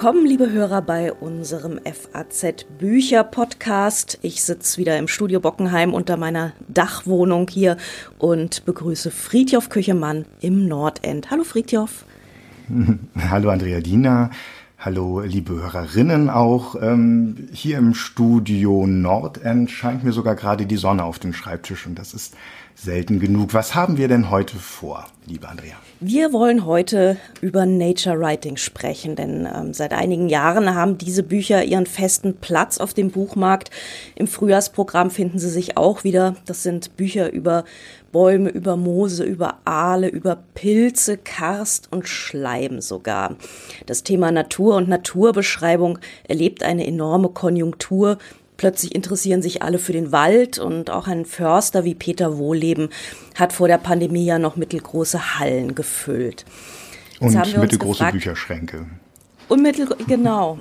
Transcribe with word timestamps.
willkommen, 0.00 0.26
liebe 0.26 0.52
Hörer, 0.52 0.80
bei 0.80 1.12
unserem 1.12 1.80
FAZ 1.84 2.66
Bücher 2.78 3.24
Podcast. 3.24 4.20
Ich 4.22 4.44
sitze 4.44 4.78
wieder 4.78 4.96
im 4.96 5.08
Studio 5.08 5.40
Bockenheim 5.40 5.92
unter 5.92 6.16
meiner 6.16 6.52
Dachwohnung 6.68 7.48
hier 7.50 7.76
und 8.16 8.64
begrüße 8.64 9.10
Friedjof 9.10 9.70
Küchemann 9.70 10.24
im 10.40 10.68
Nordend. 10.68 11.32
Hallo 11.32 11.42
Friedjof. 11.42 12.04
Hallo 13.28 13.50
Andrea 13.50 13.80
Diener. 13.80 14.30
Hallo, 14.78 15.22
liebe 15.22 15.54
Hörerinnen 15.54 16.30
auch. 16.30 16.80
Ähm, 16.80 17.48
hier 17.50 17.78
im 17.78 17.94
Studio 17.94 18.86
Nordend 18.86 19.68
scheint 19.68 20.04
mir 20.04 20.12
sogar 20.12 20.36
gerade 20.36 20.66
die 20.66 20.76
Sonne 20.76 21.02
auf 21.02 21.18
dem 21.18 21.32
Schreibtisch 21.32 21.88
und 21.88 21.98
das 21.98 22.14
ist 22.14 22.36
selten 22.82 23.18
genug. 23.18 23.54
Was 23.54 23.74
haben 23.74 23.96
wir 23.98 24.08
denn 24.08 24.30
heute 24.30 24.56
vor, 24.56 25.06
liebe 25.26 25.48
Andrea? 25.48 25.74
Wir 26.00 26.32
wollen 26.32 26.64
heute 26.64 27.16
über 27.40 27.66
Nature 27.66 28.20
Writing 28.20 28.56
sprechen, 28.56 29.16
denn 29.16 29.48
ähm, 29.52 29.74
seit 29.74 29.92
einigen 29.92 30.28
Jahren 30.28 30.74
haben 30.74 30.96
diese 30.96 31.24
Bücher 31.24 31.64
ihren 31.64 31.86
festen 31.86 32.36
Platz 32.36 32.78
auf 32.78 32.94
dem 32.94 33.10
Buchmarkt. 33.10 33.70
Im 34.14 34.28
Frühjahrsprogramm 34.28 35.10
finden 35.10 35.40
sie 35.40 35.50
sich 35.50 35.76
auch 35.76 36.04
wieder. 36.04 36.36
Das 36.46 36.62
sind 36.62 36.96
Bücher 36.96 37.32
über 37.32 37.64
Bäume, 38.12 38.48
über 38.50 38.76
Moose, 38.76 39.24
über 39.24 39.58
Aale, 39.64 40.08
über 40.08 40.38
Pilze, 40.54 41.18
Karst 41.18 41.92
und 41.92 42.08
Schleim 42.08 42.80
sogar. 42.80 43.34
Das 43.86 44.04
Thema 44.04 44.30
Natur 44.30 44.76
und 44.76 44.88
Naturbeschreibung 44.88 45.98
erlebt 46.28 46.62
eine 46.62 46.86
enorme 46.86 47.30
Konjunktur. 47.30 48.18
Plötzlich 48.58 48.92
interessieren 48.92 49.40
sich 49.40 49.62
alle 49.62 49.78
für 49.78 49.92
den 49.92 50.10
Wald 50.10 50.58
und 50.58 50.90
auch 50.90 51.06
ein 51.06 51.24
Förster 51.24 51.84
wie 51.84 51.94
Peter 51.94 52.36
Wohleben 52.38 52.90
hat 53.36 53.52
vor 53.52 53.68
der 53.68 53.78
Pandemie 53.78 54.26
ja 54.26 54.40
noch 54.40 54.56
mittelgroße 54.56 55.38
Hallen 55.38 55.76
gefüllt. 55.76 56.44
Jetzt 57.20 57.36
und 57.36 57.58
mittelgroße 57.58 57.98
gefragt, 57.98 58.12
Bücherschränke. 58.14 58.86
Und 59.48 59.62
mittel, 59.62 59.88
genau. 60.08 60.58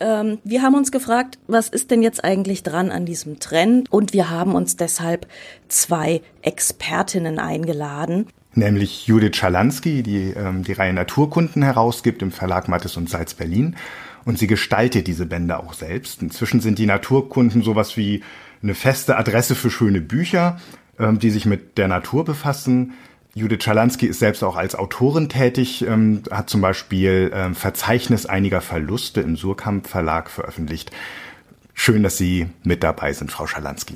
Ähm, 0.00 0.38
wir 0.44 0.62
haben 0.62 0.74
uns 0.74 0.90
gefragt, 0.90 1.38
was 1.46 1.68
ist 1.68 1.90
denn 1.90 2.02
jetzt 2.02 2.24
eigentlich 2.24 2.62
dran 2.62 2.90
an 2.90 3.04
diesem 3.04 3.38
Trend? 3.38 3.92
Und 3.92 4.14
wir 4.14 4.30
haben 4.30 4.54
uns 4.54 4.76
deshalb 4.76 5.26
zwei 5.68 6.22
Expertinnen 6.40 7.38
eingeladen. 7.38 8.28
Nämlich 8.54 9.06
Judith 9.06 9.36
Schalansky, 9.36 10.02
die 10.02 10.30
ähm, 10.30 10.64
die 10.64 10.72
Reihe 10.72 10.94
Naturkunden 10.94 11.62
herausgibt 11.62 12.22
im 12.22 12.32
Verlag 12.32 12.68
Mattes 12.68 12.96
und 12.96 13.10
Salz 13.10 13.34
Berlin 13.34 13.76
und 14.26 14.38
sie 14.38 14.46
gestaltet 14.46 15.06
diese 15.06 15.24
Bände 15.24 15.58
auch 15.58 15.72
selbst. 15.72 16.20
Inzwischen 16.20 16.60
sind 16.60 16.78
die 16.78 16.84
Naturkunden 16.84 17.62
sowas 17.62 17.96
wie 17.96 18.22
eine 18.62 18.74
feste 18.74 19.16
Adresse 19.16 19.54
für 19.54 19.70
schöne 19.70 20.02
Bücher, 20.02 20.60
ähm, 20.98 21.18
die 21.18 21.30
sich 21.30 21.46
mit 21.46 21.78
der 21.78 21.88
Natur 21.88 22.24
befassen. 22.24 22.92
Judith 23.34 23.62
Schalansky 23.62 24.06
ist 24.06 24.18
selbst 24.18 24.42
auch 24.42 24.56
als 24.56 24.74
Autorin 24.74 25.28
tätig, 25.28 25.86
ähm, 25.86 26.22
hat 26.30 26.50
zum 26.50 26.60
Beispiel 26.60 27.30
ähm, 27.32 27.54
Verzeichnis 27.54 28.26
einiger 28.26 28.60
Verluste 28.60 29.20
im 29.20 29.36
Surkamp 29.36 29.86
Verlag 29.86 30.28
veröffentlicht. 30.28 30.90
Schön, 31.72 32.02
dass 32.02 32.18
Sie 32.18 32.48
mit 32.64 32.82
dabei 32.82 33.12
sind, 33.12 33.30
Frau 33.30 33.46
Schalansky. 33.46 33.94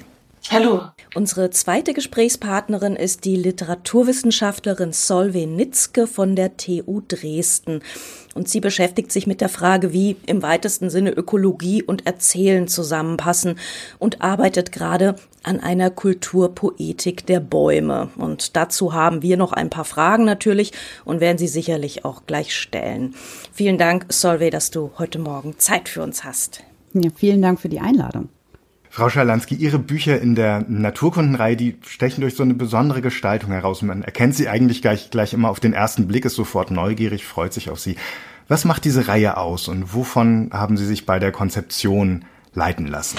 Hallo. 0.48 0.82
Unsere 1.14 1.50
zweite 1.50 1.92
Gesprächspartnerin 1.92 2.96
ist 2.96 3.24
die 3.24 3.36
Literaturwissenschaftlerin 3.36 4.92
Solveig 4.92 5.46
Nitzke 5.46 6.06
von 6.06 6.34
der 6.34 6.56
TU 6.56 7.02
Dresden. 7.06 7.82
Und 8.34 8.48
sie 8.48 8.60
beschäftigt 8.60 9.12
sich 9.12 9.26
mit 9.26 9.40
der 9.40 9.48
Frage, 9.48 9.92
wie 9.92 10.16
im 10.26 10.42
weitesten 10.42 10.88
Sinne 10.88 11.10
Ökologie 11.10 11.82
und 11.82 12.06
Erzählen 12.06 12.68
zusammenpassen 12.68 13.58
und 13.98 14.22
arbeitet 14.22 14.72
gerade 14.72 15.16
an 15.42 15.60
einer 15.60 15.90
Kulturpoetik 15.90 17.26
der 17.26 17.40
Bäume. 17.40 18.10
Und 18.16 18.56
dazu 18.56 18.94
haben 18.94 19.22
wir 19.22 19.36
noch 19.36 19.52
ein 19.52 19.70
paar 19.70 19.84
Fragen 19.84 20.24
natürlich 20.24 20.72
und 21.04 21.20
werden 21.20 21.38
sie 21.38 21.48
sicherlich 21.48 22.04
auch 22.04 22.26
gleich 22.26 22.56
stellen. 22.56 23.14
Vielen 23.52 23.78
Dank, 23.78 24.06
Solveig, 24.08 24.52
dass 24.52 24.70
du 24.70 24.90
heute 24.98 25.18
Morgen 25.18 25.58
Zeit 25.58 25.88
für 25.88 26.02
uns 26.02 26.24
hast. 26.24 26.62
Ja, 26.94 27.10
vielen 27.14 27.42
Dank 27.42 27.60
für 27.60 27.68
die 27.68 27.80
Einladung. 27.80 28.30
Frau 28.92 29.08
Schalansky, 29.08 29.54
Ihre 29.54 29.78
Bücher 29.78 30.20
in 30.20 30.34
der 30.34 30.64
Naturkundenreihe, 30.66 31.56
die 31.56 31.78
stechen 31.86 32.22
durch 32.22 32.34
so 32.34 32.42
eine 32.42 32.54
besondere 32.54 33.00
Gestaltung 33.00 33.52
heraus. 33.52 33.82
Man 33.82 34.02
erkennt 34.02 34.34
sie 34.34 34.48
eigentlich 34.48 34.82
gleich, 34.82 35.10
gleich 35.10 35.32
immer 35.32 35.48
auf 35.48 35.60
den 35.60 35.72
ersten 35.72 36.08
Blick, 36.08 36.24
ist 36.24 36.34
sofort 36.34 36.72
neugierig, 36.72 37.24
freut 37.24 37.52
sich 37.52 37.70
auf 37.70 37.78
sie. 37.78 37.96
Was 38.48 38.64
macht 38.64 38.84
diese 38.84 39.06
Reihe 39.06 39.36
aus 39.36 39.68
und 39.68 39.94
wovon 39.94 40.50
haben 40.52 40.76
Sie 40.76 40.84
sich 40.84 41.06
bei 41.06 41.20
der 41.20 41.30
Konzeption 41.30 42.24
leiten 42.52 42.88
lassen? 42.88 43.18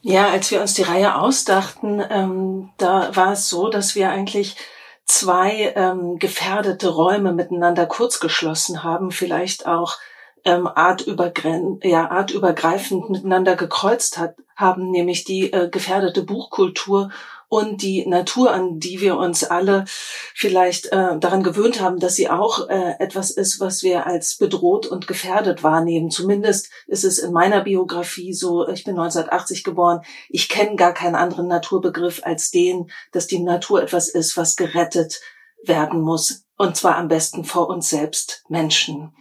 Ja, 0.00 0.30
als 0.30 0.50
wir 0.50 0.62
uns 0.62 0.72
die 0.72 0.84
Reihe 0.84 1.14
ausdachten, 1.14 2.02
ähm, 2.08 2.70
da 2.78 3.14
war 3.14 3.32
es 3.32 3.50
so, 3.50 3.68
dass 3.68 3.94
wir 3.94 4.10
eigentlich 4.10 4.56
zwei 5.04 5.74
ähm, 5.76 6.18
gefährdete 6.18 6.88
Räume 6.88 7.34
miteinander 7.34 7.84
kurzgeschlossen 7.84 8.82
haben, 8.82 9.10
vielleicht 9.10 9.66
auch 9.66 9.98
ähm, 10.44 10.66
artübergren 10.66 11.80
ja, 11.82 12.10
artübergreifend 12.10 13.10
miteinander 13.10 13.56
gekreuzt 13.56 14.18
hat, 14.18 14.36
haben, 14.56 14.90
nämlich 14.90 15.24
die 15.24 15.52
äh, 15.52 15.68
gefährdete 15.68 16.22
Buchkultur 16.22 17.10
und 17.50 17.82
die 17.82 18.06
Natur, 18.06 18.52
an 18.52 18.78
die 18.78 19.00
wir 19.00 19.16
uns 19.16 19.42
alle 19.42 19.84
vielleicht 19.88 20.86
äh, 20.92 21.18
daran 21.18 21.42
gewöhnt 21.42 21.80
haben, 21.80 21.98
dass 21.98 22.14
sie 22.14 22.30
auch 22.30 22.68
äh, 22.68 22.94
etwas 23.00 23.32
ist, 23.32 23.58
was 23.58 23.82
wir 23.82 24.06
als 24.06 24.36
bedroht 24.36 24.86
und 24.86 25.08
gefährdet 25.08 25.64
wahrnehmen. 25.64 26.10
Zumindest 26.10 26.70
ist 26.86 27.04
es 27.04 27.18
in 27.18 27.32
meiner 27.32 27.62
Biografie 27.62 28.32
so, 28.32 28.68
ich 28.68 28.84
bin 28.84 28.96
1980 28.96 29.64
geboren, 29.64 30.02
ich 30.28 30.48
kenne 30.48 30.76
gar 30.76 30.94
keinen 30.94 31.16
anderen 31.16 31.48
Naturbegriff 31.48 32.20
als 32.22 32.52
den, 32.52 32.88
dass 33.10 33.26
die 33.26 33.40
Natur 33.40 33.82
etwas 33.82 34.08
ist, 34.08 34.36
was 34.36 34.54
gerettet 34.54 35.20
werden 35.64 36.00
muss. 36.00 36.44
Und 36.56 36.76
zwar 36.76 36.96
am 36.96 37.08
besten 37.08 37.44
vor 37.44 37.68
uns 37.68 37.88
selbst 37.88 38.44
Menschen. 38.48 39.12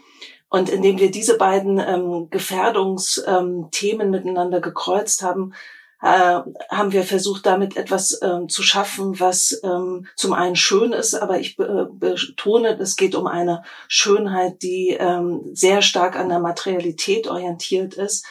Und 0.50 0.70
indem 0.70 1.00
wir 1.00 1.12
diese 1.12 1.38
beiden 1.38 1.80
ähm, 1.80 2.30
Gefährdungsthemen 2.30 4.08
ähm, 4.08 4.12
miteinander 4.12 4.62
gekreuzt 4.62 5.22
haben, 5.22 5.54
äh, 6.02 6.40
haben 6.70 6.92
wir 6.92 7.04
versucht, 7.04 7.46
damit 7.46 7.76
etwas 7.76 8.20
ähm, 8.22 8.48
zu 8.48 8.64
schaffen, 8.64 9.20
was 9.20 9.60
ähm, 9.64 10.08
zum 10.16 10.34
einen 10.34 10.56
schön 10.56 10.94
ist, 10.94 11.14
aber 11.14 11.40
ich 11.40 11.58
be 11.58 11.90
betone, 11.92 12.80
es 12.80 12.96
geht 12.96 13.16
um 13.16 13.28
eine 13.28 13.64
Schönheit, 13.90 14.62
die 14.64 14.90
ähm, 14.92 15.42
sehr 15.54 15.82
stark 15.82 16.16
an 16.16 16.30
der 16.30 16.40
Materialität 16.40 17.28
orientiert 17.28 17.96
ist, 17.96 18.26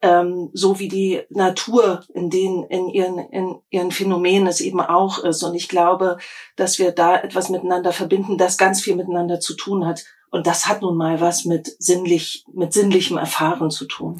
ähm, 0.00 0.48
so 0.54 0.78
wie 0.78 0.88
die 0.88 1.20
Natur 1.28 2.04
in 2.14 2.30
den 2.30 2.64
in 2.64 2.88
ihren 2.88 3.18
in 3.18 3.58
ihren 3.68 3.90
Phänomenen 3.90 4.46
es 4.46 4.62
eben 4.62 4.80
auch 4.80 5.18
ist. 5.18 5.42
Und 5.42 5.54
ich 5.54 5.68
glaube, 5.68 6.16
dass 6.56 6.78
wir 6.78 6.90
da 6.90 7.20
etwas 7.20 7.50
miteinander 7.50 7.92
verbinden, 7.92 8.38
das 8.38 8.56
ganz 8.56 8.80
viel 8.80 8.96
miteinander 8.96 9.40
zu 9.40 9.54
tun 9.54 9.86
hat. 9.86 10.04
Und 10.30 10.46
das 10.46 10.66
hat 10.66 10.82
nun 10.82 10.96
mal 10.96 11.20
was 11.20 11.44
mit 11.44 11.74
sinnlich, 11.78 12.44
mit 12.52 12.72
sinnlichem 12.72 13.18
Erfahren 13.18 13.70
zu 13.70 13.86
tun. 13.86 14.18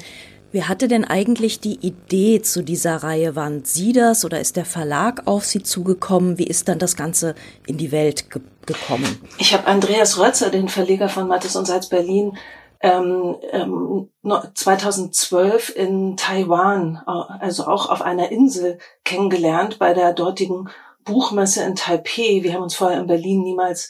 Wer 0.53 0.67
hatte 0.67 0.89
denn 0.89 1.05
eigentlich 1.05 1.61
die 1.61 1.75
Idee 1.75 2.41
zu 2.41 2.61
dieser 2.61 2.97
Reihe? 2.97 3.37
Waren 3.37 3.63
Sie 3.63 3.93
das 3.93 4.25
oder 4.25 4.41
ist 4.41 4.57
der 4.57 4.65
Verlag 4.65 5.25
auf 5.25 5.45
Sie 5.45 5.63
zugekommen? 5.63 6.37
Wie 6.37 6.47
ist 6.47 6.67
dann 6.67 6.77
das 6.77 6.97
Ganze 6.97 7.35
in 7.67 7.77
die 7.77 7.91
Welt 7.91 8.29
ge 8.29 8.41
gekommen? 8.65 9.19
Ich 9.39 9.53
habe 9.53 9.65
Andreas 9.65 10.19
Rötzer, 10.19 10.51
den 10.51 10.69
Verleger 10.69 11.09
von 11.09 11.27
Mattes 11.27 11.55
und 11.55 11.65
Salz 11.65 11.87
Berlin, 11.87 12.37
ähm, 12.81 13.37
ähm, 13.51 14.09
2012 14.53 15.75
in 15.75 16.17
Taiwan, 16.17 16.97
also 17.05 17.65
auch 17.65 17.89
auf 17.89 18.01
einer 18.01 18.31
Insel 18.31 18.77
kennengelernt 19.03 19.79
bei 19.79 19.93
der 19.93 20.13
dortigen 20.13 20.69
Buchmesse 21.05 21.63
in 21.63 21.75
Taipei. 21.75 22.43
Wir 22.43 22.53
haben 22.53 22.63
uns 22.63 22.75
vorher 22.75 22.99
in 22.99 23.07
Berlin 23.07 23.41
niemals 23.41 23.89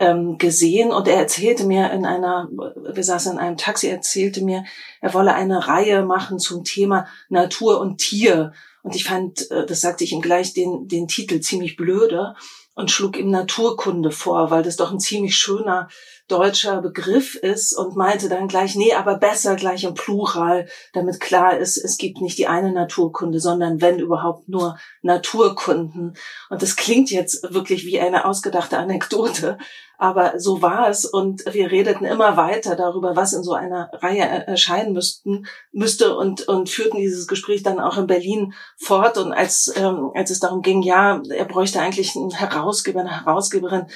ähm, 0.00 0.38
gesehen 0.38 0.92
und 0.92 1.06
er 1.06 1.16
erzählte 1.16 1.64
mir 1.64 1.90
in 1.92 2.06
einer, 2.06 2.48
wir 2.50 3.04
saßen 3.04 3.32
in 3.32 3.38
einem 3.38 3.58
Taxi, 3.58 3.86
er 3.86 3.96
erzählte 3.96 4.42
mir, 4.42 4.64
er 5.02 5.14
wolle 5.14 5.34
eine 5.34 5.68
Reihe 5.68 6.04
machen 6.04 6.38
zum 6.38 6.64
Thema 6.64 7.06
Natur 7.28 7.78
und 7.80 7.98
Tier. 7.98 8.52
Und 8.82 8.96
ich 8.96 9.04
fand, 9.04 9.50
äh, 9.50 9.66
das 9.66 9.82
sagte 9.82 10.04
ich 10.04 10.12
ihm 10.12 10.22
gleich, 10.22 10.54
den, 10.54 10.88
den 10.88 11.06
Titel 11.06 11.40
ziemlich 11.40 11.76
blöde 11.76 12.34
und 12.74 12.90
schlug 12.90 13.18
ihm 13.18 13.30
Naturkunde 13.30 14.10
vor, 14.10 14.50
weil 14.50 14.62
das 14.62 14.76
doch 14.76 14.90
ein 14.90 15.00
ziemlich 15.00 15.36
schöner 15.36 15.88
deutscher 16.28 16.80
Begriff 16.80 17.34
ist 17.34 17.76
und 17.76 17.96
meinte 17.96 18.28
dann 18.28 18.48
gleich, 18.48 18.76
nee, 18.76 18.94
aber 18.94 19.18
besser 19.18 19.56
gleich 19.56 19.84
im 19.84 19.94
Plural, 19.94 20.68
damit 20.92 21.20
klar 21.20 21.58
ist, 21.58 21.76
es 21.76 21.98
gibt 21.98 22.20
nicht 22.20 22.38
die 22.38 22.46
eine 22.46 22.72
Naturkunde, 22.72 23.40
sondern 23.40 23.80
wenn 23.80 23.98
überhaupt 23.98 24.48
nur 24.48 24.78
Naturkunden. 25.02 26.16
Und 26.48 26.62
das 26.62 26.76
klingt 26.76 27.10
jetzt 27.10 27.52
wirklich 27.52 27.84
wie 27.84 28.00
eine 28.00 28.24
ausgedachte 28.24 28.78
Anekdote, 28.78 29.58
aber 30.00 30.40
so 30.40 30.62
war 30.62 30.88
es 30.88 31.04
und 31.04 31.44
wir 31.52 31.70
redeten 31.70 32.06
immer 32.06 32.38
weiter 32.38 32.74
darüber, 32.74 33.16
was 33.16 33.34
in 33.34 33.42
so 33.42 33.52
einer 33.52 33.90
Reihe 33.92 34.22
erscheinen 34.22 34.94
müssten, 34.94 35.46
müsste 35.72 36.16
und, 36.16 36.48
und 36.48 36.70
führten 36.70 36.96
dieses 36.96 37.26
Gespräch 37.26 37.62
dann 37.62 37.78
auch 37.78 37.98
in 37.98 38.06
Berlin 38.06 38.54
fort. 38.78 39.18
Und 39.18 39.32
als, 39.32 39.70
ähm, 39.76 40.10
als 40.14 40.30
es 40.30 40.40
darum 40.40 40.62
ging, 40.62 40.80
ja, 40.80 41.20
er 41.28 41.44
bräuchte 41.44 41.80
eigentlich 41.80 42.16
einen 42.16 42.30
Herausgeber, 42.30 43.00
eine 43.00 43.24
Herausgeberin, 43.24 43.88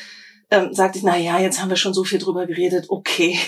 ähm, 0.50 0.74
sagte 0.74 0.98
ich, 0.98 1.04
na 1.04 1.16
ja, 1.16 1.38
jetzt 1.38 1.62
haben 1.62 1.70
wir 1.70 1.78
schon 1.78 1.94
so 1.94 2.04
viel 2.04 2.18
drüber 2.18 2.44
geredet, 2.44 2.86
okay. 2.90 3.38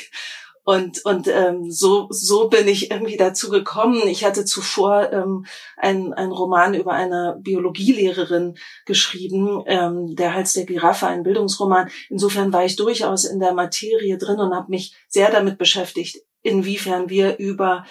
Und, 0.68 1.04
und 1.04 1.28
ähm, 1.28 1.70
so, 1.70 2.08
so 2.10 2.48
bin 2.48 2.66
ich 2.66 2.90
irgendwie 2.90 3.16
dazu 3.16 3.50
gekommen. 3.50 4.08
Ich 4.08 4.24
hatte 4.24 4.44
zuvor 4.44 5.12
ähm, 5.12 5.46
einen, 5.76 6.12
einen 6.12 6.32
Roman 6.32 6.74
über 6.74 6.90
eine 6.90 7.38
Biologielehrerin 7.40 8.56
geschrieben, 8.84 9.62
ähm, 9.66 10.16
der 10.16 10.34
Hals 10.34 10.54
der 10.54 10.66
Giraffe, 10.66 11.06
ein 11.06 11.22
Bildungsroman. 11.22 11.88
Insofern 12.10 12.52
war 12.52 12.64
ich 12.64 12.74
durchaus 12.74 13.24
in 13.24 13.38
der 13.38 13.54
Materie 13.54 14.18
drin 14.18 14.40
und 14.40 14.56
habe 14.56 14.70
mich 14.70 14.96
sehr 15.06 15.30
damit 15.30 15.56
beschäftigt, 15.56 16.16
inwiefern 16.42 17.08
wir 17.08 17.38
über 17.38 17.84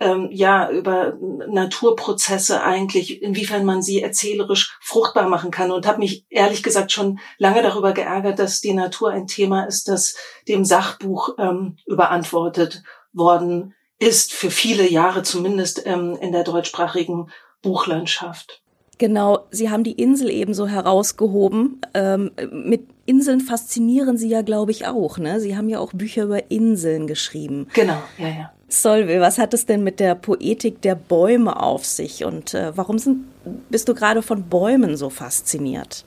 ähm, 0.00 0.28
ja 0.32 0.70
über 0.70 1.16
Naturprozesse 1.48 2.62
eigentlich, 2.62 3.22
inwiefern 3.22 3.64
man 3.64 3.82
sie 3.82 4.02
erzählerisch 4.02 4.76
fruchtbar 4.80 5.28
machen 5.28 5.50
kann 5.50 5.70
und 5.70 5.86
habe 5.86 5.98
mich 5.98 6.24
ehrlich 6.30 6.62
gesagt 6.62 6.90
schon 6.90 7.20
lange 7.38 7.62
darüber 7.62 7.92
geärgert, 7.92 8.38
dass 8.38 8.60
die 8.60 8.74
Natur 8.74 9.10
ein 9.10 9.26
Thema 9.26 9.64
ist, 9.64 9.88
das 9.88 10.16
dem 10.48 10.64
Sachbuch 10.64 11.34
ähm, 11.38 11.76
überantwortet 11.86 12.82
worden 13.12 13.74
ist, 13.98 14.32
für 14.32 14.50
viele 14.50 14.88
Jahre 14.88 15.22
zumindest 15.22 15.86
ähm, 15.86 16.16
in 16.20 16.32
der 16.32 16.44
deutschsprachigen 16.44 17.30
Buchlandschaft. 17.62 18.62
Genau, 18.96 19.46
Sie 19.50 19.70
haben 19.70 19.82
die 19.82 19.92
Insel 19.92 20.30
ebenso 20.30 20.66
herausgehoben. 20.66 21.80
Ähm, 21.94 22.32
mit 22.52 22.86
Inseln 23.06 23.40
faszinieren 23.40 24.18
Sie 24.18 24.28
ja, 24.28 24.42
glaube 24.42 24.72
ich, 24.72 24.86
auch. 24.86 25.16
Ne? 25.16 25.40
Sie 25.40 25.56
haben 25.56 25.70
ja 25.70 25.78
auch 25.78 25.92
Bücher 25.94 26.24
über 26.24 26.50
Inseln 26.50 27.06
geschrieben. 27.06 27.66
Genau, 27.72 28.02
ja, 28.18 28.28
ja. 28.28 28.52
Solvil, 28.72 29.20
was 29.20 29.38
hat 29.38 29.54
es 29.54 29.66
denn 29.66 29.84
mit 29.84 30.00
der 30.00 30.14
Poetik 30.14 30.82
der 30.82 30.94
Bäume 30.94 31.60
auf 31.62 31.84
sich 31.84 32.24
und 32.24 32.54
äh, 32.54 32.76
warum 32.76 32.98
sind, 32.98 33.24
bist 33.68 33.88
du 33.88 33.94
gerade 33.94 34.22
von 34.22 34.44
Bäumen 34.44 34.96
so 34.96 35.10
fasziniert? 35.10 36.04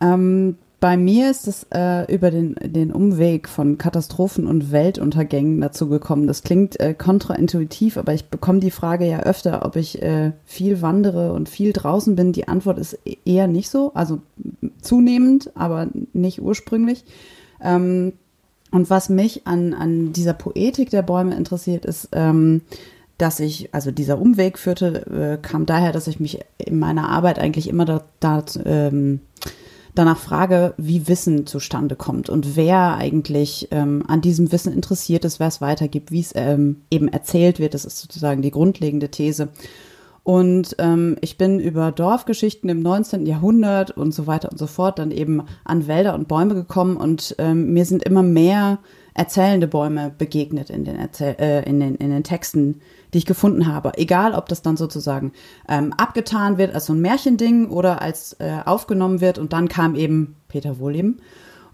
Ähm, 0.00 0.56
bei 0.82 0.96
mir 0.96 1.30
ist 1.30 1.46
es 1.46 1.64
äh, 1.72 2.12
über 2.12 2.32
den, 2.32 2.56
den 2.60 2.90
Umweg 2.90 3.48
von 3.48 3.78
Katastrophen 3.78 4.48
und 4.48 4.72
Weltuntergängen 4.72 5.60
dazu 5.60 5.88
gekommen. 5.88 6.26
Das 6.26 6.42
klingt 6.42 6.80
äh, 6.80 6.92
kontraintuitiv, 6.92 7.96
aber 7.96 8.14
ich 8.14 8.24
bekomme 8.24 8.58
die 8.58 8.72
Frage 8.72 9.06
ja 9.08 9.20
öfter, 9.20 9.64
ob 9.64 9.76
ich 9.76 10.02
äh, 10.02 10.32
viel 10.44 10.82
wandere 10.82 11.34
und 11.34 11.48
viel 11.48 11.72
draußen 11.72 12.16
bin. 12.16 12.32
Die 12.32 12.48
Antwort 12.48 12.78
ist 12.80 12.98
e-, 13.04 13.16
eher 13.24 13.46
nicht 13.46 13.70
so, 13.70 13.92
also 13.94 14.22
zunehmend, 14.80 15.52
aber 15.54 15.86
nicht 16.12 16.42
ursprünglich. 16.42 17.04
Ähm, 17.62 18.14
und 18.72 18.90
was 18.90 19.08
mich 19.08 19.46
an, 19.46 19.74
an 19.74 20.12
dieser 20.12 20.32
Poetik 20.32 20.90
der 20.90 21.02
Bäume 21.02 21.36
interessiert, 21.36 21.84
ist, 21.84 22.08
ähm, 22.12 22.62
dass 23.18 23.38
ich, 23.38 23.72
also 23.72 23.92
dieser 23.92 24.18
Umweg 24.18 24.58
führte, 24.58 25.38
äh, 25.40 25.46
kam 25.46 25.66
daher, 25.66 25.92
dass 25.92 26.08
ich 26.08 26.18
mich 26.18 26.40
in 26.56 26.78
meiner 26.78 27.08
Arbeit 27.08 27.38
eigentlich 27.38 27.68
immer 27.68 27.84
da, 27.84 28.02
da 28.18 28.42
ähm, 28.64 29.20
danach 29.94 30.18
frage, 30.18 30.72
wie 30.78 31.06
Wissen 31.06 31.46
zustande 31.46 31.96
kommt 31.96 32.30
und 32.30 32.56
wer 32.56 32.96
eigentlich 32.96 33.68
ähm, 33.70 34.04
an 34.08 34.22
diesem 34.22 34.50
Wissen 34.50 34.72
interessiert 34.72 35.26
ist, 35.26 35.38
wer 35.38 35.48
es 35.48 35.60
weitergibt, 35.60 36.10
wie 36.10 36.20
es 36.20 36.32
ähm, 36.34 36.82
eben 36.90 37.08
erzählt 37.08 37.58
wird. 37.58 37.74
Das 37.74 37.84
ist 37.84 37.98
sozusagen 37.98 38.40
die 38.40 38.50
grundlegende 38.50 39.10
These. 39.10 39.50
Und 40.24 40.76
ähm, 40.78 41.16
ich 41.20 41.36
bin 41.36 41.58
über 41.58 41.90
Dorfgeschichten 41.90 42.70
im 42.70 42.80
19. 42.80 43.26
Jahrhundert 43.26 43.90
und 43.90 44.12
so 44.12 44.28
weiter 44.28 44.52
und 44.52 44.58
so 44.58 44.68
fort 44.68 45.00
dann 45.00 45.10
eben 45.10 45.42
an 45.64 45.88
Wälder 45.88 46.14
und 46.14 46.28
Bäume 46.28 46.54
gekommen 46.54 46.96
und 46.96 47.34
ähm, 47.38 47.72
mir 47.72 47.84
sind 47.84 48.04
immer 48.04 48.22
mehr 48.22 48.78
erzählende 49.14 49.66
Bäume 49.66 50.12
begegnet 50.16 50.70
in 50.70 50.84
den, 50.84 50.96
Erzähl 50.96 51.36
äh, 51.38 51.68
in 51.68 51.80
den, 51.80 51.96
in 51.96 52.10
den 52.10 52.22
Texten, 52.22 52.80
die 53.12 53.18
ich 53.18 53.26
gefunden 53.26 53.66
habe. 53.66 53.98
Egal, 53.98 54.34
ob 54.34 54.48
das 54.48 54.62
dann 54.62 54.76
sozusagen 54.76 55.32
ähm, 55.68 55.92
abgetan 55.92 56.56
wird 56.56 56.72
als 56.74 56.86
so 56.86 56.92
ein 56.92 57.00
Märchending 57.00 57.68
oder 57.68 58.00
als 58.00 58.34
äh, 58.38 58.60
aufgenommen 58.64 59.20
wird 59.20 59.38
und 59.38 59.52
dann 59.52 59.68
kam 59.68 59.96
eben 59.96 60.36
Peter 60.48 60.78
Wohleben 60.78 61.20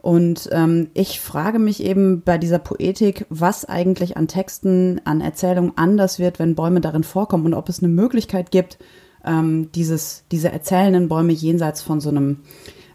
und 0.01 0.49
ähm, 0.53 0.89
ich 0.95 1.21
frage 1.21 1.59
mich 1.59 1.83
eben 1.83 2.23
bei 2.23 2.39
dieser 2.39 2.59
Poetik, 2.59 3.27
was 3.31 3.65
eigentlich 3.65 4.17
an 4.17 4.29
Texten, 4.29 5.01
an 5.05 5.21
Erzählungen 5.21 5.73
anders 5.77 6.19
wird, 6.19 6.39
wenn 6.39 6.55
Bäume 6.55 6.81
darin 6.81 7.05
vorkommen 7.05 7.47
und 7.47 7.55
ob 7.55 7.69
es 7.69 7.83
eine 7.83 7.93
Möglichkeit 7.93 8.51
gibt, 8.51 8.79
ähm, 9.25 9.71
dieses, 9.73 10.25
diese 10.31 10.53
erzählenden 10.53 11.09
Bäume 11.09 11.33
jenseits 11.33 11.83
von 11.83 12.01
so 12.01 12.11
einem, 12.11 12.41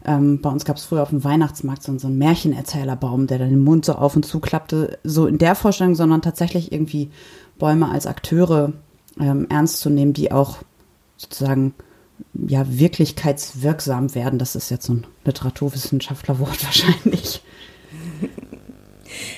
ähm, 0.06 0.40
bei 0.40 0.50
uns 0.50 0.64
gab 0.64 0.76
es 0.76 0.84
früher 0.84 1.02
auf 1.02 1.10
dem 1.10 1.24
Weihnachtsmarkt 1.24 1.82
so, 1.82 1.92
einen 1.92 2.18
Märchenerzählerbaum, 2.18 3.26
der 3.26 3.38
dann 3.38 3.50
den 3.50 3.62
Mund 3.62 3.84
so 3.84 3.94
auf 3.94 4.16
und 4.16 4.24
zu 4.24 4.40
klappte, 4.40 4.98
so 5.04 5.26
in 5.26 5.38
der 5.38 5.54
Vorstellung, 5.54 5.94
sondern 5.94 6.22
tatsächlich 6.22 6.72
irgendwie 6.72 7.10
Bäume 7.58 7.90
als 7.90 8.06
Akteure 8.06 8.72
ähm, 9.20 9.46
ernst 9.50 9.80
zu 9.80 9.90
nehmen, 9.90 10.14
die 10.14 10.32
auch 10.32 10.58
sozusagen 11.16 11.74
ja, 12.34 12.66
wirklichkeitswirksam 12.68 14.14
werden. 14.14 14.38
Das 14.38 14.56
ist 14.56 14.70
jetzt 14.70 14.86
so 14.86 14.94
ein 14.94 15.06
Literaturwissenschaftlerwort 15.24 16.64
wahrscheinlich. 16.64 17.42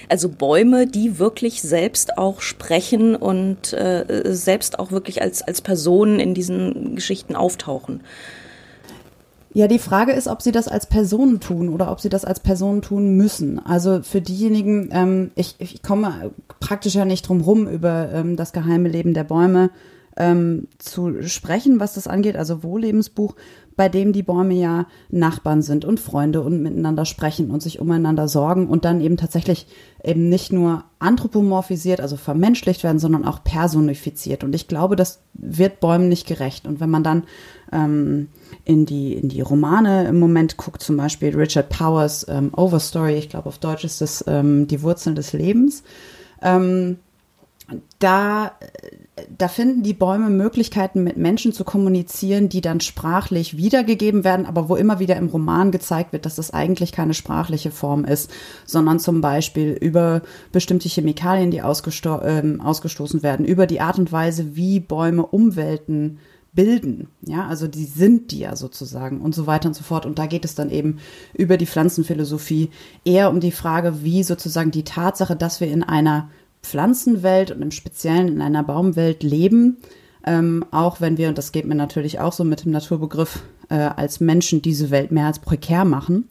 Also 0.09 0.29
Bäume, 0.29 0.87
die 0.87 1.19
wirklich 1.19 1.61
selbst 1.61 2.17
auch 2.17 2.41
sprechen 2.41 3.15
und 3.15 3.73
äh, 3.73 4.23
selbst 4.27 4.79
auch 4.79 4.91
wirklich 4.91 5.21
als, 5.21 5.43
als 5.43 5.61
Personen 5.61 6.21
in 6.21 6.35
diesen 6.35 6.95
Geschichten 6.95 7.37
auftauchen. 7.37 8.01
Ja, 9.53 9.69
die 9.69 9.79
Frage 9.79 10.13
ist, 10.13 10.29
ob 10.29 10.43
sie 10.43 10.53
das 10.53 10.69
als 10.69 10.87
Personen 10.87 11.41
tun 11.41 11.71
oder 11.71 11.91
ob 11.91 12.01
sie 12.01 12.11
das 12.11 12.27
als 12.27 12.41
Personen 12.41 12.83
tun 12.83 13.17
müssen. 13.17 13.59
Also 13.59 14.03
für 14.03 14.21
diejenigen, 14.21 14.91
ähm, 14.93 15.31
ich, 15.35 15.55
ich 15.59 15.83
komme 15.83 16.31
praktisch 16.61 16.95
ja 16.95 17.07
nicht 17.07 17.27
drum 17.27 17.41
rum, 17.41 17.67
über 17.67 18.11
ähm, 18.13 18.37
das 18.37 18.53
geheime 18.53 18.89
Leben 18.91 19.15
der 19.15 19.25
Bäume 19.25 19.71
ähm, 20.17 20.69
zu 20.79 21.23
sprechen, 21.23 21.81
was 21.81 21.95
das 21.95 22.07
angeht, 22.07 22.37
also 22.37 22.63
Wohllebensbuch, 22.63 23.35
bei 23.77 23.91
dem 23.91 24.15
die 24.15 24.23
Bäume 24.23 24.55
ja 24.55 24.87
Nachbarn 25.11 25.61
sind 25.61 25.85
und 25.85 26.01
Freunde 26.01 26.41
und 26.41 26.63
miteinander 26.63 27.05
sprechen 27.05 27.51
und 27.51 27.63
sich 27.63 27.79
umeinander 27.79 28.27
sorgen 28.27 28.69
und 28.69 28.87
dann 28.87 29.03
eben 29.03 29.19
tatsächlich 29.19 29.67
eben 30.03 30.31
nicht 30.31 30.51
nur 30.51 30.85
anthropomorphisiert, 30.99 32.01
also 32.01 32.17
vermenschlicht 32.17 32.83
werden, 32.85 32.99
sondern 32.99 33.27
auch 33.27 33.45
personifiziert. 33.45 34.45
Und 34.45 34.55
ich 34.55 34.67
glaube, 34.67 34.97
das 34.97 35.21
wird 35.35 35.81
Bäumen 35.81 36.09
nicht 36.09 36.27
gerecht. 36.27 36.67
Und 36.67 36.81
wenn 36.81 36.89
man 36.89 37.05
dann 37.05 37.25
ähm, 37.71 38.29
in, 38.65 38.87
die, 38.87 39.13
in 39.13 39.29
die 39.29 39.43
Romane 39.43 40.09
im 40.09 40.19
Moment 40.19 40.57
guckt, 40.57 40.83
zum 40.83 40.97
Beispiel 40.97 41.37
Richard 41.37 41.69
Powers 41.69 42.27
ähm, 42.31 42.53
Overstory, 42.57 43.17
ich 43.17 43.29
glaube 43.29 43.51
auf 43.51 43.59
Deutsch 43.59 43.85
ist 43.85 44.01
das 44.01 44.25
ähm, 44.27 44.67
Die 44.69 44.81
Wurzeln 44.81 45.17
des 45.17 45.35
Lebens, 45.35 45.83
ähm, 46.41 46.97
da, 47.99 48.53
da 49.39 49.49
finden 49.49 49.83
die 49.83 49.95
Bäume 49.95 50.29
Möglichkeiten, 50.29 51.03
mit 51.03 51.17
Menschen 51.17 51.53
zu 51.53 51.65
kommunizieren, 51.65 52.51
die 52.51 52.61
dann 52.61 52.81
sprachlich 52.81 53.57
wiedergegeben 53.57 54.25
werden, 54.25 54.45
aber 54.45 54.69
wo 54.69 54.77
immer 54.77 54.99
wieder 54.99 55.17
im 55.17 55.29
Roman 55.29 55.71
gezeigt 55.71 56.13
wird, 56.13 56.27
dass 56.27 56.37
das 56.37 56.53
eigentlich 56.53 56.93
keine 56.93 57.15
sprachliche 57.15 57.71
Form 57.71 58.05
ist, 58.05 58.31
sondern 58.67 58.99
zum 58.99 59.23
Beispiel 59.23 59.73
über 59.73 60.21
bestimmte 60.53 60.89
Chemikalien, 60.89 61.51
die 61.51 61.63
ausgesto 61.63 62.19
äh, 62.21 62.43
ausgestoßen 62.59 63.23
werden, 63.23 63.47
über 63.47 63.67
die 63.67 63.81
Art 63.81 63.99
und 63.99 64.13
Weise, 64.13 64.55
wie 64.55 64.81
Bäume 64.81 65.25
Umwelten 65.25 66.19
bilden. 66.53 67.09
Ja, 67.23 67.47
also 67.47 67.69
die 67.69 67.85
sind 67.85 68.33
die 68.33 68.41
ja 68.41 68.57
sozusagen 68.57 69.21
und 69.23 69.35
so 69.35 69.47
weiter 69.47 69.69
und 69.69 69.75
so 69.75 69.85
fort. 69.85 70.05
Und 70.05 70.19
da 70.19 70.27
geht 70.27 70.45
es 70.45 70.55
dann 70.55 70.71
eben 70.71 70.99
über 71.33 71.57
die 71.57 71.67
Pflanzenphilosophie 71.67 72.71
eher 73.05 73.31
um 73.31 73.41
die 73.41 73.53
Frage, 73.53 74.03
wie 74.03 74.23
sozusagen 74.23 74.73
die 74.73 74.85
Tatsache, 74.85 75.37
dass 75.37 75.61
wir 75.61 75.69
in 75.69 75.83
einer 75.83 76.31
Pflanzenwelt 76.67 77.51
und 77.51 77.63
im 77.63 77.71
Speziellen 77.71 78.29
in 78.29 78.43
einer 78.43 78.63
Baumwelt 78.63 79.23
leben, 79.23 79.79
ähm, 80.27 80.65
auch 80.71 81.01
wenn 81.01 81.19
wir, 81.19 81.29
und 81.29 81.39
das 81.39 81.53
geht 81.53 81.67
mir 81.67 81.75
natürlich 81.75 82.21
auch 82.21 82.33
so 82.33 82.45
mit 82.45 82.65
dem 82.65 82.73
Naturbegriff, 82.73 83.43
äh, 83.69 83.75
als 83.75 84.21
Menschen 84.21 84.63
diese 84.63 84.91
Welt 84.91 85.13
mehr 85.13 85.27
als 85.27 85.39
prekär 85.39 85.85
machen. 85.85 86.29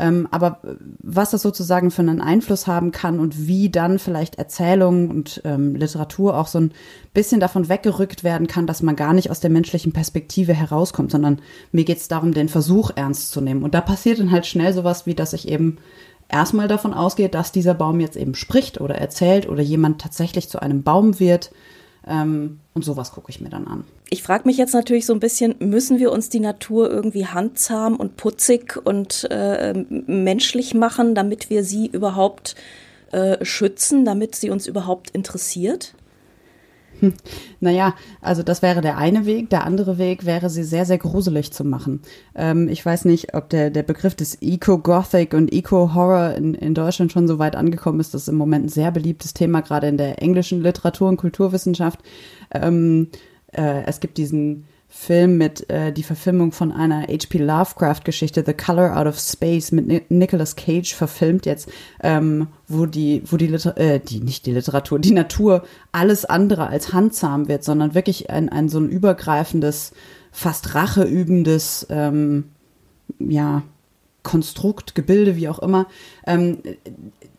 Ähm, 0.00 0.28
aber 0.30 0.60
was 1.02 1.30
das 1.30 1.42
sozusagen 1.42 1.90
für 1.90 2.00
einen 2.00 2.22
Einfluss 2.22 2.66
haben 2.66 2.90
kann 2.90 3.20
und 3.20 3.46
wie 3.46 3.68
dann 3.68 3.98
vielleicht 3.98 4.36
Erzählungen 4.36 5.10
und 5.10 5.42
ähm, 5.44 5.74
Literatur 5.74 6.38
auch 6.38 6.46
so 6.46 6.58
ein 6.58 6.72
bisschen 7.12 7.38
davon 7.38 7.68
weggerückt 7.68 8.24
werden 8.24 8.46
kann, 8.46 8.66
dass 8.66 8.82
man 8.82 8.96
gar 8.96 9.12
nicht 9.12 9.30
aus 9.30 9.40
der 9.40 9.50
menschlichen 9.50 9.92
Perspektive 9.92 10.54
herauskommt, 10.54 11.10
sondern 11.10 11.40
mir 11.72 11.84
geht 11.84 11.98
es 11.98 12.08
darum, 12.08 12.32
den 12.32 12.48
Versuch 12.48 12.92
ernst 12.94 13.30
zu 13.30 13.42
nehmen. 13.42 13.62
Und 13.62 13.74
da 13.74 13.82
passiert 13.82 14.20
dann 14.20 14.30
halt 14.30 14.46
schnell 14.46 14.72
sowas, 14.72 15.04
wie 15.04 15.14
dass 15.14 15.34
ich 15.34 15.48
eben 15.48 15.76
erstmal 16.32 16.68
davon 16.68 16.94
ausgeht, 16.94 17.34
dass 17.34 17.52
dieser 17.52 17.74
Baum 17.74 18.00
jetzt 18.00 18.16
eben 18.16 18.34
spricht 18.34 18.80
oder 18.80 18.96
erzählt 18.96 19.48
oder 19.48 19.62
jemand 19.62 20.00
tatsächlich 20.00 20.48
zu 20.48 20.60
einem 20.60 20.82
Baum 20.82 21.20
wird. 21.20 21.50
Ähm, 22.06 22.60
und 22.74 22.84
sowas 22.84 23.12
gucke 23.12 23.30
ich 23.30 23.40
mir 23.40 23.50
dann 23.50 23.66
an. 23.66 23.84
Ich 24.08 24.22
frage 24.22 24.46
mich 24.46 24.56
jetzt 24.56 24.74
natürlich 24.74 25.06
so 25.06 25.12
ein 25.12 25.20
bisschen, 25.20 25.54
müssen 25.58 25.98
wir 25.98 26.10
uns 26.12 26.28
die 26.28 26.40
Natur 26.40 26.90
irgendwie 26.90 27.26
handzahm 27.26 27.96
und 27.96 28.16
putzig 28.16 28.78
und 28.82 29.28
äh, 29.30 29.74
menschlich 29.88 30.74
machen, 30.74 31.14
damit 31.14 31.50
wir 31.50 31.62
sie 31.62 31.86
überhaupt 31.86 32.56
äh, 33.12 33.44
schützen, 33.44 34.04
damit 34.04 34.34
sie 34.34 34.50
uns 34.50 34.66
überhaupt 34.66 35.10
interessiert? 35.10 35.94
Naja, 37.60 37.94
also 38.22 38.42
das 38.42 38.62
wäre 38.62 38.80
der 38.80 38.96
eine 38.96 39.26
Weg. 39.26 39.50
Der 39.50 39.64
andere 39.64 39.98
Weg 39.98 40.24
wäre, 40.24 40.48
sie 40.48 40.64
sehr, 40.64 40.86
sehr 40.86 40.98
gruselig 40.98 41.52
zu 41.52 41.64
machen. 41.64 42.00
Ähm, 42.34 42.68
ich 42.68 42.84
weiß 42.84 43.04
nicht, 43.04 43.34
ob 43.34 43.50
der, 43.50 43.70
der 43.70 43.82
Begriff 43.82 44.14
des 44.14 44.38
Eco-Gothic 44.40 45.34
und 45.34 45.52
Eco-Horror 45.52 46.34
in, 46.34 46.54
in 46.54 46.74
Deutschland 46.74 47.12
schon 47.12 47.28
so 47.28 47.38
weit 47.38 47.56
angekommen 47.56 48.00
ist. 48.00 48.14
Das 48.14 48.22
ist 48.22 48.28
im 48.28 48.36
Moment 48.36 48.66
ein 48.66 48.70
sehr 48.70 48.90
beliebtes 48.90 49.34
Thema, 49.34 49.60
gerade 49.60 49.88
in 49.88 49.98
der 49.98 50.22
englischen 50.22 50.62
Literatur- 50.62 51.08
und 51.08 51.18
Kulturwissenschaft. 51.18 52.00
Ähm, 52.52 53.08
äh, 53.52 53.82
es 53.84 54.00
gibt 54.00 54.16
diesen 54.18 54.64
Film 54.92 55.38
mit 55.38 55.70
äh, 55.70 55.92
die 55.92 56.02
Verfilmung 56.02 56.50
von 56.50 56.72
einer 56.72 57.02
H.P. 57.02 57.38
Lovecraft-Geschichte, 57.38 58.42
The 58.44 58.54
Color 58.54 58.96
Out 58.96 59.06
of 59.06 59.20
Space, 59.20 59.70
mit 59.70 59.86
Ni 59.86 60.02
Nicolas 60.08 60.56
Cage 60.56 60.92
verfilmt 60.92 61.46
jetzt, 61.46 61.70
ähm, 62.02 62.48
wo 62.66 62.86
die, 62.86 63.22
wo 63.24 63.36
die, 63.36 63.46
Liter 63.46 63.78
äh, 63.78 64.00
die, 64.00 64.18
nicht 64.18 64.46
die 64.46 64.52
Literatur, 64.52 64.98
die 64.98 65.12
Natur 65.12 65.62
alles 65.92 66.24
andere 66.24 66.66
als 66.66 66.92
handzahm 66.92 67.46
wird, 67.46 67.62
sondern 67.62 67.94
wirklich 67.94 68.30
ein, 68.30 68.48
ein 68.48 68.68
so 68.68 68.80
ein 68.80 68.88
übergreifendes, 68.88 69.92
fast 70.32 70.74
racheübendes, 70.74 71.86
ähm, 71.88 72.46
ja, 73.20 73.62
Konstrukt, 74.22 74.94
Gebilde, 74.94 75.36
wie 75.36 75.48
auch 75.48 75.58
immer. 75.58 75.86
Ähm, 76.26 76.58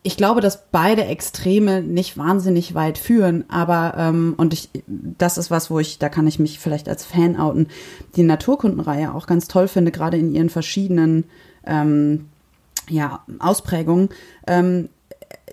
ich 0.03 0.17
glaube, 0.17 0.41
dass 0.41 0.65
beide 0.71 1.05
Extreme 1.05 1.81
nicht 1.81 2.17
wahnsinnig 2.17 2.73
weit 2.73 2.97
führen, 2.97 3.45
aber 3.49 3.93
ähm, 3.97 4.33
und 4.37 4.53
ich, 4.53 4.69
das 4.87 5.37
ist 5.37 5.51
was, 5.51 5.69
wo 5.69 5.79
ich, 5.79 5.99
da 5.99 6.09
kann 6.09 6.25
ich 6.25 6.39
mich 6.39 6.59
vielleicht 6.59 6.89
als 6.89 7.05
Fan 7.05 7.39
outen, 7.39 7.67
die 8.15 8.23
Naturkundenreihe 8.23 9.13
auch 9.13 9.27
ganz 9.27 9.47
toll 9.47 9.67
finde, 9.67 9.91
gerade 9.91 10.17
in 10.17 10.33
ihren 10.33 10.49
verschiedenen 10.49 11.25
ähm, 11.65 12.29
ja, 12.89 13.23
Ausprägungen. 13.39 14.09
Ähm, 14.47 14.89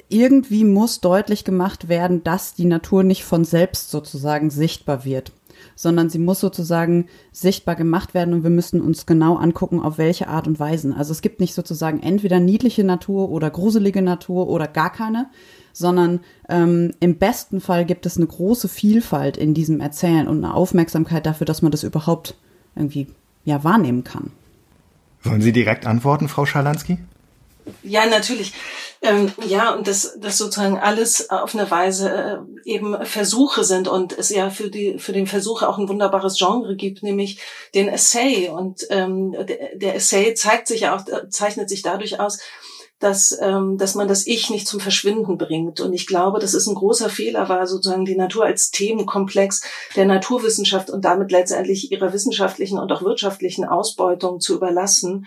irgendwie 0.08 0.64
muss 0.64 1.00
deutlich 1.00 1.44
gemacht 1.44 1.88
werden, 1.88 2.24
dass 2.24 2.54
die 2.54 2.64
Natur 2.64 3.02
nicht 3.02 3.24
von 3.24 3.44
selbst 3.44 3.90
sozusagen 3.90 4.48
sichtbar 4.48 5.04
wird 5.04 5.32
sondern 5.74 6.10
sie 6.10 6.18
muss 6.18 6.40
sozusagen 6.40 7.06
sichtbar 7.32 7.76
gemacht 7.76 8.14
werden 8.14 8.34
und 8.34 8.42
wir 8.42 8.50
müssen 8.50 8.80
uns 8.80 9.06
genau 9.06 9.36
angucken, 9.36 9.80
auf 9.80 9.98
welche 9.98 10.28
Art 10.28 10.46
und 10.46 10.58
Weise. 10.58 10.94
Also 10.96 11.12
es 11.12 11.22
gibt 11.22 11.40
nicht 11.40 11.54
sozusagen 11.54 12.02
entweder 12.02 12.40
niedliche 12.40 12.84
Natur 12.84 13.30
oder 13.30 13.50
gruselige 13.50 14.02
Natur 14.02 14.48
oder 14.48 14.66
gar 14.66 14.92
keine, 14.92 15.28
sondern 15.72 16.20
ähm, 16.48 16.92
im 17.00 17.18
besten 17.18 17.60
Fall 17.60 17.84
gibt 17.84 18.06
es 18.06 18.16
eine 18.16 18.26
große 18.26 18.68
Vielfalt 18.68 19.36
in 19.36 19.54
diesem 19.54 19.80
Erzählen 19.80 20.26
und 20.26 20.44
eine 20.44 20.54
Aufmerksamkeit 20.54 21.26
dafür, 21.26 21.44
dass 21.44 21.62
man 21.62 21.72
das 21.72 21.84
überhaupt 21.84 22.34
irgendwie 22.74 23.08
ja 23.44 23.62
wahrnehmen 23.64 24.04
kann. 24.04 24.32
Wollen 25.22 25.40
Sie 25.40 25.52
direkt 25.52 25.86
antworten, 25.86 26.28
Frau 26.28 26.46
Schalansky? 26.46 26.98
Ja, 27.82 28.06
natürlich. 28.06 28.52
Ähm, 29.00 29.32
ja, 29.46 29.74
und 29.74 29.86
dass 29.86 30.18
das 30.18 30.38
sozusagen 30.38 30.78
alles 30.78 31.30
auf 31.30 31.54
eine 31.54 31.70
Weise 31.70 32.10
äh, 32.10 32.38
eben 32.68 33.04
Versuche 33.04 33.62
sind 33.62 33.86
und 33.86 34.16
es 34.16 34.30
ja 34.30 34.50
für 34.50 34.70
die 34.70 34.98
für 34.98 35.12
den 35.12 35.28
Versuch 35.28 35.62
auch 35.62 35.78
ein 35.78 35.88
wunderbares 35.88 36.36
Genre 36.36 36.74
gibt, 36.74 37.02
nämlich 37.02 37.40
den 37.74 37.88
Essay. 37.88 38.48
Und 38.48 38.86
ähm, 38.90 39.32
der, 39.32 39.76
der 39.76 39.94
Essay 39.94 40.34
zeigt 40.34 40.66
sich 40.66 40.80
ja 40.80 40.96
auch 40.96 41.04
zeichnet 41.30 41.68
sich 41.68 41.82
dadurch 41.82 42.18
aus, 42.18 42.38
dass, 42.98 43.38
ähm, 43.40 43.78
dass 43.78 43.94
man 43.94 44.08
das 44.08 44.26
Ich 44.26 44.50
nicht 44.50 44.66
zum 44.66 44.80
Verschwinden 44.80 45.38
bringt. 45.38 45.80
Und 45.80 45.92
ich 45.92 46.06
glaube, 46.06 46.40
dass 46.40 46.54
es 46.54 46.66
ein 46.66 46.74
großer 46.74 47.08
Fehler 47.08 47.48
war, 47.48 47.66
sozusagen 47.66 48.04
die 48.04 48.16
Natur 48.16 48.44
als 48.44 48.70
Themenkomplex 48.70 49.62
der 49.94 50.06
Naturwissenschaft 50.06 50.90
und 50.90 51.04
damit 51.04 51.30
letztendlich 51.30 51.92
ihrer 51.92 52.12
wissenschaftlichen 52.12 52.78
und 52.78 52.90
auch 52.90 53.02
wirtschaftlichen 53.02 53.64
Ausbeutung 53.64 54.40
zu 54.40 54.56
überlassen 54.56 55.26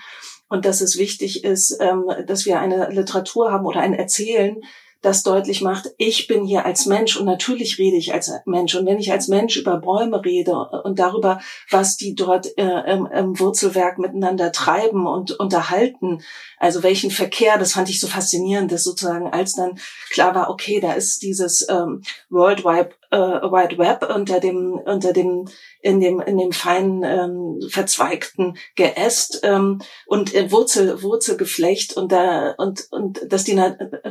und 0.52 0.66
dass 0.66 0.82
es 0.82 0.98
wichtig 0.98 1.46
ist, 1.46 1.78
ähm, 1.80 2.12
dass 2.28 2.46
wir 2.46 2.60
eine 2.60 2.90
Literatur 2.90 3.54
haben 3.54 3.66
oder 3.66 3.80
ein 3.80 3.94
Erzählen, 3.94 4.58
das 5.02 5.24
deutlich 5.24 5.62
macht, 5.62 5.90
ich 5.98 6.28
bin 6.28 6.46
hier 6.46 6.66
als 6.66 6.86
Mensch 6.86 7.18
und 7.18 7.26
natürlich 7.26 7.80
rede 7.80 7.96
ich 7.96 8.14
als 8.14 8.32
Mensch. 8.46 8.76
Und 8.76 8.86
wenn 8.86 9.00
ich 9.00 9.12
als 9.12 9.30
Mensch 9.30 9.56
über 9.58 9.78
Bäume 9.78 10.24
rede 10.24 10.54
und 10.84 11.00
darüber, 11.00 11.40
was 11.72 11.96
die 11.96 12.14
dort 12.14 12.56
äh, 12.58 12.94
im, 12.94 13.08
im, 13.08 13.40
Wurzelwerk 13.40 13.98
miteinander 13.98 14.52
treiben 14.52 15.08
und 15.08 15.32
unterhalten, 15.40 16.22
also 16.60 16.84
welchen 16.84 17.10
Verkehr, 17.10 17.58
das 17.58 17.72
fand 17.72 17.90
ich 17.90 18.00
so 18.00 18.08
faszinierend, 18.08 18.72
dass 18.72 18.84
sozusagen 18.84 19.28
als 19.28 19.54
dann 19.54 19.80
klar 20.12 20.36
war, 20.36 20.50
okay, 20.52 20.80
da 20.82 20.92
ist 20.92 21.24
dieses 21.24 21.68
ähm, 21.68 22.04
World 22.30 22.64
Wide, 22.64 22.92
äh, 23.12 23.18
Wide 23.18 23.78
Web 23.78 24.10
unter 24.14 24.40
dem, 24.40 24.74
unter 24.74 25.14
dem, 25.14 25.48
in 25.82 26.00
dem, 26.00 26.20
in 26.22 26.38
dem 26.38 26.52
feinen, 26.52 27.04
ähm, 27.04 27.70
verzweigten 27.70 28.58
Geäst 28.76 29.42
ähm, 29.44 29.82
und 30.06 30.34
äh, 30.34 30.52
Wurzel, 30.52 31.04
Wurzelgeflecht 31.04 31.96
und 31.98 32.12
da, 32.12 32.56
und, 32.58 32.88
und 32.92 33.22
dass 33.28 33.44
die, 33.44 33.62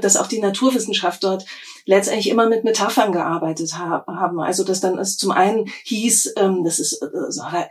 dass 0.00 0.16
auch 0.16 0.26
die 0.26 0.40
Naturwissenschaft 0.40 1.24
dort 1.24 1.44
letztendlich 1.86 2.28
immer 2.28 2.48
mit 2.48 2.64
Metaphern 2.64 3.12
gearbeitet 3.12 3.78
ha 3.78 4.04
haben. 4.06 4.40
Also, 4.40 4.64
dass 4.64 4.80
dann 4.80 4.98
es 4.98 5.16
zum 5.16 5.32
einen 5.32 5.66
hieß, 5.84 6.34
ähm, 6.36 6.62
das 6.64 6.78
ist, 6.78 7.02
äh, 7.02 7.66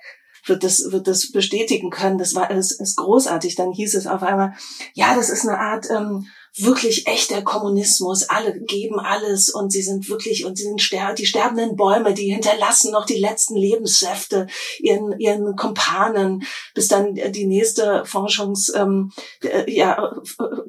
wird 0.45 0.63
das, 0.63 0.91
wird 0.91 1.07
das 1.07 1.31
bestätigen 1.31 1.89
können. 1.89 2.17
Das 2.17 2.33
war, 2.33 2.47
das 2.47 2.71
ist 2.71 2.97
großartig. 2.97 3.55
Dann 3.55 3.71
hieß 3.71 3.93
es 3.95 4.07
auf 4.07 4.23
einmal, 4.23 4.53
ja, 4.93 5.15
das 5.15 5.29
ist 5.29 5.47
eine 5.47 5.59
Art 5.59 5.89
ähm, 5.91 6.27
wirklich 6.63 7.07
echter 7.07 7.41
Kommunismus. 7.41 8.29
Alle 8.29 8.59
geben 8.59 8.99
alles 8.99 9.49
und 9.49 9.71
sie 9.71 9.81
sind 9.81 10.09
wirklich, 10.09 10.45
und 10.45 10.57
sie 10.57 10.63
sind 10.63 10.81
ster 10.81 11.13
die 11.13 11.25
sterbenden 11.25 11.75
Bäume, 11.75 12.13
die 12.13 12.31
hinterlassen 12.31 12.91
noch 12.91 13.05
die 13.05 13.19
letzten 13.19 13.55
Lebenssäfte 13.55 14.47
ihren, 14.79 15.17
ihren 15.19 15.55
Kompanen, 15.55 16.43
bis 16.73 16.87
dann 16.87 17.15
die 17.15 17.45
nächste 17.45 18.03
Forschungs, 18.05 18.73
ähm, 18.75 19.11
äh, 19.43 19.71
ja, 19.71 20.13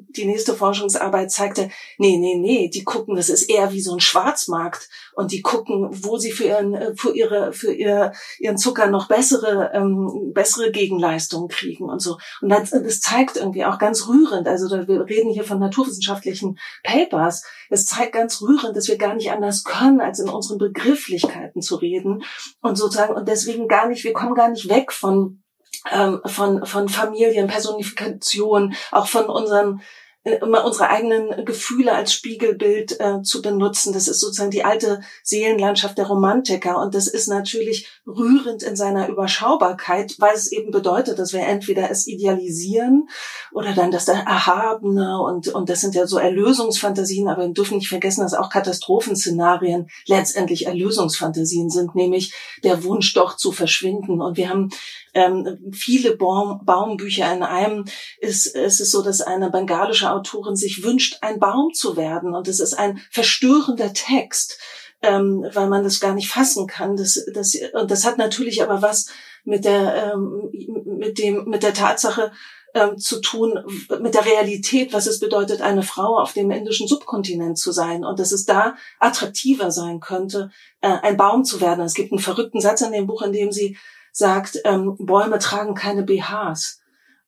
die 0.09 0.25
nächste 0.25 0.55
Forschungsarbeit 0.55 1.31
zeigte, 1.31 1.69
nee, 1.97 2.17
nee, 2.17 2.35
nee, 2.35 2.69
die 2.69 2.83
gucken, 2.83 3.15
das 3.15 3.29
ist 3.29 3.43
eher 3.43 3.71
wie 3.71 3.81
so 3.81 3.93
ein 3.93 3.99
Schwarzmarkt 3.99 4.89
und 5.13 5.31
die 5.31 5.41
gucken, 5.41 5.89
wo 5.91 6.17
sie 6.17 6.31
für 6.31 6.45
ihren, 6.45 6.73
äh, 6.73 6.95
für 6.95 7.15
ihre, 7.15 7.53
für 7.53 7.73
ihr, 7.73 8.13
ihren 8.39 8.57
Zucker 8.57 8.87
noch 8.87 9.07
bessere, 9.07 9.71
ähm, 9.73 10.31
bessere 10.33 10.71
Gegenleistungen 10.71 11.47
kriegen 11.47 11.89
und 11.89 12.01
so. 12.01 12.17
Und 12.41 12.49
das, 12.49 12.71
das 12.71 12.99
zeigt 12.99 13.37
irgendwie 13.37 13.65
auch 13.65 13.77
ganz 13.77 14.07
rührend, 14.07 14.47
also 14.47 14.69
wir 14.69 15.05
reden 15.05 15.31
hier 15.31 15.43
von 15.43 15.59
naturwissenschaftlichen 15.59 16.57
Papers. 16.83 17.43
Es 17.69 17.85
zeigt 17.85 18.13
ganz 18.13 18.41
rührend, 18.41 18.75
dass 18.75 18.87
wir 18.87 18.97
gar 18.97 19.15
nicht 19.15 19.31
anders 19.31 19.63
können, 19.63 20.01
als 20.01 20.19
in 20.19 20.29
unseren 20.29 20.57
Begrifflichkeiten 20.57 21.61
zu 21.61 21.75
reden 21.75 22.23
und 22.61 22.77
sozusagen, 22.77 23.13
und 23.13 23.27
deswegen 23.27 23.67
gar 23.67 23.87
nicht, 23.87 24.03
wir 24.03 24.13
kommen 24.13 24.35
gar 24.35 24.49
nicht 24.49 24.69
weg 24.69 24.91
von 24.91 25.41
ähm, 25.89 26.21
von, 26.25 26.65
von 26.65 26.89
Familien, 26.89 27.47
Personifikation, 27.47 28.75
auch 28.91 29.07
von 29.07 29.25
unseren 29.25 29.81
immer 30.23 30.65
unsere 30.65 30.89
eigenen 30.89 31.45
Gefühle 31.45 31.93
als 31.93 32.13
Spiegelbild 32.13 32.99
äh, 32.99 33.23
zu 33.23 33.41
benutzen. 33.41 33.91
Das 33.91 34.07
ist 34.07 34.19
sozusagen 34.19 34.51
die 34.51 34.63
alte 34.63 35.01
Seelenlandschaft 35.23 35.97
der 35.97 36.05
Romantiker. 36.05 36.79
Und 36.79 36.93
das 36.93 37.07
ist 37.07 37.27
natürlich 37.27 37.89
rührend 38.05 38.61
in 38.61 38.75
seiner 38.75 39.07
Überschaubarkeit, 39.07 40.15
weil 40.19 40.35
es 40.35 40.51
eben 40.51 40.69
bedeutet, 40.69 41.17
dass 41.17 41.33
wir 41.33 41.41
entweder 41.41 41.89
es 41.89 42.05
idealisieren 42.05 43.07
oder 43.51 43.73
dann 43.73 43.89
das 43.89 44.07
Erhabene 44.07 45.19
und, 45.21 45.47
und 45.47 45.69
das 45.69 45.81
sind 45.81 45.95
ja 45.95 46.05
so 46.05 46.19
Erlösungsfantasien, 46.19 47.27
aber 47.27 47.47
wir 47.47 47.53
dürfen 47.53 47.77
nicht 47.77 47.89
vergessen, 47.89 48.21
dass 48.21 48.35
auch 48.35 48.49
Katastrophenszenarien 48.49 49.87
letztendlich 50.05 50.67
Erlösungsfantasien 50.67 51.69
sind, 51.69 51.95
nämlich 51.95 52.33
der 52.63 52.83
Wunsch 52.83 53.13
doch 53.13 53.37
zu 53.37 53.51
verschwinden. 53.51 54.21
Und 54.21 54.37
wir 54.37 54.49
haben 54.49 54.69
ähm, 55.13 55.71
viele 55.73 56.15
Baum, 56.15 56.63
Baumbücher 56.65 57.31
in 57.33 57.43
einem 57.43 57.85
ist, 58.19 58.47
ist 58.47 58.79
es 58.79 58.91
so, 58.91 59.01
dass 59.01 59.21
eine 59.21 59.49
bengalische 59.49 60.11
Autorin 60.11 60.55
sich 60.55 60.83
wünscht, 60.83 61.17
ein 61.21 61.39
Baum 61.39 61.73
zu 61.73 61.97
werden. 61.97 62.33
Und 62.33 62.47
es 62.47 62.59
ist 62.59 62.73
ein 62.73 63.01
verstörender 63.11 63.93
Text, 63.93 64.59
ähm, 65.01 65.45
weil 65.53 65.67
man 65.67 65.83
das 65.83 65.99
gar 65.99 66.13
nicht 66.13 66.29
fassen 66.29 66.67
kann. 66.67 66.95
Das, 66.95 67.23
das, 67.33 67.55
und 67.73 67.91
das 67.91 68.05
hat 68.05 68.17
natürlich 68.17 68.63
aber 68.63 68.81
was 68.81 69.07
mit 69.43 69.65
der, 69.65 70.13
ähm, 70.13 70.49
mit 70.85 71.17
dem, 71.17 71.45
mit 71.45 71.63
der 71.63 71.73
Tatsache, 71.73 72.31
ähm, 72.73 72.97
zu 72.97 73.19
tun 73.19 73.59
mit 73.99 74.13
der 74.13 74.25
Realität, 74.25 74.93
was 74.93 75.05
es 75.05 75.19
bedeutet, 75.19 75.61
eine 75.61 75.83
Frau 75.83 76.17
auf 76.17 76.31
dem 76.31 76.51
indischen 76.51 76.87
Subkontinent 76.87 77.57
zu 77.57 77.73
sein 77.73 78.05
und 78.05 78.19
dass 78.19 78.31
es 78.31 78.45
da 78.45 78.75
attraktiver 78.99 79.71
sein 79.71 79.99
könnte, 79.99 80.51
äh, 80.79 80.87
ein 80.87 81.17
Baum 81.17 81.43
zu 81.43 81.59
werden. 81.59 81.83
Es 81.83 81.95
gibt 81.95 82.13
einen 82.13 82.19
verrückten 82.19 82.61
Satz 82.61 82.79
in 82.79 82.93
dem 82.93 83.07
Buch, 83.07 83.23
in 83.23 83.33
dem 83.33 83.51
sie 83.51 83.77
sagt, 84.11 84.59
ähm, 84.65 84.95
Bäume 84.99 85.39
tragen 85.39 85.73
keine 85.73 86.03
BHs. 86.03 86.81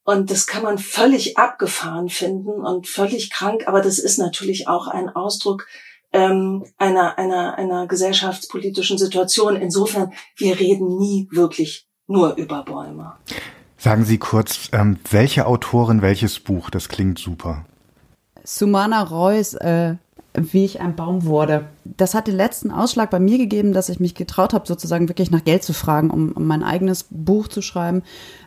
Und 0.04 0.32
das 0.32 0.48
kann 0.48 0.64
man 0.64 0.78
völlig 0.78 1.38
abgefahren 1.38 2.10
finden 2.10 2.52
und 2.66 2.88
völlig 2.88 3.32
krank, 3.32 3.68
aber 3.68 3.82
das 3.82 4.00
ist 4.00 4.18
natürlich 4.18 4.68
auch 4.68 4.88
ein 4.88 5.10
Ausdruck 5.10 5.68
ähm, 6.12 6.66
einer, 6.78 7.18
einer, 7.18 7.58
einer 7.58 7.88
gesellschaftspolitischen 7.88 8.98
Situation. 8.98 9.56
Insofern, 9.56 10.12
wir 10.36 10.60
reden 10.60 10.98
nie 10.98 11.28
wirklich 11.32 11.88
nur 12.08 12.36
über 12.36 12.64
Bäume. 12.64 13.14
Sagen 13.78 14.06
Sie 14.06 14.18
kurz, 14.18 14.70
ähm, 14.72 15.00
welche 15.10 15.46
Autorin, 15.48 16.02
welches 16.02 16.40
Buch? 16.40 16.70
Das 16.70 16.90
klingt 16.90 17.20
super. 17.20 17.66
Sumana 18.44 19.04
Reus, 19.04 19.54
äh, 19.56 19.96
wie 20.36 20.66
ich 20.66 20.82
ein 20.82 20.96
Baum 20.96 21.26
wurde. 21.26 21.66
Das 21.84 22.16
hat 22.16 22.28
den 22.28 22.36
letzten 22.36 22.72
Ausschlag 22.72 23.12
bei 23.12 23.20
mir 23.20 23.38
gegeben, 23.38 23.72
dass 23.72 23.90
ich 23.90 24.00
mich 24.00 24.16
getraut 24.16 24.54
habe, 24.54 24.68
sozusagen 24.68 25.08
wirklich 25.08 25.30
nach 25.30 25.44
Geld 25.44 25.64
zu 25.64 25.74
fragen, 25.74 26.10
um, 26.10 26.32
um 26.32 26.48
mein 26.48 26.64
eigenes 26.64 27.06
Buch 27.12 27.48
zu 27.48 27.62
schreiben. 27.62 28.02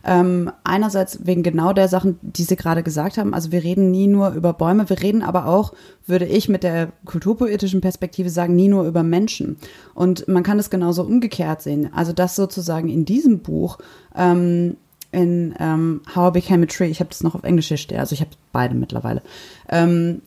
Ähm, 0.04 0.50
einerseits 0.64 1.26
wegen 1.26 1.44
genau 1.44 1.72
der 1.72 1.86
Sachen, 1.86 2.18
die 2.22 2.42
Sie 2.42 2.56
gerade 2.56 2.82
gesagt 2.82 3.18
haben. 3.18 3.34
Also 3.34 3.52
wir 3.52 3.62
reden 3.62 3.92
nie 3.92 4.08
nur 4.08 4.30
über 4.30 4.52
Bäume, 4.52 4.88
wir 4.88 5.00
reden 5.00 5.22
aber 5.22 5.46
auch, 5.46 5.74
würde 6.06 6.26
ich 6.26 6.48
mit 6.48 6.64
der 6.64 6.88
kulturpoetischen 7.04 7.80
Perspektive 7.80 8.30
sagen, 8.30 8.56
nie 8.56 8.68
nur 8.68 8.84
über 8.84 9.04
Menschen. 9.04 9.56
Und 9.94 10.26
man 10.26 10.42
kann 10.42 10.58
es 10.58 10.70
genauso 10.70 11.04
umgekehrt 11.04 11.62
sehen. 11.62 11.90
Also 11.94 12.12
dass 12.12 12.34
sozusagen 12.34 12.88
in 12.88 13.04
diesem 13.04 13.40
Buch 13.40 13.78
ähm, 14.16 14.76
in 15.12 15.54
ähm, 15.60 16.00
How 16.14 16.30
I 16.30 16.40
Became 16.40 16.64
a 16.64 16.66
Tree, 16.66 16.88
ich 16.88 16.98
habe 16.98 17.10
das 17.10 17.22
noch 17.22 17.36
auf 17.36 17.44
Englisch 17.44 17.68
hier 17.68 17.76
stehen, 17.76 18.00
also 18.00 18.12
ich 18.12 18.20
habe 18.20 18.30
beide 18.52 18.74
mittlerweile, 18.74 19.22
ähm, 19.68 20.20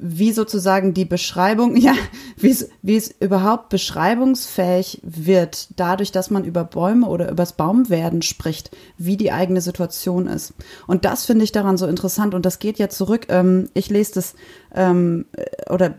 wie 0.00 0.32
sozusagen 0.32 0.94
die 0.94 1.04
Beschreibung, 1.04 1.76
ja, 1.80 1.94
wie 2.36 2.50
es, 2.50 2.68
wie 2.82 2.96
es 2.96 3.10
überhaupt 3.20 3.68
beschreibungsfähig 3.68 5.00
wird, 5.02 5.68
dadurch, 5.76 6.12
dass 6.12 6.30
man 6.30 6.44
über 6.44 6.64
Bäume 6.64 7.06
oder 7.06 7.30
übers 7.30 7.52
Baumwerden 7.52 8.22
spricht, 8.22 8.70
wie 8.96 9.16
die 9.16 9.32
eigene 9.32 9.60
Situation 9.60 10.26
ist. 10.26 10.54
Und 10.86 11.04
das 11.04 11.26
finde 11.26 11.44
ich 11.44 11.52
daran 11.52 11.76
so 11.76 11.86
interessant. 11.86 12.34
Und 12.34 12.46
das 12.46 12.58
geht 12.58 12.78
ja 12.78 12.88
zurück. 12.88 13.26
Ähm, 13.28 13.68
ich 13.74 13.90
lese 13.90 14.14
das, 14.14 14.34
ähm, 14.74 15.26
oder 15.68 15.94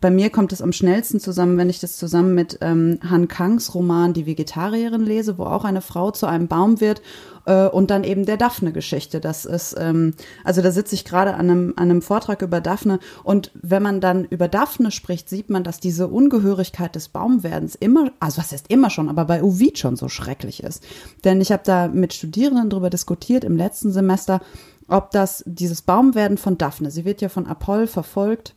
bei 0.00 0.10
mir 0.10 0.30
kommt 0.30 0.52
es 0.52 0.62
am 0.62 0.72
schnellsten 0.72 1.20
zusammen, 1.20 1.58
wenn 1.58 1.70
ich 1.70 1.80
das 1.80 1.96
zusammen 1.96 2.34
mit 2.34 2.58
ähm, 2.60 2.98
Han 3.08 3.28
Kangs 3.28 3.74
Roman 3.74 4.12
Die 4.12 4.26
Vegetarierin 4.26 5.04
lese, 5.04 5.38
wo 5.38 5.44
auch 5.44 5.64
eine 5.64 5.80
Frau 5.80 6.10
zu 6.10 6.26
einem 6.26 6.48
Baum 6.48 6.80
wird 6.80 7.02
äh, 7.50 7.66
und 7.66 7.90
dann 7.90 8.04
eben 8.04 8.24
der 8.26 8.36
Daphne-Geschichte. 8.36 9.20
Das 9.20 9.44
ist, 9.44 9.74
ähm, 9.78 10.14
also 10.44 10.62
da 10.62 10.70
sitze 10.70 10.94
ich 10.94 11.04
gerade 11.04 11.34
an 11.34 11.50
einem, 11.50 11.74
an 11.76 11.90
einem 11.90 12.02
Vortrag 12.02 12.42
über 12.42 12.60
Daphne 12.60 13.00
und 13.24 13.50
wenn 13.60 13.82
man 13.82 14.00
dann 14.00 14.24
über 14.24 14.46
Daphne 14.46 14.92
spricht, 14.92 15.28
sieht 15.28 15.50
man, 15.50 15.64
dass 15.64 15.80
diese 15.80 16.06
Ungehörigkeit 16.06 16.94
des 16.94 17.08
Baumwerdens 17.08 17.74
immer, 17.74 18.12
also 18.20 18.38
was 18.38 18.52
heißt 18.52 18.66
immer 18.68 18.88
schon, 18.88 19.08
aber 19.08 19.24
bei 19.24 19.42
Ovid 19.42 19.78
schon 19.78 19.96
so 19.96 20.08
schrecklich 20.08 20.62
ist. 20.62 20.84
Denn 21.24 21.40
ich 21.40 21.50
habe 21.50 21.62
da 21.64 21.88
mit 21.88 22.14
Studierenden 22.14 22.70
darüber 22.70 22.90
diskutiert 22.90 23.42
im 23.42 23.56
letzten 23.56 23.90
Semester, 23.90 24.40
ob 24.86 25.10
das 25.10 25.42
dieses 25.46 25.82
Baumwerden 25.82 26.38
von 26.38 26.56
Daphne, 26.56 26.90
sie 26.90 27.04
wird 27.04 27.20
ja 27.20 27.28
von 27.28 27.46
Apoll 27.46 27.88
verfolgt, 27.88 28.54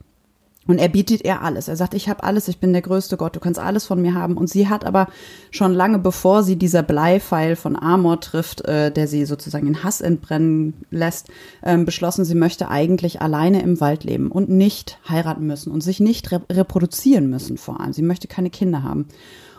und 0.67 0.79
er 0.79 0.87
bietet 0.87 1.25
ihr 1.25 1.41
alles. 1.41 1.67
Er 1.67 1.75
sagt, 1.75 1.93
ich 1.93 2.07
habe 2.07 2.23
alles, 2.23 2.47
ich 2.47 2.59
bin 2.59 2.71
der 2.71 2.81
größte 2.81 3.17
Gott, 3.17 3.35
du 3.35 3.39
kannst 3.39 3.59
alles 3.59 3.85
von 3.85 4.01
mir 4.01 4.13
haben. 4.13 4.37
Und 4.37 4.49
sie 4.49 4.69
hat 4.69 4.85
aber 4.85 5.07
schon 5.51 5.73
lange 5.73 5.99
bevor 5.99 6.43
sie 6.43 6.55
dieser 6.55 6.83
Bleipfeil 6.83 7.55
von 7.55 7.75
Amor 7.75 8.21
trifft, 8.21 8.61
äh, 8.61 8.91
der 8.91 9.07
sie 9.07 9.25
sozusagen 9.25 9.67
in 9.67 9.83
Hass 9.83 9.99
entbrennen 9.99 10.73
lässt, 10.89 11.27
ähm, 11.63 11.85
beschlossen, 11.85 12.23
sie 12.23 12.35
möchte 12.35 12.69
eigentlich 12.69 13.21
alleine 13.21 13.61
im 13.61 13.81
Wald 13.81 14.05
leben 14.05 14.31
und 14.31 14.49
nicht 14.49 14.99
heiraten 15.07 15.45
müssen 15.45 15.71
und 15.71 15.81
sich 15.81 15.99
nicht 15.99 16.31
re 16.31 16.41
reproduzieren 16.49 17.29
müssen 17.29 17.57
vor 17.57 17.79
allem. 17.79 17.93
Sie 17.93 18.01
möchte 18.01 18.27
keine 18.27 18.49
Kinder 18.49 18.83
haben. 18.83 19.07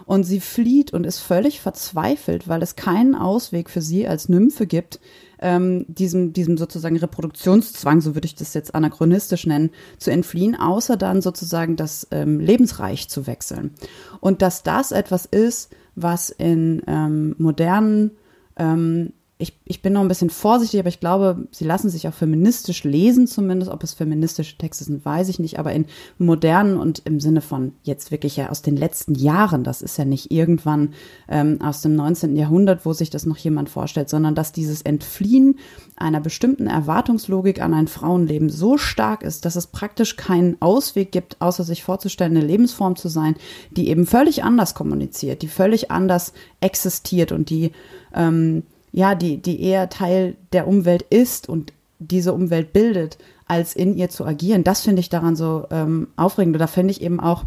Und 0.06 0.24
sie 0.24 0.40
flieht 0.40 0.92
und 0.92 1.06
ist 1.06 1.20
völlig 1.20 1.60
verzweifelt, 1.60 2.46
weil 2.46 2.62
es 2.62 2.76
keinen 2.76 3.14
Ausweg 3.14 3.70
für 3.70 3.80
sie 3.80 4.06
als 4.06 4.28
Nymphe 4.28 4.66
gibt, 4.66 5.00
ähm, 5.40 5.84
diesem, 5.88 6.32
diesem 6.32 6.56
sozusagen 6.56 6.96
Reproduktionszwang, 6.96 8.00
so 8.00 8.14
würde 8.14 8.26
ich 8.26 8.34
das 8.34 8.54
jetzt 8.54 8.74
anachronistisch 8.74 9.46
nennen, 9.46 9.70
zu 9.98 10.10
entfliehen, 10.10 10.54
außer 10.54 10.96
dann 10.96 11.22
sozusagen 11.22 11.76
das 11.76 12.06
ähm, 12.10 12.40
Lebensreich 12.40 13.08
zu 13.08 13.26
wechseln. 13.26 13.72
Und 14.20 14.42
dass 14.42 14.62
das 14.62 14.92
etwas 14.92 15.26
ist, 15.26 15.74
was 15.94 16.30
in 16.30 16.82
ähm, 16.86 17.34
modernen 17.38 18.12
ähm, 18.56 19.12
ich, 19.44 19.60
ich 19.66 19.82
bin 19.82 19.92
noch 19.92 20.00
ein 20.00 20.08
bisschen 20.08 20.30
vorsichtig, 20.30 20.80
aber 20.80 20.88
ich 20.88 21.00
glaube, 21.00 21.46
sie 21.50 21.66
lassen 21.66 21.90
sich 21.90 22.08
auch 22.08 22.14
feministisch 22.14 22.82
lesen, 22.82 23.26
zumindest. 23.26 23.70
Ob 23.70 23.82
es 23.82 23.92
feministische 23.92 24.56
Texte 24.56 24.84
sind, 24.84 25.04
weiß 25.04 25.28
ich 25.28 25.38
nicht. 25.38 25.58
Aber 25.58 25.70
in 25.74 25.84
modernen 26.16 26.78
und 26.78 27.02
im 27.04 27.20
Sinne 27.20 27.42
von 27.42 27.72
jetzt 27.82 28.10
wirklich 28.10 28.38
ja 28.38 28.48
aus 28.48 28.62
den 28.62 28.74
letzten 28.74 29.14
Jahren, 29.14 29.62
das 29.62 29.82
ist 29.82 29.98
ja 29.98 30.06
nicht 30.06 30.30
irgendwann 30.30 30.94
ähm, 31.28 31.60
aus 31.60 31.82
dem 31.82 31.94
19. 31.94 32.36
Jahrhundert, 32.36 32.86
wo 32.86 32.94
sich 32.94 33.10
das 33.10 33.26
noch 33.26 33.36
jemand 33.36 33.68
vorstellt, 33.68 34.08
sondern 34.08 34.34
dass 34.34 34.52
dieses 34.52 34.80
Entfliehen 34.80 35.58
einer 35.96 36.22
bestimmten 36.22 36.66
Erwartungslogik 36.66 37.60
an 37.60 37.74
ein 37.74 37.86
Frauenleben 37.86 38.48
so 38.48 38.78
stark 38.78 39.22
ist, 39.22 39.44
dass 39.44 39.56
es 39.56 39.66
praktisch 39.66 40.16
keinen 40.16 40.56
Ausweg 40.62 41.12
gibt, 41.12 41.42
außer 41.42 41.64
sich 41.64 41.84
vorzustellen, 41.84 42.34
eine 42.34 42.46
Lebensform 42.46 42.96
zu 42.96 43.08
sein, 43.08 43.36
die 43.70 43.88
eben 43.88 44.06
völlig 44.06 44.42
anders 44.42 44.74
kommuniziert, 44.74 45.42
die 45.42 45.48
völlig 45.48 45.90
anders 45.90 46.32
existiert 46.62 47.30
und 47.30 47.50
die 47.50 47.72
ähm, 48.14 48.62
ja, 48.94 49.16
die, 49.16 49.38
die 49.42 49.60
eher 49.60 49.88
Teil 49.88 50.36
der 50.52 50.68
Umwelt 50.68 51.02
ist 51.02 51.48
und 51.48 51.72
diese 51.98 52.32
Umwelt 52.32 52.72
bildet, 52.72 53.18
als 53.46 53.74
in 53.74 53.96
ihr 53.96 54.08
zu 54.08 54.24
agieren. 54.24 54.62
Das 54.62 54.82
finde 54.82 55.00
ich 55.00 55.08
daran 55.08 55.34
so 55.34 55.66
ähm, 55.72 56.08
aufregend. 56.14 56.54
Und 56.54 56.60
da 56.60 56.68
finde 56.68 56.92
ich 56.92 57.02
eben 57.02 57.18
auch 57.18 57.44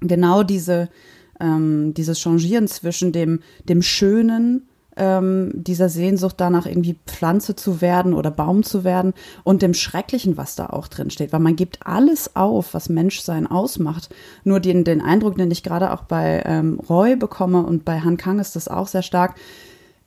genau 0.00 0.44
diese, 0.44 0.88
ähm, 1.40 1.94
dieses 1.94 2.20
Changieren 2.20 2.68
zwischen 2.68 3.10
dem, 3.10 3.40
dem 3.68 3.82
Schönen, 3.82 4.68
ähm, 4.96 5.50
dieser 5.52 5.88
Sehnsucht 5.88 6.36
danach 6.38 6.66
irgendwie 6.66 6.96
Pflanze 7.06 7.56
zu 7.56 7.80
werden 7.80 8.14
oder 8.14 8.30
Baum 8.30 8.62
zu 8.62 8.84
werden 8.84 9.14
und 9.42 9.62
dem 9.62 9.74
Schrecklichen, 9.74 10.36
was 10.36 10.54
da 10.54 10.66
auch 10.66 10.86
drin 10.86 11.10
steht. 11.10 11.32
Weil 11.32 11.40
man 11.40 11.56
gibt 11.56 11.84
alles 11.88 12.36
auf, 12.36 12.72
was 12.72 12.88
Menschsein 12.88 13.48
ausmacht. 13.48 14.14
Nur 14.44 14.60
den, 14.60 14.84
den 14.84 15.00
Eindruck, 15.00 15.38
den 15.38 15.50
ich 15.50 15.64
gerade 15.64 15.92
auch 15.92 16.02
bei 16.02 16.44
ähm, 16.46 16.78
Roy 16.88 17.16
bekomme 17.16 17.66
und 17.66 17.84
bei 17.84 17.98
Han 17.98 18.16
Kang 18.16 18.38
ist 18.38 18.54
das 18.54 18.68
auch 18.68 18.86
sehr 18.86 19.02
stark, 19.02 19.34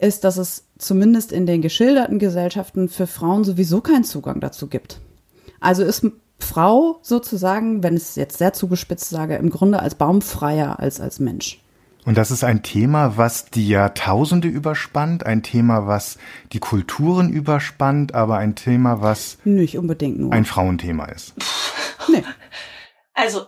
ist, 0.01 0.23
dass 0.23 0.37
es 0.37 0.65
zumindest 0.77 1.31
in 1.31 1.45
den 1.45 1.61
geschilderten 1.61 2.19
Gesellschaften 2.19 2.89
für 2.89 3.07
Frauen 3.07 3.43
sowieso 3.43 3.81
keinen 3.81 4.03
Zugang 4.03 4.39
dazu 4.39 4.67
gibt. 4.67 4.99
Also 5.59 5.83
ist 5.83 6.05
Frau 6.39 6.99
sozusagen, 7.03 7.83
wenn 7.83 7.95
ich 7.95 8.01
es 8.03 8.15
jetzt 8.15 8.39
sehr 8.39 8.53
zugespitzt 8.53 9.09
sage, 9.09 9.35
im 9.35 9.51
Grunde 9.51 9.79
als 9.79 9.95
Baumfreier 9.95 10.79
als 10.79 10.99
als 10.99 11.19
Mensch. 11.19 11.61
Und 12.03 12.17
das 12.17 12.31
ist 12.31 12.43
ein 12.43 12.63
Thema, 12.63 13.15
was 13.17 13.45
die 13.45 13.67
Jahrtausende 13.67 14.47
überspannt, 14.47 15.23
ein 15.23 15.43
Thema, 15.43 15.85
was 15.85 16.17
die 16.51 16.59
Kulturen 16.59 17.29
überspannt, 17.29 18.15
aber 18.15 18.37
ein 18.37 18.55
Thema, 18.55 19.01
was 19.01 19.37
nicht 19.43 19.77
unbedingt 19.77 20.19
nur 20.19 20.33
ein 20.33 20.45
Frauenthema 20.45 21.05
ist. 21.05 21.35
Nee. 22.11 22.23
Also 23.13 23.45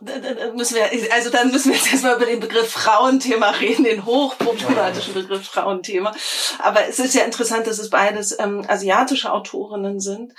müssen 0.55 0.75
wir, 0.75 0.89
also 1.13 1.29
dann 1.29 1.49
müssen 1.49 1.71
wir 1.71 1.77
jetzt 1.77 1.89
erstmal 1.89 2.17
über 2.17 2.25
den 2.25 2.41
Begriff 2.41 2.69
Frauenthema 2.69 3.51
reden, 3.51 3.85
den 3.85 4.05
hochproblematischen 4.05 5.13
Begriff 5.13 5.45
Frauenthema. 5.47 6.13
Aber 6.59 6.85
es 6.87 6.99
ist 6.99 7.15
ja 7.15 7.23
interessant, 7.23 7.65
dass 7.65 7.79
es 7.79 7.89
beides 7.89 8.37
ähm, 8.39 8.65
asiatische 8.67 9.31
Autorinnen 9.31 10.01
sind. 10.01 10.33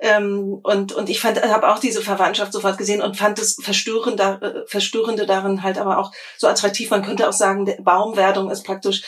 Ähm, 0.00 0.60
und, 0.62 0.92
und 0.92 1.10
ich 1.10 1.20
fand, 1.20 1.42
habe 1.42 1.68
auch 1.68 1.78
diese 1.78 2.00
Verwandtschaft 2.00 2.54
sofort 2.54 2.78
gesehen 2.78 3.02
und 3.02 3.18
fand 3.18 3.38
das 3.38 3.56
Verstörende, 3.62 4.64
äh, 4.64 4.70
Verstörende 4.70 5.26
darin 5.26 5.62
halt 5.62 5.76
aber 5.76 5.98
auch 5.98 6.10
so 6.38 6.48
attraktiv. 6.48 6.88
Man 6.88 7.04
könnte 7.04 7.28
auch 7.28 7.34
sagen, 7.34 7.70
Baumwerdung 7.80 8.50
ist 8.50 8.64
praktisch 8.64 9.02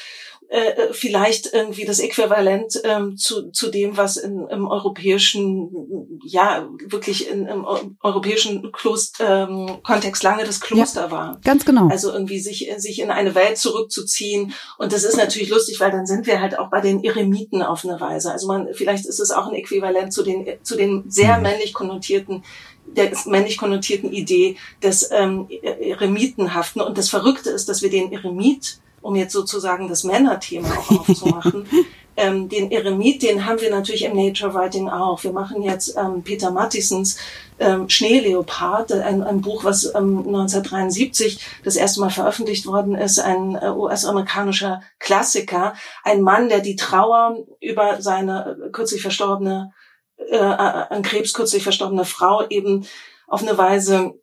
äh, 0.52 0.72
äh, 0.72 0.92
vielleicht 0.92 1.54
irgendwie 1.54 1.86
das 1.86 1.98
Äquivalent 1.98 2.78
ähm, 2.84 3.16
zu, 3.16 3.50
zu 3.52 3.70
dem, 3.70 3.96
was 3.96 4.18
in, 4.18 4.46
im 4.48 4.68
europäischen, 4.68 6.20
ja, 6.26 6.68
wirklich 6.88 7.30
in, 7.30 7.46
im 7.46 7.64
europäischen 8.02 8.70
Kloster, 8.70 9.48
ähm, 9.48 9.78
Kontext 9.82 10.22
lange 10.22 10.44
das 10.44 10.60
Kloster 10.60 11.04
ja, 11.04 11.10
war. 11.10 11.40
Ganz 11.42 11.64
genau. 11.64 11.88
Also 11.88 12.12
irgendwie 12.12 12.38
sich, 12.38 12.70
sich 12.76 13.00
in 13.00 13.10
eine 13.10 13.34
Welt 13.34 13.56
zurückzuziehen. 13.56 14.52
Und 14.76 14.92
das 14.92 15.04
ist 15.04 15.16
natürlich 15.16 15.48
lustig, 15.48 15.80
weil 15.80 15.90
dann 15.90 16.04
sind 16.04 16.26
wir 16.26 16.42
halt 16.42 16.58
auch 16.58 16.68
bei 16.68 16.82
den 16.82 17.02
Eremiten 17.02 17.62
auf 17.62 17.86
eine 17.86 17.98
Weise. 17.98 18.30
Also 18.30 18.46
man, 18.46 18.68
vielleicht 18.74 19.06
ist 19.06 19.20
es 19.20 19.30
auch 19.30 19.46
ein 19.46 19.54
Äquivalent 19.54 20.12
zu 20.12 20.22
den, 20.22 20.46
zu 20.62 20.76
den 20.76 21.10
sehr 21.10 21.38
mhm. 21.38 21.44
männlich 21.44 21.72
konnotierten 21.72 22.44
der 22.84 23.10
männlich 23.24 23.56
konnotierten 23.56 24.12
Idee 24.12 24.56
des 24.82 25.08
ähm, 25.12 25.48
Eremitenhaften. 25.62 26.82
Und 26.82 26.98
das 26.98 27.08
Verrückte 27.08 27.48
ist, 27.48 27.70
dass 27.70 27.80
wir 27.80 27.88
den 27.88 28.12
Eremit 28.12 28.82
um 29.02 29.16
jetzt 29.16 29.32
sozusagen 29.32 29.88
das 29.88 30.04
Männerthema 30.04 30.68
auch 30.68 31.00
aufzumachen. 31.00 31.66
ähm, 32.16 32.48
den 32.48 32.70
Eremit, 32.70 33.22
den 33.22 33.46
haben 33.46 33.60
wir 33.60 33.70
natürlich 33.70 34.04
im 34.04 34.16
Nature 34.16 34.54
Writing 34.54 34.88
auch. 34.88 35.22
Wir 35.24 35.32
machen 35.32 35.62
jetzt 35.62 35.96
ähm, 35.96 36.22
Peter 36.22 36.50
Mattisons 36.50 37.18
ähm, 37.58 37.88
Schneeleopard, 37.88 38.92
ein, 38.92 39.22
ein 39.22 39.40
Buch, 39.40 39.64
was 39.64 39.86
ähm, 39.94 40.18
1973 40.18 41.40
das 41.64 41.76
erste 41.76 42.00
Mal 42.00 42.10
veröffentlicht 42.10 42.66
worden 42.66 42.94
ist, 42.94 43.18
ein 43.18 43.56
äh, 43.56 43.70
US-amerikanischer 43.70 44.82
Klassiker, 44.98 45.74
ein 46.04 46.22
Mann, 46.22 46.48
der 46.48 46.60
die 46.60 46.76
Trauer 46.76 47.44
über 47.60 48.02
seine 48.02 48.58
äh, 48.66 48.70
kürzlich 48.70 49.02
verstorbene, 49.02 49.72
äh, 50.18 50.36
äh, 50.36 50.40
an 50.40 51.02
Krebs 51.02 51.32
kürzlich 51.32 51.62
verstorbene 51.62 52.04
Frau 52.04 52.46
eben 52.48 52.86
auf 53.26 53.42
eine 53.42 53.56
Weise 53.56 54.14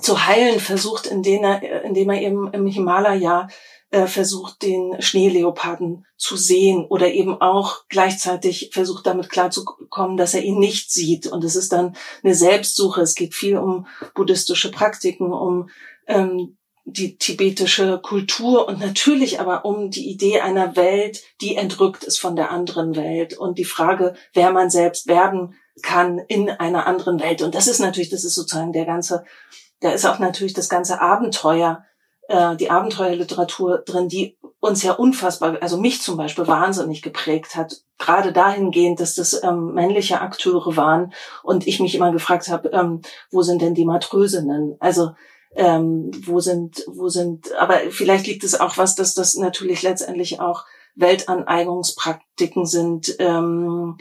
zu 0.00 0.26
heilen 0.26 0.60
versucht, 0.60 1.06
indem 1.06 1.44
er, 1.44 1.82
indem 1.82 2.10
er 2.10 2.20
eben 2.20 2.52
im 2.52 2.66
Himalaya 2.66 3.48
äh, 3.94 4.08
versucht, 4.08 4.62
den 4.62 5.00
Schneeleoparden 5.00 6.04
zu 6.16 6.36
sehen 6.36 6.84
oder 6.84 7.12
eben 7.12 7.40
auch 7.40 7.84
gleichzeitig 7.88 8.70
versucht, 8.72 9.06
damit 9.06 9.30
klarzukommen, 9.30 10.16
dass 10.16 10.34
er 10.34 10.42
ihn 10.42 10.58
nicht 10.58 10.90
sieht. 10.90 11.28
Und 11.28 11.44
es 11.44 11.54
ist 11.54 11.72
dann 11.72 11.94
eine 12.24 12.34
Selbstsuche. 12.34 13.02
Es 13.02 13.14
geht 13.14 13.34
viel 13.34 13.56
um 13.56 13.86
buddhistische 14.16 14.72
Praktiken, 14.72 15.32
um 15.32 15.68
ähm, 16.08 16.56
die 16.84 17.18
tibetische 17.18 18.00
Kultur 18.00 18.66
und 18.66 18.80
natürlich 18.80 19.38
aber 19.38 19.64
um 19.64 19.90
die 19.90 20.10
Idee 20.10 20.40
einer 20.40 20.74
Welt, 20.74 21.22
die 21.40 21.54
entrückt 21.54 22.02
ist 22.02 22.18
von 22.18 22.34
der 22.34 22.50
anderen 22.50 22.96
Welt 22.96 23.38
und 23.38 23.58
die 23.58 23.64
Frage, 23.64 24.14
wer 24.32 24.50
man 24.50 24.70
selbst 24.70 25.06
werden 25.06 25.54
kann 25.82 26.18
in 26.18 26.50
einer 26.50 26.88
anderen 26.88 27.20
Welt. 27.20 27.42
Und 27.42 27.54
das 27.54 27.68
ist 27.68 27.78
natürlich, 27.78 28.10
das 28.10 28.24
ist 28.24 28.34
sozusagen 28.34 28.72
der 28.72 28.86
ganze, 28.86 29.24
da 29.78 29.92
ist 29.92 30.04
auch 30.04 30.18
natürlich 30.18 30.52
das 30.52 30.68
ganze 30.68 31.00
Abenteuer 31.00 31.84
äh, 32.28 32.56
die 32.56 32.70
Abenteuerliteratur 32.70 33.78
drin, 33.78 34.08
die 34.08 34.36
uns 34.60 34.82
ja 34.82 34.92
unfassbar, 34.92 35.58
also 35.60 35.76
mich 35.76 36.00
zum 36.00 36.16
Beispiel 36.16 36.46
wahnsinnig 36.46 37.02
geprägt 37.02 37.54
hat. 37.54 37.82
Gerade 37.98 38.32
dahingehend, 38.32 38.98
dass 38.98 39.14
das 39.14 39.42
ähm, 39.42 39.74
männliche 39.74 40.20
Akteure 40.20 40.76
waren 40.76 41.12
und 41.42 41.66
ich 41.66 41.80
mich 41.80 41.94
immer 41.94 42.12
gefragt 42.12 42.48
habe, 42.48 42.70
ähm, 42.70 43.02
wo 43.30 43.42
sind 43.42 43.60
denn 43.60 43.74
die 43.74 43.84
Matrösinnen? 43.84 44.76
Also 44.80 45.10
ähm, 45.54 46.10
wo 46.24 46.40
sind, 46.40 46.84
wo 46.88 47.08
sind, 47.08 47.54
aber 47.56 47.78
vielleicht 47.90 48.26
liegt 48.26 48.42
es 48.42 48.58
auch 48.58 48.76
was, 48.76 48.94
dass 48.94 49.14
das 49.14 49.36
natürlich 49.36 49.82
letztendlich 49.82 50.40
auch 50.40 50.64
Weltaneignungspraktiken 50.96 52.66
sind, 52.66 53.14
ähm, 53.18 53.98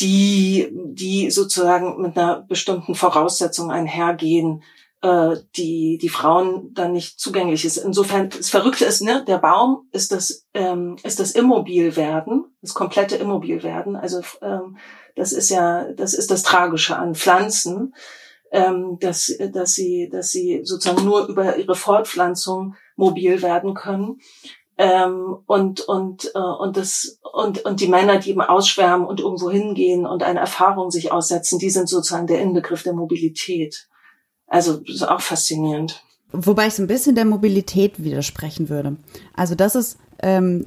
die, 0.00 0.68
die 0.72 1.30
sozusagen 1.30 2.02
mit 2.02 2.18
einer 2.18 2.42
bestimmten 2.42 2.94
Voraussetzung 2.94 3.70
einhergehen, 3.70 4.62
äh, 5.04 5.36
die 5.56 5.98
die 6.00 6.08
Frauen 6.08 6.72
dann 6.72 6.92
nicht 6.92 7.20
zugänglich 7.20 7.66
ist. 7.66 7.76
Insofern 7.76 8.30
das 8.30 8.48
Verrückte 8.48 8.86
ist, 8.86 9.02
ne, 9.02 9.22
der 9.26 9.36
Baum 9.36 9.86
ist 9.92 10.12
das 10.12 10.46
ähm, 10.54 10.96
ist 11.02 11.20
das 11.20 11.32
Immobilwerden, 11.32 12.46
das 12.62 12.72
komplette 12.72 13.16
Immobilwerden. 13.16 13.96
Also 13.96 14.22
ähm, 14.40 14.78
das 15.14 15.32
ist 15.32 15.50
ja 15.50 15.92
das 15.92 16.14
ist 16.14 16.30
das 16.30 16.42
Tragische 16.42 16.96
an 16.96 17.14
Pflanzen, 17.14 17.94
ähm, 18.50 18.96
dass 18.98 19.30
dass 19.52 19.74
sie 19.74 20.08
dass 20.10 20.30
sie 20.30 20.62
sozusagen 20.64 21.04
nur 21.04 21.26
über 21.26 21.58
ihre 21.58 21.74
Fortpflanzung 21.74 22.74
mobil 22.96 23.42
werden 23.42 23.74
können. 23.74 24.20
Ähm, 24.78 25.36
und 25.46 25.82
und 25.82 26.32
äh, 26.34 26.38
und 26.38 26.78
das 26.78 27.20
und 27.30 27.62
und 27.66 27.80
die 27.80 27.88
Männer, 27.88 28.18
die 28.18 28.30
eben 28.30 28.40
ausschwärmen 28.40 29.06
und 29.06 29.20
irgendwo 29.20 29.50
hingehen 29.50 30.06
und 30.06 30.22
eine 30.22 30.40
Erfahrung 30.40 30.90
sich 30.90 31.12
aussetzen, 31.12 31.58
die 31.58 31.68
sind 31.68 31.90
sozusagen 31.90 32.26
der 32.26 32.40
Inbegriff 32.40 32.82
der 32.82 32.94
Mobilität. 32.94 33.86
Also 34.46 34.78
das 34.78 34.96
ist 34.96 35.08
auch 35.08 35.20
faszinierend. 35.20 36.02
Wobei 36.32 36.66
ich 36.66 36.74
so 36.74 36.82
ein 36.82 36.88
bisschen 36.88 37.14
der 37.14 37.24
Mobilität 37.24 38.02
widersprechen 38.02 38.68
würde. 38.68 38.96
Also 39.34 39.54
das 39.54 39.74
ist 39.74 39.98
ähm, 40.20 40.64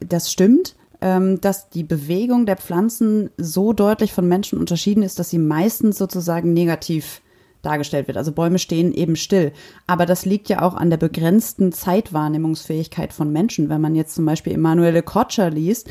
das 0.00 0.32
stimmt, 0.32 0.74
ähm, 1.00 1.40
dass 1.40 1.68
die 1.68 1.84
Bewegung 1.84 2.46
der 2.46 2.56
Pflanzen 2.56 3.30
so 3.36 3.72
deutlich 3.72 4.12
von 4.12 4.26
Menschen 4.26 4.58
unterschieden 4.58 5.02
ist, 5.02 5.18
dass 5.18 5.30
sie 5.30 5.38
meistens 5.38 5.98
sozusagen 5.98 6.52
negativ 6.52 7.20
dargestellt 7.62 8.06
wird. 8.06 8.16
Also 8.16 8.32
Bäume 8.32 8.58
stehen 8.58 8.92
eben 8.94 9.16
still. 9.16 9.52
Aber 9.86 10.06
das 10.06 10.24
liegt 10.24 10.48
ja 10.48 10.62
auch 10.62 10.74
an 10.74 10.88
der 10.88 10.96
begrenzten 10.96 11.72
Zeitwahrnehmungsfähigkeit 11.72 13.12
von 13.12 13.32
Menschen. 13.32 13.68
Wenn 13.68 13.80
man 13.80 13.94
jetzt 13.94 14.14
zum 14.14 14.24
Beispiel 14.24 14.54
Emanuele 14.54 15.02
Kotscher 15.02 15.50
liest, 15.50 15.88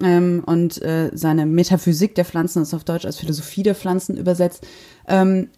ähm, 0.00 0.42
und 0.46 0.80
äh, 0.82 1.10
seine 1.12 1.44
Metaphysik 1.44 2.14
der 2.14 2.24
Pflanzen, 2.24 2.60
das 2.60 2.72
auf 2.72 2.84
Deutsch 2.84 3.04
als 3.04 3.18
Philosophie 3.18 3.64
der 3.64 3.74
Pflanzen 3.74 4.16
übersetzt, 4.16 4.66
ähm, 5.08 5.50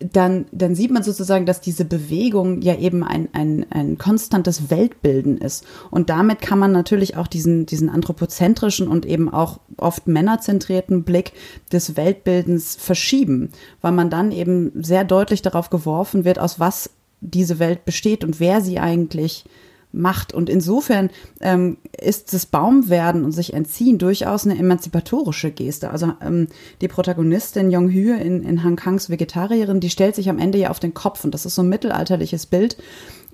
dann, 0.00 0.46
dann 0.50 0.74
sieht 0.74 0.90
man 0.90 1.04
sozusagen, 1.04 1.46
dass 1.46 1.60
diese 1.60 1.84
Bewegung 1.84 2.62
ja 2.62 2.76
eben 2.76 3.04
ein, 3.04 3.28
ein, 3.32 3.66
ein 3.70 3.96
konstantes 3.96 4.70
Weltbilden 4.70 5.38
ist. 5.38 5.64
Und 5.90 6.10
damit 6.10 6.40
kann 6.40 6.58
man 6.58 6.72
natürlich 6.72 7.16
auch 7.16 7.28
diesen, 7.28 7.66
diesen 7.66 7.88
anthropozentrischen 7.88 8.88
und 8.88 9.06
eben 9.06 9.32
auch 9.32 9.60
oft 9.76 10.08
männerzentrierten 10.08 11.04
Blick 11.04 11.32
des 11.70 11.96
Weltbildens 11.96 12.74
verschieben, 12.74 13.52
weil 13.80 13.92
man 13.92 14.10
dann 14.10 14.32
eben 14.32 14.72
sehr 14.82 15.04
deutlich 15.04 15.42
darauf 15.42 15.70
geworfen 15.70 16.24
wird, 16.24 16.40
aus 16.40 16.58
was 16.58 16.90
diese 17.20 17.60
Welt 17.60 17.84
besteht 17.84 18.24
und 18.24 18.40
wer 18.40 18.60
sie 18.60 18.80
eigentlich 18.80 19.44
macht. 19.92 20.32
Und 20.32 20.48
insofern 20.48 21.10
ähm, 21.40 21.76
ist 22.00 22.32
das 22.32 22.46
Baumwerden 22.46 23.24
und 23.24 23.32
sich 23.32 23.54
entziehen 23.54 23.98
durchaus 23.98 24.44
eine 24.44 24.58
emanzipatorische 24.58 25.50
Geste. 25.50 25.90
Also 25.90 26.12
ähm, 26.24 26.48
die 26.80 26.88
Protagonistin 26.88 27.70
Jong 27.70 27.90
Hye 27.90 28.20
in, 28.20 28.42
in 28.42 28.64
Han 28.64 28.76
Kangs 28.76 29.10
Vegetarierin, 29.10 29.80
die 29.80 29.90
stellt 29.90 30.14
sich 30.14 30.28
am 30.28 30.38
Ende 30.38 30.58
ja 30.58 30.70
auf 30.70 30.80
den 30.80 30.94
Kopf. 30.94 31.24
Und 31.24 31.34
das 31.34 31.46
ist 31.46 31.54
so 31.54 31.62
ein 31.62 31.68
mittelalterliches 31.68 32.46
Bild, 32.46 32.76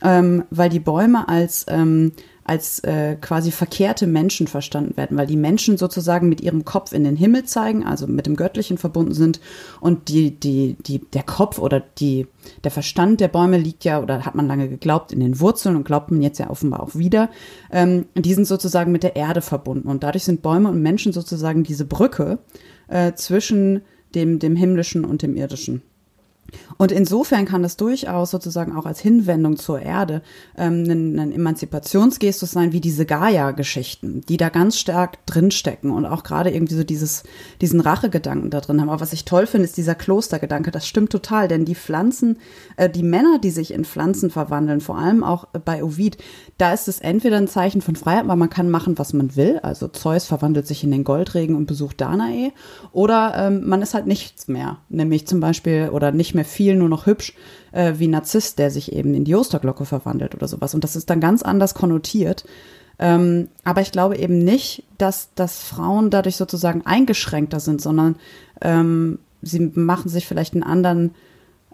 ähm, 0.03 0.44
weil 0.51 0.68
die 0.68 0.81
Bäume 0.81 1.29
als 1.29 1.66
ähm, 1.68 2.12
als 2.49 2.81
äh, 2.81 3.17
quasi 3.21 3.51
verkehrte 3.51 4.07
Menschen 4.07 4.47
verstanden 4.47 4.97
werden, 4.97 5.17
weil 5.17 5.27
die 5.27 5.37
Menschen 5.37 5.77
sozusagen 5.77 6.29
mit 6.29 6.41
ihrem 6.41 6.65
Kopf 6.65 6.93
in 6.93 7.05
den 7.05 7.15
Himmel 7.15 7.45
zeigen, 7.45 7.85
also 7.85 8.07
mit 8.07 8.27
dem 8.27 8.37
Göttlichen 8.37 8.79
verbunden 8.79 9.13
sind 9.13 9.41
und 9.81 10.09
die, 10.09 10.31
die, 10.31 10.77
die, 10.81 11.01
der 11.01 11.25
Kopf 11.25 11.59
oder 11.59 11.81
die, 11.99 12.27
der 12.65 12.71
Verstand 12.71 13.21
der 13.21 13.29
Bäume 13.29 13.59
liegt 13.59 13.85
ja, 13.85 14.03
oder 14.03 14.25
hat 14.25 14.35
man 14.35 14.49
lange 14.49 14.69
geglaubt, 14.69 15.13
in 15.13 15.21
den 15.21 15.41
Wurzeln 15.41 15.77
und 15.77 15.85
glaubt 15.85 16.11
man 16.11 16.23
jetzt 16.23 16.39
ja 16.39 16.49
offenbar 16.49 16.83
auch 16.83 16.95
wieder. 16.95 17.29
Ähm, 17.71 18.07
die 18.15 18.33
sind 18.33 18.47
sozusagen 18.47 18.93
mit 18.93 19.03
der 19.03 19.15
Erde 19.15 19.43
verbunden 19.43 19.89
und 19.89 20.03
dadurch 20.03 20.25
sind 20.25 20.41
Bäume 20.41 20.71
und 20.71 20.81
Menschen 20.81 21.13
sozusagen 21.13 21.65
diese 21.65 21.85
Brücke 21.85 22.39
äh, 22.89 23.13
zwischen 23.13 23.83
dem, 24.15 24.39
dem 24.39 24.57
Himmlischen 24.57 25.05
und 25.05 25.21
dem 25.21 25.37
Irdischen. 25.37 25.83
Und 26.77 26.93
insofern 26.93 27.45
kann 27.45 27.63
das 27.63 27.77
durchaus 27.77 28.31
sozusagen 28.31 28.75
auch 28.77 28.87
als 28.87 29.01
Hinwendung 29.01 29.57
zur 29.57 29.81
Erde 29.81 30.23
ähm, 30.57 30.85
ein, 30.89 31.19
ein 31.19 31.33
Emanzipationsgestus 31.33 32.51
sein, 32.51 32.73
wie 32.73 32.81
diese 32.81 33.05
Gaia-Geschichten, 33.05 34.23
die 34.23 34.37
da 34.37 34.49
ganz 34.49 34.79
stark 34.79 35.25
drinstecken 35.27 35.91
und 35.91 36.07
auch 36.07 36.23
gerade 36.23 36.51
irgendwie 36.51 36.75
so 36.75 36.85
dieses, 36.85 37.25
diesen 37.61 37.81
Rachegedanken 37.81 38.51
da 38.51 38.61
drin 38.61 38.81
haben. 38.81 38.91
Aber 38.91 39.01
was 39.01 39.13
ich 39.13 39.25
toll 39.25 39.47
finde, 39.47 39.65
ist 39.65 39.77
dieser 39.77 39.95
Klostergedanke. 39.95 40.71
Das 40.71 40.87
stimmt 40.87 41.11
total, 41.11 41.49
denn 41.49 41.65
die 41.65 41.75
Pflanzen, 41.75 42.39
äh, 42.77 42.89
die 42.89 43.03
Männer, 43.03 43.39
die 43.39 43.51
sich 43.51 43.73
in 43.73 43.85
Pflanzen 43.85 44.31
verwandeln, 44.31 44.81
vor 44.81 44.99
allem 44.99 45.25
auch 45.25 45.47
bei 45.65 45.83
Ovid, 45.83 46.19
da 46.59 46.73
ist 46.73 46.89
es 46.89 47.01
entweder 47.01 47.37
ein 47.37 47.49
Zeichen 47.49 47.83
von 47.83 47.97
Freiheit, 47.97 48.29
weil 48.29 48.37
man 48.37 48.51
kann 48.51 48.71
machen, 48.71 48.99
was 48.99 49.13
man 49.13 49.37
will. 49.37 49.59
Also 49.63 49.89
Zeus 49.89 50.25
verwandelt 50.25 50.67
sich 50.67 50.85
in 50.85 50.91
den 50.91 51.05
Goldregen 51.05 51.57
und 51.57 51.67
besucht 51.67 52.01
Danae. 52.01 52.53
Oder 52.93 53.35
ähm, 53.37 53.69
man 53.69 53.83
ist 53.83 53.95
halt 53.95 54.07
nichts 54.07 54.49
mehr, 54.49 54.79
nämlich 54.89 55.27
zum 55.27 55.41
Beispiel 55.41 55.91
oder 55.93 56.13
nicht 56.13 56.35
mehr 56.35 56.38
viel, 56.44 56.74
nur 56.77 56.88
noch 56.88 57.07
hübsch, 57.07 57.35
äh, 57.72 57.94
wie 57.96 58.09
Narzisst, 58.09 58.59
der 58.59 58.70
sich 58.70 58.92
eben 58.92 59.14
in 59.14 59.24
die 59.24 59.35
Osterglocke 59.35 59.85
verwandelt 59.85 60.35
oder 60.35 60.48
sowas. 60.48 60.74
Und 60.74 60.85
das 60.85 60.96
ist 60.96 61.11
dann 61.11 61.20
ganz 61.20 61.42
anders 61.42 61.74
konnotiert. 61.74 62.44
Ähm, 62.98 63.48
aber 63.64 63.81
ich 63.81 63.92
glaube 63.92 64.16
eben 64.16 64.38
nicht, 64.38 64.85
dass, 64.98 65.31
dass 65.35 65.62
Frauen 65.62 66.11
dadurch 66.11 66.37
sozusagen 66.37 66.85
eingeschränkter 66.85 67.61
sind, 67.61 67.81
sondern 67.81 68.16
ähm, 68.61 69.20
sie 69.42 69.70
machen 69.74 70.09
sich 70.09 70.27
vielleicht 70.27 70.55
einen 70.55 70.64
anderen 70.64 71.14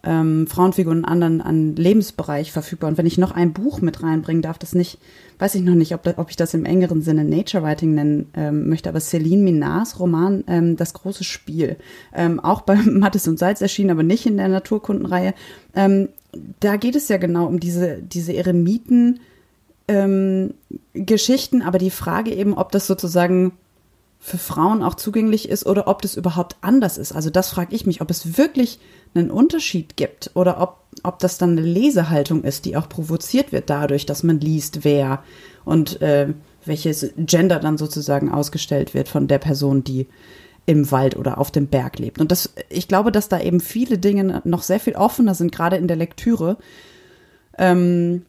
ähm, 0.04 0.46
Frauenfiguren 0.46 1.04
einen 1.04 1.22
anderen 1.22 1.40
an 1.40 1.76
Lebensbereich 1.76 2.52
verfügbar. 2.52 2.88
Und 2.88 2.98
wenn 2.98 3.06
ich 3.06 3.18
noch 3.18 3.32
ein 3.32 3.52
Buch 3.52 3.80
mit 3.80 4.02
reinbringen 4.02 4.42
darf, 4.42 4.58
das 4.58 4.74
nicht, 4.74 4.98
weiß 5.38 5.54
ich 5.54 5.62
noch 5.62 5.74
nicht, 5.74 5.94
ob, 5.94 6.02
da, 6.02 6.14
ob 6.16 6.30
ich 6.30 6.36
das 6.36 6.54
im 6.54 6.64
engeren 6.64 7.02
Sinne 7.02 7.24
Nature 7.24 7.62
Writing 7.62 7.94
nennen 7.94 8.28
ähm, 8.34 8.68
möchte, 8.68 8.88
aber 8.88 9.00
Celine 9.00 9.42
Minars 9.42 9.98
Roman 9.98 10.44
ähm, 10.46 10.76
Das 10.76 10.94
große 10.94 11.24
Spiel, 11.24 11.76
ähm, 12.14 12.40
auch 12.40 12.62
bei 12.62 12.76
Mattes 12.84 13.26
und 13.28 13.38
Salz 13.38 13.60
erschienen, 13.60 13.90
aber 13.90 14.02
nicht 14.02 14.26
in 14.26 14.36
der 14.36 14.48
Naturkundenreihe. 14.48 15.34
Ähm, 15.74 16.08
da 16.60 16.76
geht 16.76 16.96
es 16.96 17.08
ja 17.08 17.16
genau 17.16 17.46
um 17.46 17.60
diese, 17.60 18.02
diese 18.02 18.34
Eremiten, 18.34 19.20
ähm, 19.86 20.54
Geschichten, 20.94 21.62
aber 21.62 21.78
die 21.78 21.90
Frage 21.90 22.32
eben, 22.32 22.54
ob 22.54 22.72
das 22.72 22.86
sozusagen 22.86 23.52
für 24.26 24.38
Frauen 24.38 24.82
auch 24.82 24.94
zugänglich 24.94 25.50
ist 25.50 25.66
oder 25.66 25.86
ob 25.86 26.00
das 26.00 26.16
überhaupt 26.16 26.56
anders 26.62 26.96
ist. 26.96 27.12
Also 27.12 27.28
das 27.28 27.50
frage 27.50 27.74
ich 27.76 27.84
mich, 27.84 28.00
ob 28.00 28.10
es 28.10 28.38
wirklich 28.38 28.78
einen 29.14 29.30
Unterschied 29.30 29.98
gibt 29.98 30.30
oder 30.32 30.62
ob, 30.62 30.78
ob 31.02 31.18
das 31.18 31.36
dann 31.36 31.50
eine 31.50 31.60
Lesehaltung 31.60 32.42
ist, 32.42 32.64
die 32.64 32.78
auch 32.78 32.88
provoziert 32.88 33.52
wird 33.52 33.68
dadurch, 33.68 34.06
dass 34.06 34.22
man 34.22 34.40
liest, 34.40 34.82
wer 34.82 35.22
und 35.66 36.00
äh, 36.00 36.32
welches 36.64 37.10
Gender 37.18 37.60
dann 37.60 37.76
sozusagen 37.76 38.32
ausgestellt 38.32 38.94
wird 38.94 39.10
von 39.10 39.28
der 39.28 39.36
Person, 39.36 39.84
die 39.84 40.06
im 40.64 40.90
Wald 40.90 41.18
oder 41.18 41.36
auf 41.36 41.50
dem 41.50 41.66
Berg 41.66 41.98
lebt. 41.98 42.18
Und 42.18 42.32
das, 42.32 42.54
ich 42.70 42.88
glaube, 42.88 43.12
dass 43.12 43.28
da 43.28 43.38
eben 43.38 43.60
viele 43.60 43.98
Dinge 43.98 44.40
noch 44.44 44.62
sehr 44.62 44.80
viel 44.80 44.94
offener 44.94 45.34
sind, 45.34 45.52
gerade 45.52 45.76
in 45.76 45.86
der 45.86 45.98
Lektüre, 45.98 46.56
ähm, 47.58 48.24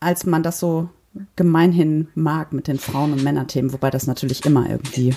als 0.00 0.26
man 0.26 0.42
das 0.42 0.58
so 0.58 0.88
gemeinhin 1.36 2.08
mag 2.16 2.52
mit 2.52 2.66
den 2.66 2.80
Frauen- 2.80 3.12
und 3.12 3.22
Männerthemen, 3.22 3.72
wobei 3.72 3.90
das 3.90 4.08
natürlich 4.08 4.44
immer 4.44 4.68
irgendwie 4.68 5.14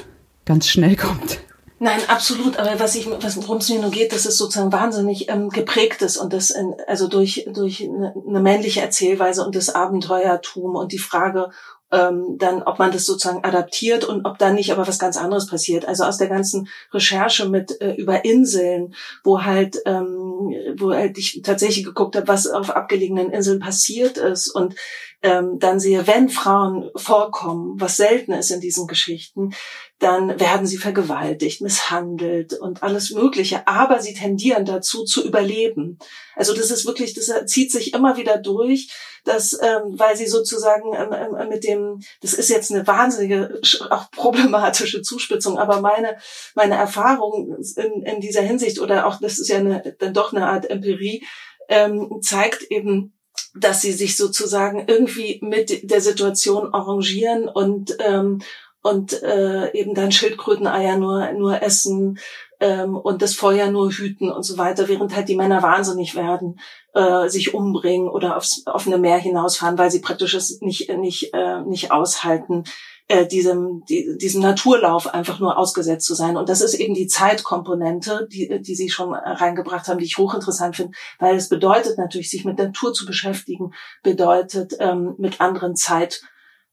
ganz 0.49 0.67
schnell 0.67 0.95
kommt. 0.95 1.39
Nein, 1.77 2.01
absolut. 2.07 2.57
Aber 2.57 2.77
was 2.79 2.95
ich, 2.95 3.07
was 3.21 3.37
worum 3.37 3.57
es 3.57 3.69
mir 3.69 3.79
nur 3.79 3.91
geht, 3.91 4.11
dass 4.11 4.25
es 4.25 4.37
sozusagen 4.37 4.73
wahnsinnig 4.73 5.29
ähm, 5.29 5.49
geprägt 5.49 6.01
ist 6.01 6.17
und 6.17 6.33
das 6.33 6.49
in, 6.49 6.75
also 6.87 7.07
durch 7.07 7.47
durch 7.53 7.83
eine, 7.83 8.13
eine 8.27 8.39
männliche 8.41 8.81
Erzählweise 8.81 9.45
und 9.45 9.55
das 9.55 9.73
Abenteuertum 9.73 10.75
und 10.75 10.91
die 10.91 10.97
Frage, 10.97 11.51
ähm, 11.91 12.37
dann, 12.37 12.63
ob 12.63 12.79
man 12.79 12.91
das 12.91 13.05
sozusagen 13.05 13.43
adaptiert 13.43 14.03
und 14.03 14.25
ob 14.25 14.37
da 14.37 14.51
nicht 14.51 14.71
aber 14.71 14.87
was 14.87 14.99
ganz 14.99 15.17
anderes 15.17 15.47
passiert. 15.47 15.85
Also 15.85 16.03
aus 16.03 16.17
der 16.17 16.27
ganzen 16.27 16.67
Recherche 16.93 17.47
mit 17.47 17.79
äh, 17.81 17.93
über 17.93 18.25
Inseln, 18.25 18.93
wo 19.23 19.43
halt, 19.43 19.77
ähm, 19.85 20.53
wo 20.77 20.93
halt 20.93 21.17
ich 21.17 21.41
tatsächlich 21.43 21.85
geguckt 21.85 22.15
habe, 22.15 22.27
was 22.27 22.47
auf 22.47 22.71
abgelegenen 22.71 23.31
Inseln 23.31 23.59
passiert 23.59 24.17
ist 24.17 24.49
und 24.49 24.75
ähm, 25.21 25.59
dann 25.59 25.79
sehe, 25.79 26.07
wenn 26.07 26.29
Frauen 26.29 26.89
vorkommen, 26.95 27.79
was 27.79 27.97
selten 27.97 28.31
ist 28.31 28.51
in 28.51 28.61
diesen 28.61 28.87
Geschichten, 28.87 29.53
dann 29.99 30.39
werden 30.39 30.65
sie 30.65 30.77
vergewaltigt, 30.77 31.61
misshandelt 31.61 32.53
und 32.53 32.83
alles 32.83 33.11
Mögliche. 33.11 33.67
Aber 33.67 33.99
sie 33.99 34.13
tendieren 34.13 34.63
dazu 34.63 35.03
zu 35.03 35.25
überleben. 35.25 35.99
Also 36.35 36.55
das 36.55 36.71
ist 36.71 36.85
wirklich, 36.85 37.13
das 37.13 37.29
zieht 37.45 37.71
sich 37.71 37.93
immer 37.93 38.15
wieder 38.15 38.37
durch, 38.37 38.89
dass, 39.25 39.53
ähm, 39.61 39.99
weil 39.99 40.15
sie 40.15 40.27
sozusagen 40.27 40.93
ähm, 40.93 41.13
ähm, 41.13 41.49
mit 41.49 41.65
dem, 41.65 41.99
das 42.21 42.33
ist 42.33 42.49
jetzt 42.49 42.71
eine 42.71 42.87
wahnsinnige, 42.87 43.59
auch 43.89 44.09
problematische 44.11 45.01
Zuspitzung, 45.01 45.57
aber 45.59 45.81
meine, 45.81 46.17
meine 46.55 46.75
Erfahrung 46.75 47.57
in, 47.75 48.03
in 48.03 48.21
dieser 48.21 48.41
Hinsicht 48.41 48.79
oder 48.79 49.05
auch, 49.05 49.19
das 49.19 49.37
ist 49.37 49.49
ja 49.49 49.57
eine, 49.57 49.95
dann 49.99 50.13
doch 50.13 50.31
eine 50.31 50.47
Art 50.47 50.69
Empirie, 50.69 51.25
ähm, 51.67 52.19
zeigt 52.21 52.63
eben, 52.71 53.13
dass 53.53 53.81
sie 53.81 53.91
sich 53.91 54.15
sozusagen 54.15 54.85
irgendwie 54.87 55.39
mit 55.43 55.91
der 55.91 56.01
Situation 56.01 56.73
arrangieren 56.73 57.49
und 57.49 57.97
ähm, 57.99 58.41
und 58.81 59.21
äh, 59.23 59.71
eben 59.73 59.93
dann 59.93 60.11
Schildkröteneier 60.11 60.97
nur 60.97 61.31
nur 61.33 61.61
essen 61.61 62.19
ähm, 62.59 62.95
und 62.95 63.21
das 63.21 63.35
Feuer 63.35 63.69
nur 63.71 63.91
hüten 63.91 64.31
und 64.31 64.43
so 64.43 64.57
weiter, 64.57 64.87
während 64.87 65.15
halt 65.15 65.29
die 65.29 65.35
Männer 65.35 65.61
wahnsinnig 65.61 66.15
werden, 66.15 66.59
äh, 66.93 67.27
sich 67.29 67.53
umbringen 67.53 68.09
oder 68.09 68.37
aufs 68.37 68.63
offene 68.65 68.97
Meer 68.97 69.17
hinausfahren, 69.17 69.77
weil 69.77 69.91
sie 69.91 70.01
praktisch 70.01 70.33
es 70.33 70.61
nicht 70.61 70.89
nicht 70.97 71.33
äh, 71.33 71.61
nicht 71.61 71.91
aushalten, 71.91 72.63
äh, 73.09 73.25
diesem, 73.25 73.83
die, 73.89 74.17
diesem 74.21 74.41
Naturlauf 74.41 75.11
einfach 75.11 75.39
nur 75.39 75.57
ausgesetzt 75.57 76.05
zu 76.05 76.13
sein. 76.13 76.37
Und 76.37 76.47
das 76.47 76.61
ist 76.61 76.75
eben 76.75 76.93
die 76.93 77.07
Zeitkomponente, 77.07 78.27
die, 78.31 78.61
die 78.61 78.75
Sie 78.75 78.89
schon 78.89 79.15
reingebracht 79.15 79.87
haben, 79.87 79.97
die 79.97 80.05
ich 80.05 80.19
hochinteressant 80.19 80.75
finde, 80.75 80.93
weil 81.17 81.35
es 81.35 81.49
bedeutet 81.49 81.97
natürlich, 81.97 82.29
sich 82.29 82.45
mit 82.45 82.59
Natur 82.59 82.93
zu 82.93 83.07
beschäftigen, 83.07 83.73
bedeutet 84.03 84.75
ähm, 84.79 85.15
mit 85.17 85.41
anderen 85.41 85.75
Zeit 85.75 86.21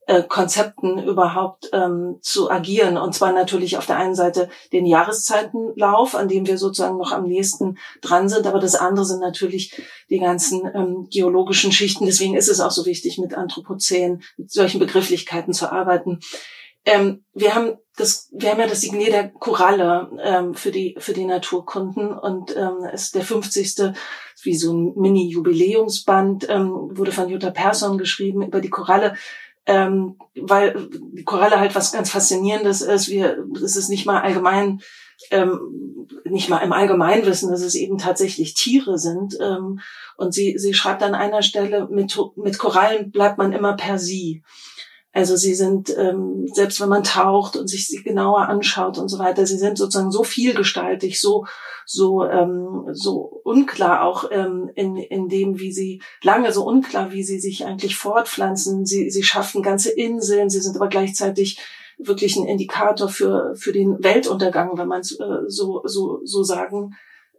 äh, 0.07 0.23
Konzepten 0.23 1.03
überhaupt 1.03 1.69
ähm, 1.73 2.17
zu 2.21 2.49
agieren. 2.49 2.97
Und 2.97 3.13
zwar 3.13 3.33
natürlich 3.33 3.77
auf 3.77 3.85
der 3.85 3.97
einen 3.97 4.15
Seite 4.15 4.49
den 4.71 4.85
Jahreszeitenlauf, 4.85 6.15
an 6.15 6.29
dem 6.29 6.47
wir 6.47 6.57
sozusagen 6.57 6.97
noch 6.97 7.11
am 7.11 7.27
nächsten 7.27 7.77
dran 8.01 8.29
sind, 8.29 8.47
aber 8.47 8.59
das 8.59 8.75
andere 8.75 9.05
sind 9.05 9.19
natürlich 9.19 9.81
die 10.09 10.19
ganzen 10.19 10.65
ähm, 10.73 11.07
geologischen 11.11 11.73
Schichten. 11.73 12.05
Deswegen 12.05 12.35
ist 12.35 12.47
es 12.47 12.61
auch 12.61 12.71
so 12.71 12.85
wichtig, 12.85 13.17
mit 13.17 13.35
Anthropozän, 13.35 14.23
mit 14.37 14.49
solchen 14.49 14.79
Begrifflichkeiten 14.79 15.53
zu 15.53 15.71
arbeiten. 15.71 16.19
Ähm, 16.85 17.25
wir 17.33 17.53
haben 17.53 17.77
das, 17.97 18.29
wir 18.31 18.51
haben 18.51 18.61
ja 18.61 18.67
das 18.67 18.79
Signier 18.79 19.09
der 19.09 19.27
Koralle 19.27 20.09
ähm, 20.23 20.53
für 20.53 20.71
die 20.71 20.95
für 20.99 21.13
die 21.13 21.25
Naturkunden 21.25 22.13
und 22.13 22.55
ähm, 22.55 22.87
ist 22.93 23.15
der 23.15 23.23
50. 23.23 23.93
wie 24.43 24.55
so 24.55 24.71
ein 24.71 24.93
Mini-Jubiläumsband 24.95 26.47
ähm, 26.47 26.71
wurde 26.97 27.11
von 27.11 27.27
Jutta 27.27 27.49
Persson 27.49 27.97
geschrieben 27.97 28.41
über 28.43 28.61
die 28.61 28.69
Koralle 28.69 29.15
ähm, 29.67 30.15
weil 30.35 30.89
die 31.13 31.25
Koralle 31.25 31.59
halt 31.59 31.75
was 31.75 31.91
ganz 31.91 32.09
Faszinierendes 32.09 32.81
ist. 32.81 33.09
Wir, 33.09 33.37
es 33.63 33.75
ist 33.75 33.89
nicht 33.89 34.05
mal 34.05 34.21
allgemein, 34.21 34.81
ähm, 35.29 36.07
nicht 36.23 36.49
mal 36.49 36.59
im 36.59 36.71
Allgemeinwissen, 36.71 37.51
dass 37.51 37.61
es 37.61 37.75
eben 37.75 37.97
tatsächlich 37.97 38.53
Tiere 38.53 38.97
sind. 38.97 39.37
Ähm, 39.41 39.81
und 40.15 40.33
sie, 40.33 40.57
sie 40.57 40.73
schreibt 40.73 41.03
an 41.03 41.15
einer 41.15 41.41
Stelle, 41.41 41.87
mit, 41.91 42.17
mit 42.37 42.57
Korallen 42.57 43.11
bleibt 43.11 43.37
man 43.37 43.51
immer 43.51 43.75
per 43.75 43.99
sie. 43.99 44.41
Also 45.17 45.35
sie 45.35 45.55
sind, 45.55 45.91
ähm, 45.97 46.45
selbst 46.53 46.79
wenn 46.79 46.89
man 46.89 47.03
taucht 47.03 47.55
und 47.55 47.67
sich 47.67 47.87
sie 47.87 48.03
genauer 48.03 48.49
anschaut 48.49 48.99
und 48.99 49.07
so 49.09 49.17
weiter, 49.17 49.47
sie 49.47 49.57
sind 49.57 49.75
sozusagen 49.75 50.11
so 50.11 50.23
vielgestaltig, 50.23 51.19
so 51.19 51.47
so 51.87 52.23
ähm, 52.23 52.89
so 52.91 53.41
unklar 53.43 54.03
auch 54.03 54.25
ähm, 54.29 54.69
in 54.75 54.95
in 54.95 55.27
dem, 55.27 55.57
wie 55.57 55.71
sie 55.71 56.03
lange 56.21 56.51
so 56.51 56.63
unklar, 56.67 57.11
wie 57.13 57.23
sie 57.23 57.39
sich 57.39 57.65
eigentlich 57.65 57.95
fortpflanzen. 57.95 58.85
Sie 58.85 59.09
sie 59.09 59.23
schaffen 59.23 59.63
ganze 59.63 59.89
Inseln, 59.89 60.51
sie 60.51 60.59
sind 60.61 60.75
aber 60.75 60.87
gleichzeitig 60.87 61.57
wirklich 61.97 62.35
ein 62.35 62.45
Indikator 62.45 63.09
für 63.09 63.55
für 63.55 63.71
den 63.71 64.03
Weltuntergang, 64.03 64.77
wenn 64.77 64.87
man 64.87 65.01
es 65.01 65.19
äh, 65.19 65.47
so 65.47 65.81
so 65.85 66.19
so 66.25 66.43
sagen 66.43 66.91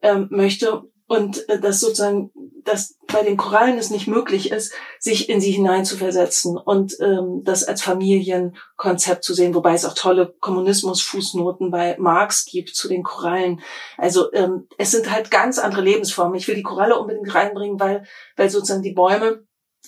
ähm, 0.02 0.26
möchte 0.30 0.82
und 1.08 1.48
äh, 1.48 1.58
dass 1.58 1.80
sozusagen, 1.80 2.30
dass 2.64 2.96
bei 3.10 3.22
den 3.22 3.38
Korallen 3.38 3.78
es 3.78 3.90
nicht 3.90 4.06
möglich 4.06 4.52
ist, 4.52 4.72
sich 5.00 5.30
in 5.30 5.40
sie 5.40 5.50
hineinzuversetzen 5.50 6.58
und 6.58 6.96
ähm, 7.00 7.42
das 7.44 7.64
als 7.64 7.82
Familienkonzept 7.82 9.24
zu 9.24 9.32
sehen, 9.32 9.54
wobei 9.54 9.72
es 9.72 9.86
auch 9.86 9.94
tolle 9.94 10.34
Kommunismus-Fußnoten 10.40 11.70
bei 11.70 11.96
Marx 11.98 12.44
gibt 12.44 12.74
zu 12.74 12.88
den 12.88 13.02
Korallen. 13.02 13.62
Also 13.96 14.30
ähm, 14.34 14.68
es 14.76 14.90
sind 14.90 15.10
halt 15.10 15.30
ganz 15.30 15.58
andere 15.58 15.80
Lebensformen. 15.80 16.36
Ich 16.36 16.46
will 16.46 16.56
die 16.56 16.62
Koralle 16.62 16.98
unbedingt 16.98 17.34
reinbringen, 17.34 17.80
weil, 17.80 18.04
weil 18.36 18.50
sozusagen 18.50 18.82
die 18.82 18.92
Bäume 18.92 19.46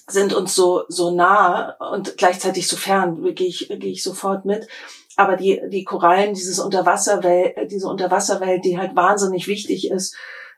sind 0.09 0.33
uns 0.33 0.54
so, 0.54 0.85
so 0.88 1.11
nah 1.11 1.76
und 1.92 2.16
gleichzeitig 2.16 2.66
so 2.66 2.76
fern, 2.76 3.22
gehe 3.35 3.48
ich, 3.48 3.68
gehe 3.68 3.92
ich 3.92 4.02
sofort 4.02 4.46
mit. 4.46 4.66
Aber 5.16 5.37
die, 5.37 5.61
die 5.68 5.85
Korallen, 5.85 6.33
dieses 6.33 6.59
Unterwasserwelt, 6.59 7.70
diese 7.70 7.88
Unterwasserwelt, 7.88 8.64
die 8.64 8.78
halt 8.78 8.96
wahnsinnig 8.96 9.48
wichtig 9.48 9.90
ist, 9.90 10.16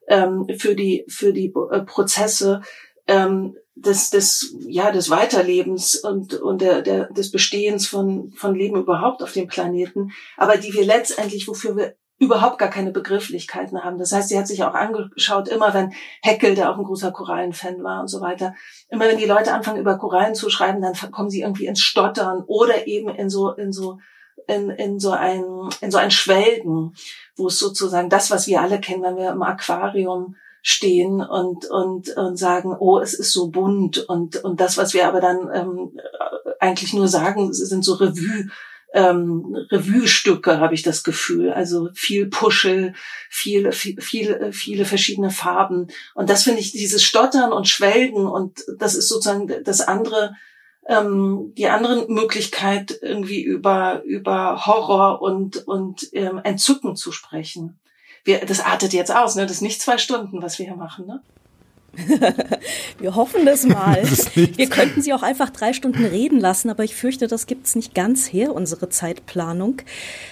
ähm, 0.09 0.47
für 0.59 0.75
die 0.75 1.05
für 1.09 1.33
die 1.33 1.53
äh, 1.71 1.81
Prozesse 1.81 2.63
ähm, 3.07 3.57
des 3.75 4.11
des 4.11 4.55
ja 4.67 4.91
des 4.91 5.11
Weiterlebens 5.11 5.97
und 5.97 6.35
und 6.35 6.61
der, 6.61 6.83
der 6.83 7.07
des 7.13 7.31
Bestehens 7.31 7.87
von 7.87 8.33
von 8.33 8.55
Leben 8.55 8.77
überhaupt 8.77 9.23
auf 9.23 9.33
dem 9.33 9.49
Planeten, 9.49 10.13
aber 10.37 10.57
die 10.57 10.75
wir 10.75 10.85
letztendlich 10.85 11.49
wofür 11.49 11.77
wir 11.77 11.95
überhaupt 12.23 12.59
gar 12.59 12.71
keine 12.71 12.93
Begrifflichkeiten 12.93 13.83
haben. 13.83 13.99
Das 13.99 14.13
heißt, 14.13 14.29
sie 14.29 14.39
hat 14.39 14.47
sich 14.47 14.63
auch 14.63 14.75
angeschaut, 14.75 15.49
immer 15.49 15.75
wenn 15.75 15.93
Heckel, 16.23 16.55
der 16.55 16.71
auch 16.71 16.79
ein 16.79 16.85
großer 16.85 17.11
Korallenfan 17.11 17.83
war 17.83 18.01
und 18.01 18.07
so 18.07 18.21
weiter, 18.21 18.55
immer 18.91 19.07
wenn 19.07 19.19
die 19.19 19.25
Leute 19.25 19.53
anfangen 19.53 19.81
über 19.81 19.99
Korallen 19.99 20.37
zu 20.37 20.49
schreiben, 20.49 20.81
dann 20.81 20.95
kommen 21.11 21.31
sie 21.31 21.41
irgendwie 21.41 21.67
ins 21.67 21.81
Stottern 21.81 22.45
oder 22.47 22.87
eben 22.87 23.09
in 23.09 23.29
so 23.29 23.51
in 23.51 23.73
so 23.73 23.99
in, 24.47 24.71
in 24.71 25.01
so 25.01 25.11
ein 25.11 25.45
in 25.81 25.91
so 25.91 25.99
ein 25.99 26.11
Schwelgen, 26.11 26.95
wo 27.37 27.49
es 27.49 27.59
sozusagen 27.59 28.09
das, 28.09 28.31
was 28.31 28.47
wir 28.47 28.61
alle 28.61 28.81
kennen, 28.81 29.03
wenn 29.03 29.17
wir 29.17 29.31
im 29.31 29.43
Aquarium 29.43 30.37
stehen 30.63 31.21
und 31.21 31.67
und 31.67 32.17
und 32.17 32.37
sagen, 32.37 32.77
oh, 32.79 32.99
es 32.99 33.15
ist 33.15 33.33
so 33.33 33.49
bunt 33.49 33.99
und 34.09 34.43
und 34.45 34.61
das, 34.61 34.77
was 34.77 34.95
wir 34.95 35.09
aber 35.09 35.21
dann 35.21 35.51
ähm, 35.53 35.99
eigentlich 36.61 36.93
nur 36.93 37.09
sagen, 37.09 37.53
sind 37.53 37.85
so 37.85 37.95
Revue 37.95 38.49
ähm, 38.95 39.57
Revue-Stücke, 39.71 40.61
habe 40.61 40.75
ich 40.75 40.83
das 40.83 41.03
Gefühl. 41.03 41.53
Also 41.53 41.89
viel 41.95 42.27
Puschel, 42.27 42.95
viel, 43.31 43.73
viel, 43.73 44.01
viel, 44.01 44.53
viele 44.53 44.85
verschiedene 44.85 45.31
Farben. 45.31 45.89
Und 46.15 46.31
das 46.31 46.45
finde 46.45 46.61
ich, 46.61 46.73
dieses 46.73 47.03
Stottern 47.03 47.53
und 47.53 47.69
Schwelgen 47.69 48.27
und 48.27 48.65
das 48.79 48.95
ist 48.95 49.09
sozusagen 49.09 49.49
das 49.65 49.81
andere, 49.81 50.35
ähm, 50.87 51.53
die 51.57 51.69
andere 51.69 52.07
Möglichkeit, 52.09 52.99
irgendwie 53.03 53.43
über, 53.43 54.03
über 54.05 54.67
Horror 54.67 55.23
und, 55.23 55.67
und 55.67 56.09
ähm, 56.13 56.41
Entzücken 56.43 56.97
zu 56.97 57.13
sprechen. 57.13 57.79
Wir, 58.25 58.45
das 58.45 58.61
artet 58.61 58.93
jetzt 58.93 59.15
aus, 59.15 59.35
ne? 59.35 59.43
Das 59.43 59.53
ist 59.53 59.63
nicht 59.63 59.81
zwei 59.81 59.99
Stunden, 59.99 60.43
was 60.43 60.59
wir 60.59 60.67
hier 60.67 60.77
machen, 60.77 61.07
ne? 61.07 61.23
wir 62.99 63.15
hoffen 63.15 63.45
das 63.45 63.65
mal. 63.65 64.01
Das 64.01 64.35
wir 64.35 64.69
könnten 64.69 65.03
sie 65.03 65.13
auch 65.13 65.23
einfach 65.23 65.51
drei 65.51 65.73
Stunden 65.73 66.05
reden 66.05 66.41
lassen, 66.41 66.71
aber 66.71 66.85
ich 66.85 66.95
fürchte, 66.95 67.27
das 67.27 67.47
gibt 67.47 67.67
es 67.67 67.75
nicht 67.75 67.95
ganz 67.95 68.33
her, 68.33 68.55
unsere 68.55 68.89
Zeitplanung. 68.89 69.83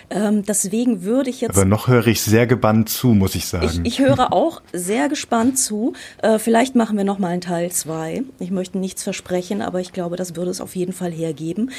Ähm, 0.08 0.42
deswegen 0.44 1.02
würde 1.02 1.30
ich 1.30 1.40
jetzt. 1.40 1.56
Aber 1.56 1.66
noch 1.66 1.88
höre 1.88 2.06
ich 2.06 2.22
sehr 2.22 2.46
gebannt 2.46 2.88
zu, 2.88 3.08
muss 3.08 3.34
ich 3.34 3.46
sagen. 3.46 3.82
Ich, 3.84 3.94
ich 3.94 3.98
höre 4.00 4.32
auch 4.32 4.62
sehr 4.72 5.08
gespannt 5.08 5.58
zu. 5.58 5.92
Äh, 6.22 6.38
vielleicht 6.38 6.76
machen 6.76 6.96
wir 6.96 7.04
noch 7.04 7.18
mal 7.18 7.28
einen 7.28 7.42
Teil 7.42 7.70
zwei. 7.70 8.22
Ich 8.38 8.50
möchte 8.50 8.78
nichts 8.78 9.02
versprechen, 9.02 9.60
aber 9.60 9.80
ich 9.80 9.92
glaube, 9.92 10.16
das 10.16 10.36
würde 10.36 10.50
es 10.50 10.60
auf 10.60 10.76
jeden 10.76 10.92
Fall 10.92 11.12
hergeben. 11.12 11.70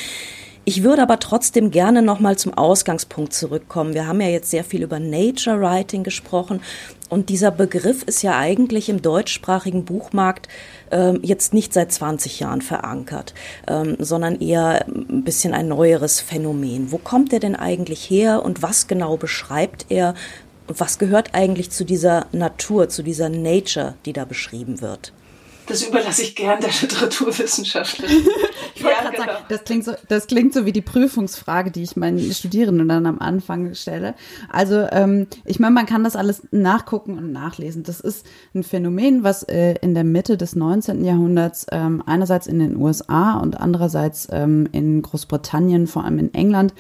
Ich 0.64 0.84
würde 0.84 1.02
aber 1.02 1.20
trotzdem 1.20 1.72
gerne 1.72 2.04
nochmal 2.04 2.38
zum 2.38 2.54
Ausgangspunkt 2.54 3.34
zurückkommen. 3.34 3.96
Wir 3.96 4.06
haben 4.06 4.22
ja 4.22 4.28
jetzt 4.28 4.52
sehr 4.52 4.64
viel 4.64 4.84
über 4.84 5.00
Nature 5.00 5.60
Writing 5.60 6.04
gesprochen 6.04 6.62
und 7.10 7.30
dieser 7.30 7.50
Begriff 7.50 8.04
ist 8.04 8.22
ja 8.22 8.38
eigentlich 8.38 8.88
im 8.88 9.02
deutschsprachigen 9.02 9.86
Buchmarkt 9.86 10.48
äh, 10.92 11.18
jetzt 11.24 11.56
nicht 11.56 11.74
seit 11.74 11.92
20 11.92 12.40
Jahren 12.40 12.62
verankert, 12.62 13.34
ähm, 13.68 13.98
sondern 14.00 14.40
eher 14.40 14.86
ein 14.88 15.24
bisschen 15.24 15.56
ein 15.56 15.68
neueres 15.68 16.22
Phänomen. 16.22 16.92
Wo 16.92 17.00
kommt 17.00 17.34
er 17.34 17.40
denn 17.40 17.56
eigentlich 17.56 18.08
her 18.10 18.46
und 18.46 18.62
was 18.62 18.88
genau 18.88 19.18
beschreibt 19.18 19.88
er? 19.90 20.14
Und 20.68 20.80
was 20.80 21.00
gehört 21.00 21.34
eigentlich 21.34 21.72
zu 21.72 21.84
dieser 21.84 22.28
Natur, 22.32 22.88
zu 22.88 23.02
dieser 23.02 23.30
Nature, 23.30 23.96
die 24.06 24.14
da 24.14 24.26
beschrieben 24.26 24.80
wird? 24.80 25.12
Das 25.68 25.84
überlasse 25.88 26.24
ich 26.24 26.36
gern 26.36 26.60
der 26.60 26.70
Literaturwissenschaftlerin. 26.82 28.28
ich 28.76 28.84
wollte 28.84 29.04
ja, 29.04 29.10
genau. 29.10 29.26
sagen, 29.26 29.46
das 29.50 29.64
klingt, 29.64 29.86
so, 29.86 29.94
das 30.08 30.28
klingt 30.28 30.54
so 30.54 30.66
wie 30.66 30.72
die 30.72 30.82
Prüfungsfrage, 30.82 31.72
die 31.72 31.84
ich 31.84 31.96
meinen 31.96 32.20
Studierenden 32.34 32.88
dann 32.88 33.06
am 33.06 33.20
Anfang 33.20 33.74
stelle. 33.74 34.16
Also 34.50 34.88
ähm, 34.92 35.28
ich 35.46 35.60
meine, 35.60 35.74
man 35.74 35.86
kann 35.86 36.04
das 36.04 36.16
alles 36.16 36.44
nachgucken 36.52 37.18
und 37.18 37.32
nachlesen. 37.32 37.84
Das 37.84 38.00
ist 38.00 38.26
ein 38.54 38.64
Phänomen, 38.64 39.24
was 39.24 39.44
äh, 39.44 39.76
in 39.82 39.94
der 39.94 40.04
Mitte 40.04 40.38
des 40.38 40.56
19. 40.56 41.06
Jahrhunderts 41.06 41.68
ähm, 41.72 42.04
einerseits 42.06 42.48
in 42.48 42.60
den 42.60 42.76
USA 42.76 43.38
und 43.40 43.60
andererseits 43.60 44.28
ähm, 44.32 44.68
in 44.72 45.02
Großbritannien, 45.02 45.88
vor 45.88 46.04
allem 46.04 46.20
in 46.20 46.34
England, 46.34 46.74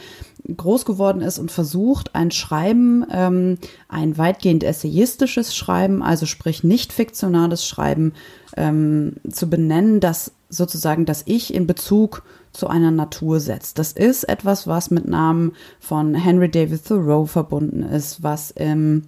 groß 0.55 0.85
geworden 0.85 1.21
ist 1.21 1.39
und 1.39 1.51
versucht, 1.51 2.15
ein 2.15 2.31
Schreiben, 2.31 3.05
ähm, 3.11 3.57
ein 3.87 4.17
weitgehend 4.17 4.63
essayistisches 4.63 5.55
Schreiben, 5.55 6.01
also 6.03 6.25
sprich 6.25 6.63
nicht 6.63 6.93
fiktionales 6.93 7.65
Schreiben, 7.65 8.13
ähm, 8.57 9.15
zu 9.29 9.49
benennen, 9.49 9.99
das 9.99 10.31
sozusagen 10.49 11.05
das 11.05 11.23
Ich 11.25 11.53
in 11.53 11.67
Bezug 11.67 12.23
zu 12.51 12.67
einer 12.67 12.91
Natur 12.91 13.39
setzt. 13.39 13.79
Das 13.79 13.93
ist 13.93 14.25
etwas, 14.25 14.67
was 14.67 14.91
mit 14.91 15.07
Namen 15.07 15.53
von 15.79 16.15
Henry 16.15 16.49
David 16.49 16.85
Thoreau 16.85 17.25
verbunden 17.25 17.83
ist, 17.83 18.23
was 18.23 18.53
ähm, 18.57 19.03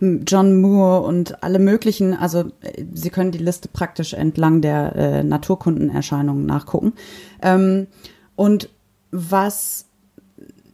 John 0.00 0.60
Moore 0.60 1.00
und 1.06 1.42
alle 1.42 1.58
möglichen, 1.58 2.14
also 2.14 2.50
äh, 2.60 2.84
Sie 2.92 3.10
können 3.10 3.32
die 3.32 3.38
Liste 3.38 3.68
praktisch 3.68 4.12
entlang 4.12 4.60
der 4.60 4.94
äh, 4.94 5.24
Naturkundenerscheinungen 5.24 6.46
nachgucken. 6.46 6.92
Ähm, 7.42 7.86
und 8.36 8.68
was 9.10 9.86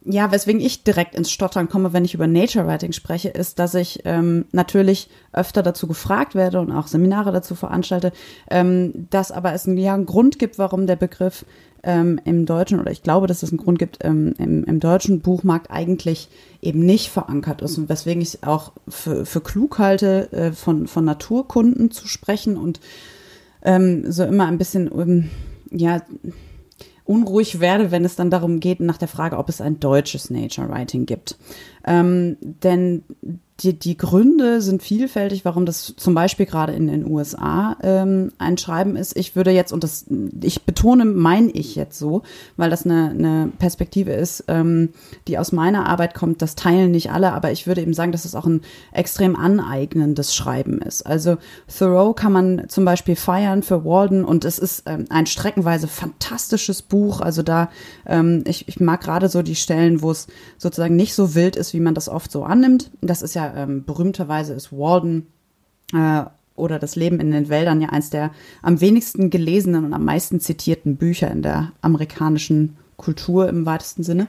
ja, 0.03 0.31
weswegen 0.31 0.61
ich 0.61 0.83
direkt 0.83 1.15
ins 1.15 1.31
Stottern 1.31 1.69
komme, 1.69 1.93
wenn 1.93 2.05
ich 2.05 2.15
über 2.15 2.25
Nature 2.25 2.65
Writing 2.65 2.91
spreche, 2.91 3.29
ist, 3.29 3.59
dass 3.59 3.75
ich 3.75 4.01
ähm, 4.05 4.45
natürlich 4.51 5.09
öfter 5.31 5.61
dazu 5.61 5.87
gefragt 5.87 6.33
werde 6.33 6.59
und 6.59 6.71
auch 6.71 6.87
Seminare 6.87 7.31
dazu 7.31 7.53
veranstalte, 7.53 8.11
ähm, 8.49 9.07
dass 9.11 9.31
aber 9.31 9.53
es 9.53 9.65
ja 9.67 9.93
einen 9.93 10.07
Grund 10.07 10.39
gibt, 10.39 10.57
warum 10.57 10.87
der 10.87 10.95
Begriff 10.95 11.45
ähm, 11.83 12.19
im 12.25 12.45
deutschen, 12.45 12.79
oder 12.79 12.91
ich 12.91 13.03
glaube, 13.03 13.27
dass 13.27 13.43
es 13.43 13.51
einen 13.51 13.59
Grund 13.59 13.77
gibt, 13.77 13.99
ähm, 14.01 14.33
im, 14.37 14.63
im 14.63 14.79
deutschen 14.79 15.21
Buchmarkt 15.21 15.69
eigentlich 15.69 16.29
eben 16.61 16.79
nicht 16.79 17.09
verankert 17.09 17.61
ist 17.61 17.77
und 17.77 17.89
weswegen 17.89 18.21
ich 18.21 18.43
auch 18.43 18.71
für, 18.87 19.25
für 19.25 19.41
klug 19.41 19.77
halte, 19.77 20.31
äh, 20.31 20.51
von, 20.51 20.87
von 20.87 21.05
Naturkunden 21.05 21.91
zu 21.91 22.07
sprechen 22.07 22.57
und 22.57 22.79
ähm, 23.63 24.11
so 24.11 24.23
immer 24.23 24.47
ein 24.47 24.57
bisschen, 24.57 24.89
ähm, 24.95 25.29
ja, 25.71 26.01
unruhig 27.05 27.59
werde, 27.59 27.91
wenn 27.91 28.05
es 28.05 28.15
dann 28.15 28.29
darum 28.29 28.59
geht, 28.59 28.79
nach 28.79 28.97
der 28.97 29.07
Frage, 29.07 29.37
ob 29.37 29.49
es 29.49 29.61
ein 29.61 29.79
deutsches 29.79 30.29
Nature 30.29 30.69
Writing 30.69 31.05
gibt. 31.05 31.37
Ähm, 31.85 32.37
denn 32.41 33.03
die, 33.63 33.77
die 33.77 33.97
Gründe 33.97 34.61
sind 34.61 34.81
vielfältig, 34.81 35.45
warum 35.45 35.65
das 35.65 35.93
zum 35.95 36.13
Beispiel 36.13 36.45
gerade 36.45 36.73
in 36.73 36.87
den 36.87 37.05
USA 37.09 37.77
ähm, 37.83 38.31
ein 38.39 38.57
Schreiben 38.57 38.95
ist. 38.95 39.15
Ich 39.15 39.35
würde 39.35 39.51
jetzt, 39.51 39.71
und 39.71 39.83
das, 39.83 40.05
ich 40.41 40.63
betone 40.63 41.05
mein 41.05 41.49
Ich 41.53 41.75
jetzt 41.75 41.99
so, 41.99 42.23
weil 42.57 42.69
das 42.69 42.85
eine, 42.85 43.09
eine 43.11 43.51
Perspektive 43.59 44.13
ist, 44.13 44.45
ähm, 44.47 44.89
die 45.27 45.37
aus 45.37 45.51
meiner 45.51 45.87
Arbeit 45.87 46.15
kommt, 46.15 46.41
das 46.41 46.55
teilen 46.55 46.91
nicht 46.91 47.11
alle, 47.11 47.33
aber 47.33 47.51
ich 47.51 47.67
würde 47.67 47.81
eben 47.81 47.93
sagen, 47.93 48.11
dass 48.11 48.25
es 48.25 48.35
auch 48.35 48.45
ein 48.45 48.61
extrem 48.91 49.35
aneignendes 49.35 50.35
Schreiben 50.35 50.81
ist. 50.81 51.05
Also 51.05 51.37
Thoreau 51.67 52.13
kann 52.13 52.31
man 52.31 52.63
zum 52.67 52.85
Beispiel 52.85 53.15
feiern 53.15 53.63
für 53.63 53.85
Walden 53.85 54.25
und 54.25 54.43
es 54.43 54.57
ist 54.57 54.83
ähm, 54.87 55.05
ein 55.09 55.27
streckenweise 55.27 55.87
fantastisches 55.87 56.81
Buch. 56.81 57.21
Also 57.21 57.43
da, 57.43 57.69
ähm, 58.07 58.43
ich, 58.47 58.67
ich 58.67 58.79
mag 58.79 59.01
gerade 59.01 59.29
so 59.29 59.41
die 59.43 59.55
Stellen, 59.55 60.01
wo 60.01 60.11
es 60.11 60.27
sozusagen 60.57 60.95
nicht 60.95 61.13
so 61.13 61.35
wild 61.35 61.55
ist, 61.55 61.73
wie 61.73 61.79
man 61.79 61.93
das 61.93 62.09
oft 62.09 62.31
so 62.31 62.43
annimmt. 62.43 62.89
Das 63.01 63.21
ist 63.21 63.35
ja 63.35 63.50
ähm, 63.55 63.85
berühmterweise 63.85 64.53
ist 64.53 64.71
Walden 64.71 65.27
äh, 65.93 66.23
oder 66.55 66.79
das 66.79 66.95
Leben 66.95 67.19
in 67.19 67.31
den 67.31 67.49
Wäldern 67.49 67.81
ja 67.81 67.89
eins 67.89 68.09
der 68.09 68.31
am 68.61 68.81
wenigsten 68.81 69.29
gelesenen 69.29 69.85
und 69.85 69.93
am 69.93 70.05
meisten 70.05 70.39
zitierten 70.39 70.97
Bücher 70.97 71.31
in 71.31 71.41
der 71.41 71.71
amerikanischen 71.81 72.77
Kultur 72.97 73.49
im 73.49 73.65
weitesten 73.65 74.03
Sinne. 74.03 74.27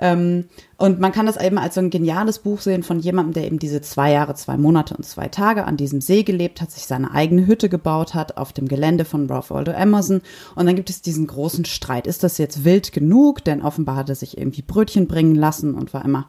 Ähm, 0.00 0.44
und 0.76 1.00
man 1.00 1.10
kann 1.10 1.26
das 1.26 1.36
eben 1.36 1.58
als 1.58 1.74
so 1.74 1.80
ein 1.80 1.90
geniales 1.90 2.38
Buch 2.38 2.60
sehen 2.60 2.84
von 2.84 3.00
jemandem, 3.00 3.34
der 3.34 3.46
eben 3.46 3.58
diese 3.58 3.80
zwei 3.80 4.12
Jahre, 4.12 4.34
zwei 4.36 4.56
Monate 4.56 4.96
und 4.96 5.04
zwei 5.04 5.26
Tage 5.26 5.64
an 5.64 5.76
diesem 5.76 6.00
See 6.00 6.22
gelebt 6.22 6.60
hat, 6.60 6.70
sich 6.70 6.86
seine 6.86 7.10
eigene 7.10 7.46
Hütte 7.46 7.68
gebaut 7.68 8.14
hat 8.14 8.36
auf 8.36 8.52
dem 8.52 8.68
Gelände 8.68 9.04
von 9.04 9.26
Ralph 9.26 9.50
Waldo 9.50 9.72
Emerson. 9.72 10.20
Und 10.54 10.66
dann 10.66 10.76
gibt 10.76 10.88
es 10.88 11.02
diesen 11.02 11.26
großen 11.26 11.64
Streit. 11.64 12.06
Ist 12.06 12.22
das 12.22 12.38
jetzt 12.38 12.64
wild 12.64 12.92
genug? 12.92 13.42
Denn 13.44 13.60
offenbar 13.60 13.96
hat 13.96 14.08
er 14.08 14.14
sich 14.14 14.38
irgendwie 14.38 14.62
Brötchen 14.62 15.08
bringen 15.08 15.34
lassen 15.34 15.74
und 15.74 15.92
war 15.92 16.04
immer 16.04 16.28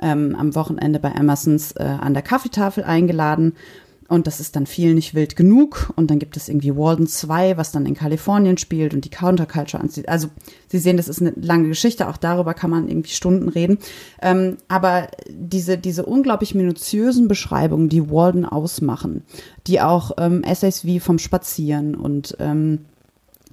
ähm, 0.00 0.36
am 0.38 0.54
Wochenende 0.54 0.98
bei 0.98 1.10
Emersons 1.10 1.72
äh, 1.72 1.84
an 1.84 2.14
der 2.14 2.22
Kaffeetafel 2.22 2.84
eingeladen. 2.84 3.54
Und 4.08 4.28
das 4.28 4.38
ist 4.38 4.54
dann 4.54 4.66
viel 4.66 4.94
nicht 4.94 5.14
wild 5.14 5.34
genug. 5.34 5.92
Und 5.96 6.10
dann 6.10 6.18
gibt 6.18 6.36
es 6.36 6.48
irgendwie 6.48 6.76
Walden 6.76 7.08
2, 7.08 7.56
was 7.56 7.72
dann 7.72 7.86
in 7.86 7.94
Kalifornien 7.94 8.56
spielt 8.56 8.94
und 8.94 9.04
die 9.04 9.10
Counterculture 9.10 9.82
anzieht. 9.82 10.08
Also 10.08 10.28
Sie 10.68 10.78
sehen, 10.78 10.96
das 10.96 11.08
ist 11.08 11.20
eine 11.20 11.32
lange 11.36 11.68
Geschichte. 11.68 12.08
Auch 12.08 12.16
darüber 12.16 12.54
kann 12.54 12.70
man 12.70 12.88
irgendwie 12.88 13.10
Stunden 13.10 13.48
reden. 13.48 13.78
Ähm, 14.22 14.58
aber 14.68 15.08
diese, 15.28 15.76
diese 15.76 16.06
unglaublich 16.06 16.54
minutiösen 16.54 17.26
Beschreibungen, 17.26 17.88
die 17.88 18.08
Walden 18.08 18.44
ausmachen, 18.44 19.24
die 19.66 19.80
auch 19.80 20.12
ähm, 20.18 20.44
Essays 20.44 20.84
wie 20.84 21.00
vom 21.00 21.18
Spazieren 21.18 21.96
und 21.96 22.36
ähm, 22.38 22.80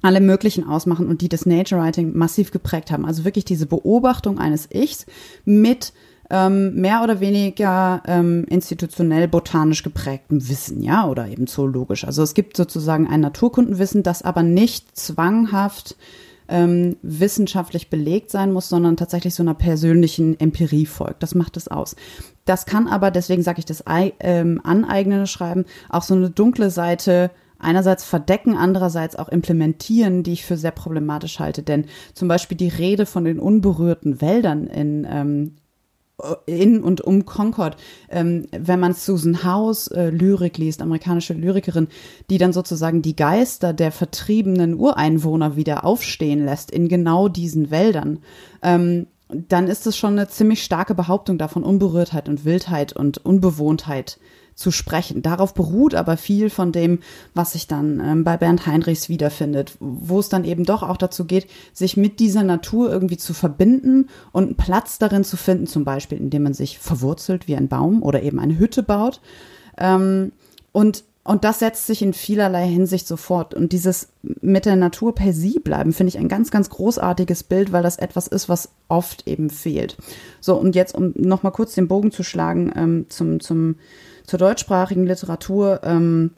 alle 0.02 0.20
möglichen 0.20 0.68
ausmachen 0.68 1.08
und 1.08 1.22
die 1.22 1.30
das 1.30 1.46
Nature 1.46 1.80
Writing 1.80 2.16
massiv 2.16 2.50
geprägt 2.50 2.90
haben. 2.90 3.06
Also 3.06 3.24
wirklich 3.24 3.46
diese 3.46 3.66
Beobachtung 3.66 4.38
eines 4.38 4.68
Ichs 4.70 5.06
mit 5.46 5.94
ähm, 6.30 6.74
mehr 6.74 7.02
oder 7.02 7.20
weniger 7.20 8.02
ähm, 8.06 8.44
institutionell 8.48 9.28
botanisch 9.28 9.82
geprägtem 9.82 10.48
Wissen, 10.48 10.82
ja, 10.82 11.06
oder 11.06 11.28
eben 11.28 11.46
zoologisch. 11.46 12.04
Also 12.04 12.22
es 12.22 12.34
gibt 12.34 12.56
sozusagen 12.56 13.06
ein 13.08 13.20
Naturkundenwissen, 13.20 14.02
das 14.02 14.22
aber 14.22 14.42
nicht 14.42 14.96
zwanghaft 14.96 15.96
ähm, 16.48 16.96
wissenschaftlich 17.02 17.90
belegt 17.90 18.30
sein 18.30 18.52
muss, 18.52 18.68
sondern 18.68 18.96
tatsächlich 18.96 19.34
so 19.34 19.42
einer 19.42 19.54
persönlichen 19.54 20.38
Empirie 20.38 20.86
folgt. 20.86 21.22
Das 21.22 21.34
macht 21.34 21.56
es 21.56 21.68
aus. 21.68 21.96
Das 22.44 22.66
kann 22.66 22.88
aber, 22.88 23.10
deswegen 23.10 23.42
sage 23.42 23.60
ich 23.60 23.64
das 23.64 23.84
ähm, 24.20 24.60
aneignende 24.62 25.26
Schreiben, 25.26 25.64
auch 25.88 26.02
so 26.02 26.14
eine 26.14 26.30
dunkle 26.30 26.70
Seite 26.70 27.30
einerseits 27.58 28.04
verdecken, 28.04 28.56
andererseits 28.56 29.16
auch 29.16 29.28
implementieren, 29.30 30.22
die 30.22 30.34
ich 30.34 30.44
für 30.44 30.58
sehr 30.58 30.70
problematisch 30.70 31.38
halte. 31.38 31.62
Denn 31.62 31.86
zum 32.12 32.28
Beispiel 32.28 32.58
die 32.58 32.68
Rede 32.68 33.06
von 33.06 33.24
den 33.24 33.40
unberührten 33.40 34.20
Wäldern 34.20 34.66
in 34.66 35.06
ähm, 35.08 35.52
in 36.46 36.82
und 36.82 37.00
um 37.00 37.24
Concord, 37.24 37.76
ähm, 38.10 38.46
wenn 38.50 38.80
man 38.80 38.94
Susan 38.94 39.44
House 39.44 39.88
äh, 39.88 40.10
Lyrik 40.10 40.58
liest, 40.58 40.82
amerikanische 40.82 41.34
Lyrikerin, 41.34 41.88
die 42.30 42.38
dann 42.38 42.52
sozusagen 42.52 43.02
die 43.02 43.16
Geister 43.16 43.72
der 43.72 43.92
vertriebenen 43.92 44.74
Ureinwohner 44.74 45.56
wieder 45.56 45.84
aufstehen 45.84 46.44
lässt 46.44 46.70
in 46.70 46.88
genau 46.88 47.28
diesen 47.28 47.70
Wäldern, 47.70 48.20
ähm, 48.62 49.06
dann 49.28 49.68
ist 49.68 49.86
es 49.86 49.96
schon 49.96 50.12
eine 50.12 50.28
ziemlich 50.28 50.62
starke 50.62 50.94
Behauptung 50.94 51.38
davon 51.38 51.64
Unberührtheit 51.64 52.28
und 52.28 52.44
Wildheit 52.44 52.92
und 52.92 53.18
Unbewohntheit 53.24 54.18
zu 54.54 54.70
sprechen. 54.70 55.22
Darauf 55.22 55.54
beruht 55.54 55.94
aber 55.94 56.16
viel 56.16 56.50
von 56.50 56.72
dem, 56.72 57.00
was 57.34 57.52
sich 57.52 57.66
dann 57.66 58.00
ähm, 58.00 58.24
bei 58.24 58.36
Bernd 58.36 58.66
Heinrichs 58.66 59.08
wiederfindet, 59.08 59.76
wo 59.80 60.20
es 60.20 60.28
dann 60.28 60.44
eben 60.44 60.64
doch 60.64 60.82
auch 60.82 60.96
dazu 60.96 61.24
geht, 61.24 61.46
sich 61.72 61.96
mit 61.96 62.20
dieser 62.20 62.42
Natur 62.42 62.90
irgendwie 62.90 63.16
zu 63.16 63.34
verbinden 63.34 64.08
und 64.32 64.44
einen 64.44 64.56
Platz 64.56 64.98
darin 64.98 65.24
zu 65.24 65.36
finden, 65.36 65.66
zum 65.66 65.84
Beispiel, 65.84 66.18
indem 66.18 66.44
man 66.44 66.54
sich 66.54 66.78
verwurzelt 66.78 67.48
wie 67.48 67.56
ein 67.56 67.68
Baum 67.68 68.02
oder 68.02 68.22
eben 68.22 68.38
eine 68.38 68.58
Hütte 68.58 68.82
baut. 68.82 69.20
Ähm, 69.78 70.32
und 70.72 71.04
und 71.26 71.44
das 71.44 71.60
setzt 71.60 71.86
sich 71.86 72.02
in 72.02 72.12
vielerlei 72.12 72.68
Hinsicht 72.68 73.06
sofort. 73.06 73.54
Und 73.54 73.72
dieses 73.72 74.08
mit 74.22 74.66
der 74.66 74.76
Natur 74.76 75.14
per 75.14 75.32
sie 75.32 75.58
bleiben, 75.58 75.94
finde 75.94 76.10
ich 76.10 76.18
ein 76.18 76.28
ganz, 76.28 76.50
ganz 76.50 76.68
großartiges 76.68 77.44
Bild, 77.44 77.72
weil 77.72 77.82
das 77.82 77.96
etwas 77.96 78.26
ist, 78.26 78.50
was 78.50 78.68
oft 78.88 79.26
eben 79.26 79.48
fehlt. 79.48 79.96
So, 80.40 80.54
und 80.54 80.76
jetzt, 80.76 80.94
um 80.94 81.14
nochmal 81.16 81.52
kurz 81.52 81.74
den 81.74 81.88
Bogen 81.88 82.12
zu 82.12 82.22
schlagen 82.22 82.70
ähm, 82.76 83.06
zum, 83.08 83.40
zum, 83.40 83.76
zur 84.26 84.38
deutschsprachigen 84.38 85.06
Literatur. 85.06 85.80
Ähm, 85.84 86.30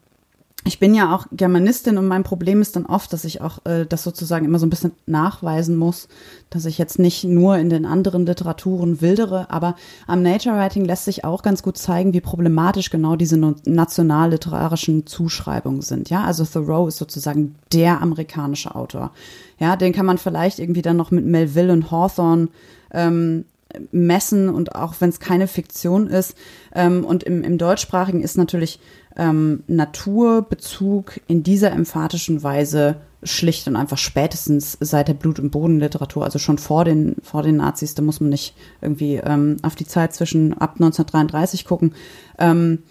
ich 0.66 0.80
bin 0.80 0.94
ja 0.94 1.14
auch 1.14 1.26
Germanistin 1.30 1.96
und 1.96 2.08
mein 2.08 2.24
Problem 2.24 2.60
ist 2.60 2.74
dann 2.74 2.86
oft, 2.86 3.12
dass 3.12 3.24
ich 3.24 3.40
auch 3.40 3.64
äh, 3.66 3.86
das 3.86 4.02
sozusagen 4.02 4.44
immer 4.44 4.58
so 4.58 4.66
ein 4.66 4.70
bisschen 4.70 4.90
nachweisen 5.06 5.76
muss, 5.76 6.08
dass 6.50 6.64
ich 6.64 6.76
jetzt 6.76 6.98
nicht 6.98 7.22
nur 7.22 7.56
in 7.56 7.70
den 7.70 7.86
anderen 7.86 8.26
Literaturen 8.26 9.00
wildere, 9.00 9.48
aber 9.48 9.76
am 10.08 10.22
Nature 10.22 10.56
Writing 10.56 10.84
lässt 10.84 11.04
sich 11.04 11.24
auch 11.24 11.42
ganz 11.42 11.62
gut 11.62 11.78
zeigen, 11.78 12.14
wie 12.14 12.20
problematisch 12.20 12.90
genau 12.90 13.14
diese 13.14 13.38
nationalliterarischen 13.38 15.06
Zuschreibungen 15.06 15.82
sind. 15.82 16.10
Ja, 16.10 16.24
also 16.24 16.44
Thoreau 16.44 16.88
ist 16.88 16.98
sozusagen 16.98 17.54
der 17.72 18.02
amerikanische 18.02 18.74
Autor. 18.74 19.12
Ja, 19.60 19.76
den 19.76 19.92
kann 19.92 20.06
man 20.06 20.18
vielleicht 20.18 20.58
irgendwie 20.58 20.82
dann 20.82 20.96
noch 20.96 21.12
mit 21.12 21.24
Melville 21.24 21.72
und 21.72 21.92
Hawthorne 21.92 22.48
ähm, 22.90 23.44
messen 23.90 24.48
und 24.48 24.74
auch 24.74 24.94
wenn 25.00 25.10
es 25.10 25.20
keine 25.20 25.48
Fiktion 25.48 26.06
ist. 26.06 26.36
Ähm, 26.74 27.04
und 27.04 27.22
im, 27.24 27.42
im 27.42 27.58
Deutschsprachigen 27.58 28.22
ist 28.22 28.36
natürlich 28.36 28.80
ähm, 29.16 29.64
Naturbezug 29.66 31.20
in 31.26 31.42
dieser 31.42 31.72
emphatischen 31.72 32.42
Weise 32.42 32.96
schlicht 33.22 33.66
und 33.66 33.76
einfach 33.76 33.98
spätestens 33.98 34.76
seit 34.80 35.08
der 35.08 35.14
Blut- 35.14 35.40
und 35.40 35.50
Bodenliteratur, 35.50 36.24
also 36.24 36.38
schon 36.38 36.58
vor 36.58 36.84
den, 36.84 37.16
vor 37.22 37.42
den 37.42 37.56
Nazis, 37.56 37.94
da 37.94 38.02
muss 38.02 38.20
man 38.20 38.30
nicht 38.30 38.54
irgendwie 38.80 39.16
ähm, 39.16 39.56
auf 39.62 39.74
die 39.74 39.86
Zeit 39.86 40.14
zwischen 40.14 40.52
ab 40.52 40.74
1933 40.74 41.64
gucken. 41.64 41.94
Ähm, 42.38 42.82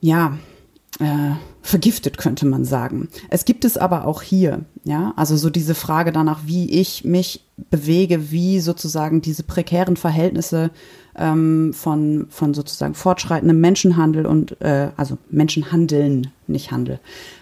ja, 0.00 0.36
äh, 0.98 1.32
vergiftet, 1.66 2.16
könnte 2.16 2.46
man 2.46 2.64
sagen. 2.64 3.08
Es 3.28 3.44
gibt 3.44 3.64
es 3.64 3.76
aber 3.76 4.06
auch 4.06 4.22
hier, 4.22 4.60
ja, 4.84 5.12
also 5.16 5.36
so 5.36 5.50
diese 5.50 5.74
Frage 5.74 6.12
danach, 6.12 6.40
wie 6.46 6.70
ich 6.70 7.04
mich 7.04 7.44
bewege, 7.70 8.30
wie 8.30 8.60
sozusagen 8.60 9.20
diese 9.20 9.42
prekären 9.42 9.96
Verhältnisse 9.96 10.70
ähm, 11.16 11.72
von, 11.74 12.26
von 12.30 12.54
sozusagen 12.54 12.94
fortschreitendem 12.94 13.60
Menschenhandel 13.60 14.26
und, 14.26 14.60
äh, 14.60 14.90
also 14.96 15.18
Menschenhandeln, 15.30 16.28
nicht 16.46 16.70
Handel, 16.70 17.00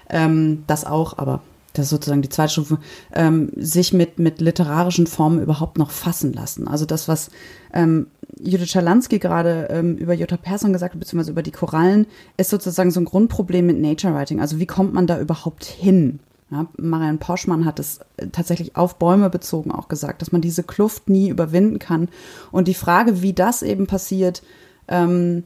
ähm, 0.09 0.65
das 0.67 0.85
auch, 0.85 1.19
aber 1.19 1.43
das 1.75 1.87
ist 1.87 1.91
sozusagen 1.91 2.23
die 2.23 2.29
zweite 2.29 2.53
Stufe, 2.53 2.79
ähm, 3.13 3.51
sich 3.57 3.93
mit, 3.93 4.19
mit 4.19 4.41
literarischen 4.41 5.07
Formen 5.07 5.43
überhaupt 5.43 5.77
noch 5.77 5.91
fassen 5.91 6.33
lassen. 6.33 6.69
Also 6.69 6.87
das, 6.87 7.09
was 7.09 7.31
ähm, 7.73 8.07
Judith 8.41 8.71
Schalansky 8.71 9.19
gerade 9.19 9.69
ähm, 9.71 9.97
über 9.97 10.15
Jutta 10.15 10.37
Persson 10.37 10.73
gesagt 10.73 10.95
hat, 10.95 11.01
beziehungsweise 11.01 11.33
über 11.33 11.43
die 11.43 11.51
Korallen, 11.51 12.07
ist 12.37 12.51
sozusagen 12.51 12.93
so 12.93 13.01
ein 13.01 13.05
Grundproblem 13.05 13.67
mit 13.67 13.81
Nature 13.81 14.15
Writing. 14.15 14.41
Also 14.41 14.59
wie 14.59 14.67
kommt 14.67 14.95
man 14.95 15.07
da 15.07 15.21
überhaupt 15.21 15.65
hin? 15.65 16.21
Ja, 16.51 16.67
Marianne 16.77 17.19
Poschmann 17.19 17.65
hat 17.65 17.81
es 17.81 17.99
äh, 18.19 18.29
tatsächlich 18.29 18.77
auf 18.77 18.97
Bäume 18.97 19.29
bezogen 19.29 19.73
auch 19.73 19.89
gesagt, 19.89 20.23
dass 20.23 20.31
man 20.31 20.41
diese 20.41 20.63
Kluft 20.63 21.09
nie 21.11 21.29
überwinden 21.29 21.81
kann. 21.81 22.09
Und 22.53 22.69
die 22.69 22.75
Frage, 22.75 23.21
wie 23.21 23.33
das 23.33 23.63
eben 23.63 23.89
passiert, 23.89 24.43
ähm, 24.87 25.43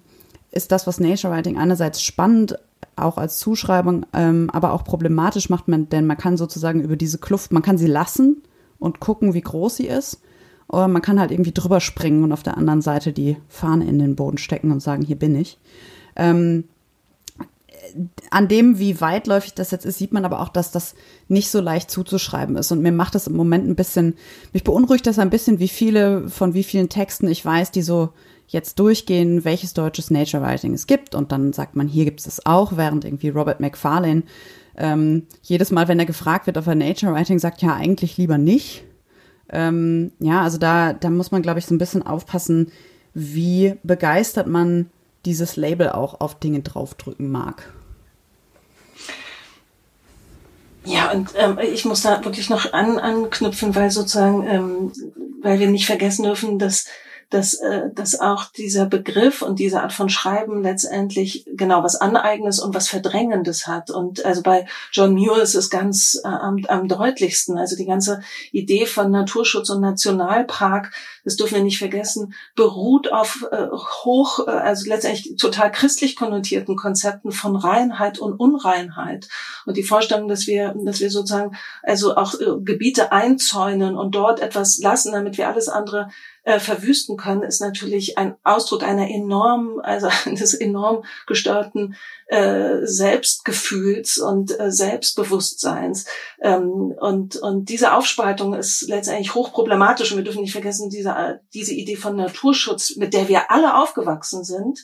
ist 0.50 0.72
das, 0.72 0.86
was 0.86 1.00
Nature 1.00 1.32
Writing 1.32 1.56
einerseits 1.56 2.02
spannend 2.02 2.58
auch 2.96 3.18
als 3.18 3.38
Zuschreibung, 3.38 4.06
ähm, 4.12 4.50
aber 4.52 4.72
auch 4.72 4.84
problematisch 4.84 5.50
macht 5.50 5.68
man, 5.68 5.88
denn 5.88 6.06
man 6.06 6.16
kann 6.16 6.36
sozusagen 6.36 6.80
über 6.80 6.96
diese 6.96 7.18
Kluft, 7.18 7.52
man 7.52 7.62
kann 7.62 7.78
sie 7.78 7.86
lassen 7.86 8.42
und 8.78 9.00
gucken, 9.00 9.34
wie 9.34 9.40
groß 9.40 9.76
sie 9.76 9.86
ist. 9.86 10.20
Oder 10.68 10.86
man 10.86 11.00
kann 11.00 11.18
halt 11.18 11.30
irgendwie 11.30 11.52
drüber 11.52 11.80
springen 11.80 12.24
und 12.24 12.32
auf 12.32 12.42
der 12.42 12.58
anderen 12.58 12.82
Seite 12.82 13.12
die 13.12 13.38
Fahne 13.48 13.88
in 13.88 13.98
den 13.98 14.16
Boden 14.16 14.36
stecken 14.36 14.70
und 14.70 14.80
sagen, 14.80 15.02
hier 15.02 15.16
bin 15.16 15.34
ich. 15.34 15.58
Ähm, 16.14 16.64
an 18.30 18.48
dem, 18.48 18.78
wie 18.78 19.00
weitläufig 19.00 19.54
das 19.54 19.70
jetzt 19.70 19.86
ist, 19.86 19.96
sieht 19.96 20.12
man 20.12 20.26
aber 20.26 20.40
auch, 20.40 20.50
dass 20.50 20.70
das 20.70 20.94
nicht 21.28 21.50
so 21.50 21.60
leicht 21.60 21.90
zuzuschreiben 21.90 22.56
ist. 22.56 22.70
Und 22.70 22.82
mir 22.82 22.92
macht 22.92 23.14
das 23.14 23.28
im 23.28 23.36
Moment 23.36 23.66
ein 23.66 23.76
bisschen, 23.76 24.14
mich 24.52 24.62
beunruhigt 24.62 25.06
das 25.06 25.18
ein 25.18 25.30
bisschen, 25.30 25.58
wie 25.58 25.68
viele, 25.68 26.28
von 26.28 26.52
wie 26.52 26.64
vielen 26.64 26.90
Texten 26.90 27.28
ich 27.28 27.42
weiß, 27.42 27.70
die 27.70 27.82
so 27.82 28.10
jetzt 28.48 28.78
durchgehen, 28.78 29.44
welches 29.44 29.74
deutsches 29.74 30.10
Nature 30.10 30.42
Writing 30.42 30.74
es 30.74 30.86
gibt. 30.86 31.14
Und 31.14 31.32
dann 31.32 31.52
sagt 31.52 31.76
man, 31.76 31.86
hier 31.86 32.04
gibt 32.04 32.20
es 32.20 32.26
es 32.26 32.46
auch, 32.46 32.76
während 32.76 33.04
irgendwie 33.04 33.28
Robert 33.28 33.60
McFarlane 33.60 34.24
ähm, 34.76 35.26
jedes 35.42 35.70
Mal, 35.70 35.88
wenn 35.88 35.98
er 35.98 36.06
gefragt 36.06 36.46
wird, 36.46 36.56
ob 36.56 36.66
er 36.66 36.74
Nature 36.74 37.12
Writing 37.12 37.38
sagt, 37.38 37.62
ja, 37.62 37.74
eigentlich 37.74 38.16
lieber 38.16 38.38
nicht. 38.38 38.84
Ähm, 39.50 40.12
ja, 40.18 40.42
also 40.42 40.58
da, 40.58 40.92
da 40.92 41.10
muss 41.10 41.30
man, 41.30 41.42
glaube 41.42 41.58
ich, 41.58 41.66
so 41.66 41.74
ein 41.74 41.78
bisschen 41.78 42.06
aufpassen, 42.06 42.72
wie 43.14 43.74
begeistert 43.82 44.46
man 44.46 44.90
dieses 45.24 45.56
Label 45.56 45.90
auch 45.90 46.20
auf 46.20 46.38
Dinge 46.38 46.60
draufdrücken 46.60 47.30
mag. 47.30 47.72
Ja, 50.84 51.10
und 51.10 51.30
ähm, 51.36 51.58
ich 51.60 51.84
muss 51.84 52.02
da 52.02 52.24
wirklich 52.24 52.48
noch 52.48 52.72
an, 52.72 52.98
anknüpfen, 52.98 53.74
weil 53.74 53.90
sozusagen, 53.90 54.46
ähm, 54.46 54.92
weil 55.42 55.58
wir 55.58 55.68
nicht 55.68 55.86
vergessen 55.86 56.22
dürfen, 56.22 56.58
dass 56.58 56.86
dass, 57.30 57.54
äh, 57.54 57.90
dass 57.94 58.18
auch 58.18 58.46
dieser 58.46 58.86
Begriff 58.86 59.42
und 59.42 59.58
diese 59.58 59.82
Art 59.82 59.92
von 59.92 60.08
Schreiben 60.08 60.62
letztendlich 60.62 61.44
genau 61.46 61.82
was 61.82 61.96
Aneigendes 61.96 62.58
und 62.58 62.74
was 62.74 62.88
Verdrängendes 62.88 63.66
hat. 63.66 63.90
Und 63.90 64.24
also 64.24 64.42
bei 64.42 64.66
John 64.92 65.14
Muir 65.14 65.42
ist 65.42 65.54
es 65.54 65.68
ganz 65.68 66.20
äh, 66.24 66.28
am, 66.28 66.64
am 66.68 66.88
deutlichsten. 66.88 67.58
Also 67.58 67.76
die 67.76 67.84
ganze 67.84 68.22
Idee 68.50 68.86
von 68.86 69.10
Naturschutz 69.10 69.68
und 69.68 69.80
Nationalpark, 69.80 70.92
das 71.24 71.36
dürfen 71.36 71.56
wir 71.56 71.62
nicht 71.62 71.78
vergessen, 71.78 72.34
beruht 72.56 73.12
auf 73.12 73.46
äh, 73.50 73.66
hoch, 74.04 74.46
äh, 74.46 74.50
also 74.50 74.88
letztendlich 74.88 75.36
total 75.36 75.70
christlich 75.70 76.16
konnotierten 76.16 76.76
Konzepten 76.76 77.30
von 77.30 77.56
Reinheit 77.56 78.18
und 78.18 78.40
Unreinheit. 78.40 79.28
Und 79.66 79.76
die 79.76 79.82
Vorstellung, 79.82 80.28
dass 80.28 80.46
wir, 80.46 80.74
dass 80.84 81.00
wir 81.00 81.10
sozusagen 81.10 81.56
also 81.82 82.16
auch 82.16 82.34
äh, 82.34 82.46
Gebiete 82.62 83.12
einzäunen 83.12 83.96
und 83.98 84.14
dort 84.14 84.40
etwas 84.40 84.78
lassen, 84.78 85.12
damit 85.12 85.36
wir 85.36 85.48
alles 85.48 85.68
andere 85.68 86.08
äh, 86.48 86.60
verwüsten 86.60 87.18
können, 87.18 87.42
ist 87.42 87.60
natürlich 87.60 88.16
ein 88.16 88.34
Ausdruck 88.42 88.82
einer 88.82 89.10
enorm, 89.10 89.80
also 89.82 90.08
eines 90.24 90.54
enorm 90.54 91.04
gestörten 91.26 91.94
äh, 92.26 92.78
Selbstgefühls 92.84 94.16
und 94.16 94.58
äh, 94.58 94.70
Selbstbewusstseins. 94.70 96.06
Ähm, 96.40 96.94
und, 96.98 97.36
und 97.36 97.68
diese 97.68 97.92
Aufspaltung 97.92 98.54
ist 98.54 98.88
letztendlich 98.88 99.34
hochproblematisch. 99.34 100.10
Und 100.10 100.16
wir 100.16 100.24
dürfen 100.24 100.40
nicht 100.40 100.52
vergessen, 100.52 100.88
diese, 100.88 101.40
diese 101.52 101.74
Idee 101.74 101.96
von 101.96 102.16
Naturschutz, 102.16 102.96
mit 102.96 103.12
der 103.12 103.28
wir 103.28 103.50
alle 103.50 103.76
aufgewachsen 103.76 104.42
sind, 104.42 104.82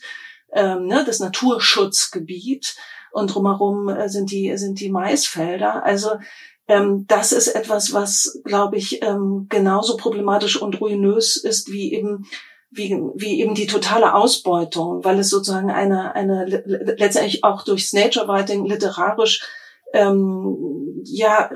ähm, 0.52 0.84
ne, 0.84 1.02
das 1.06 1.18
Naturschutzgebiet, 1.18 2.76
und 3.10 3.32
drumherum 3.32 3.88
äh, 3.88 4.08
sind 4.08 4.32
die 4.32 4.56
sind 4.58 4.80
die 4.80 4.90
Maisfelder. 4.90 5.84
Also 5.84 6.16
ähm, 6.68 7.04
das 7.08 7.32
ist 7.32 7.48
etwas, 7.48 7.92
was, 7.92 8.40
glaube 8.44 8.76
ich, 8.76 9.02
ähm, 9.02 9.46
genauso 9.48 9.96
problematisch 9.96 10.60
und 10.60 10.80
ruinös 10.80 11.36
ist 11.36 11.70
wie 11.70 11.92
eben 11.92 12.26
wie, 12.76 12.90
wie 13.14 13.40
eben 13.40 13.54
die 13.54 13.68
totale 13.68 14.14
Ausbeutung, 14.14 15.04
weil 15.04 15.20
es 15.20 15.30
sozusagen 15.30 15.70
eine, 15.70 16.14
eine 16.14 16.44
letztendlich 16.44 17.44
auch 17.44 17.62
durchs 17.62 17.92
Nature 17.92 18.26
Writing 18.26 18.64
literarisch 18.66 19.46
ähm, 19.92 21.02
ja 21.04 21.50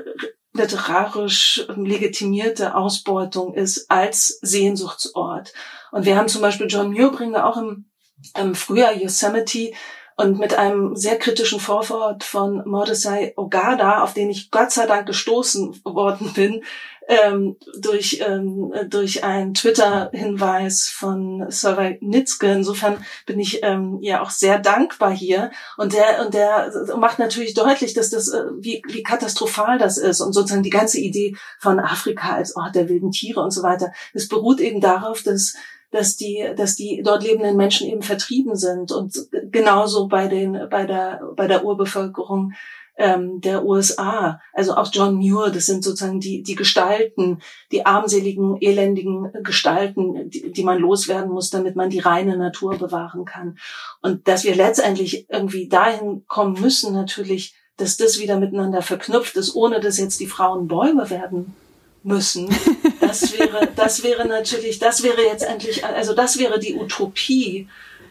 literarisch 0.53 1.65
legitimierte 1.75 2.75
Ausbeutung 2.75 3.53
ist 3.53 3.89
als 3.91 4.39
Sehnsuchtsort. 4.41 5.53
Und 5.91 6.05
wir 6.05 6.17
haben 6.17 6.27
zum 6.27 6.41
Beispiel 6.41 6.67
John 6.69 6.91
Muir 6.91 7.11
bringen 7.11 7.33
wir 7.33 7.45
auch 7.45 7.57
im, 7.57 7.89
im 8.37 8.55
Frühjahr 8.55 8.95
Yosemite 8.95 9.71
und 10.19 10.37
mit 10.37 10.53
einem 10.53 10.97
sehr 10.97 11.17
kritischen 11.17 11.61
Vorwort 11.61 12.25
von 12.25 12.61
Mordecai 12.65 13.31
Ogada, 13.37 14.03
auf 14.03 14.13
den 14.13 14.29
ich 14.29 14.51
Gott 14.51 14.69
sei 14.69 14.85
Dank 14.85 15.07
gestoßen 15.07 15.79
worden 15.85 16.33
bin, 16.33 16.61
ähm, 17.07 17.55
durch, 17.79 18.21
ähm, 18.27 18.73
durch 18.89 19.23
einen 19.23 19.53
Twitter-Hinweis 19.53 20.89
von 20.89 21.49
Survey 21.49 21.99
Nitzke. 22.01 22.51
Insofern 22.51 22.97
bin 23.25 23.39
ich 23.39 23.63
ähm, 23.63 23.99
ja 24.01 24.21
auch 24.21 24.29
sehr 24.29 24.59
dankbar 24.59 25.11
hier. 25.11 25.51
Und 25.77 25.93
der, 25.93 26.25
und 26.25 26.33
der 26.33 26.69
macht 26.97 27.19
natürlich 27.19 27.53
deutlich, 27.53 27.93
dass 27.93 28.09
das, 28.09 28.27
äh, 28.27 28.43
wie, 28.59 28.81
wie 28.89 29.03
katastrophal 29.03 29.77
das 29.77 29.97
ist. 29.97 30.19
Und 30.19 30.33
sozusagen 30.33 30.63
die 30.63 30.69
ganze 30.69 30.99
Idee 30.99 31.37
von 31.59 31.79
Afrika 31.79 32.35
als 32.35 32.57
Ort 32.57 32.75
der 32.75 32.89
wilden 32.89 33.11
Tiere 33.11 33.39
und 33.39 33.51
so 33.51 33.63
weiter, 33.63 33.93
das 34.13 34.27
beruht 34.27 34.59
eben 34.59 34.81
darauf, 34.81 35.23
dass 35.23 35.53
dass 35.91 36.15
die, 36.15 36.47
dass 36.55 36.75
die 36.75 37.01
dort 37.03 37.23
lebenden 37.23 37.57
Menschen 37.57 37.87
eben 37.87 38.01
vertrieben 38.01 38.55
sind 38.55 38.91
und 38.91 39.27
genauso 39.51 40.07
bei 40.07 40.27
den, 40.27 40.67
bei 40.69 40.85
der, 40.85 41.21
bei 41.35 41.47
der 41.47 41.65
Urbevölkerung 41.65 42.53
ähm, 42.99 43.39
der 43.39 43.65
USA, 43.65 44.41
also 44.53 44.75
auch 44.75 44.89
John 44.91 45.15
Muir, 45.15 45.49
das 45.51 45.65
sind 45.65 45.85
sozusagen 45.85 46.19
die, 46.19 46.43
die 46.43 46.55
Gestalten, 46.55 47.39
die 47.71 47.85
armseligen, 47.85 48.57
elendigen 48.59 49.31
Gestalten, 49.41 50.29
die, 50.29 50.51
die 50.51 50.63
man 50.63 50.79
loswerden 50.79 51.31
muss, 51.31 51.49
damit 51.49 51.77
man 51.77 51.89
die 51.89 51.99
reine 51.99 52.37
Natur 52.37 52.77
bewahren 52.77 53.23
kann. 53.23 53.57
Und 54.01 54.27
dass 54.27 54.43
wir 54.43 54.53
letztendlich 54.53 55.27
irgendwie 55.29 55.69
dahin 55.69 56.25
kommen 56.27 56.59
müssen, 56.59 56.93
natürlich, 56.93 57.55
dass 57.77 57.95
das 57.95 58.19
wieder 58.19 58.37
miteinander 58.37 58.81
verknüpft 58.81 59.37
ist, 59.37 59.55
ohne 59.55 59.79
dass 59.79 59.97
jetzt 59.97 60.19
die 60.19 60.27
Frauen 60.27 60.67
Bäume 60.67 61.09
werden 61.09 61.55
müssen. 62.03 62.49
Das 63.09 63.33
wäre, 63.33 63.67
das 63.75 64.03
wäre 64.03 64.27
natürlich, 64.27 64.79
das 64.79 65.03
wäre 65.03 65.23
jetzt 65.23 65.43
endlich, 65.43 65.83
also 65.83 66.13
das 66.13 66.37
wäre 66.37 66.59
die 66.59 66.75
Utopie 66.75 67.67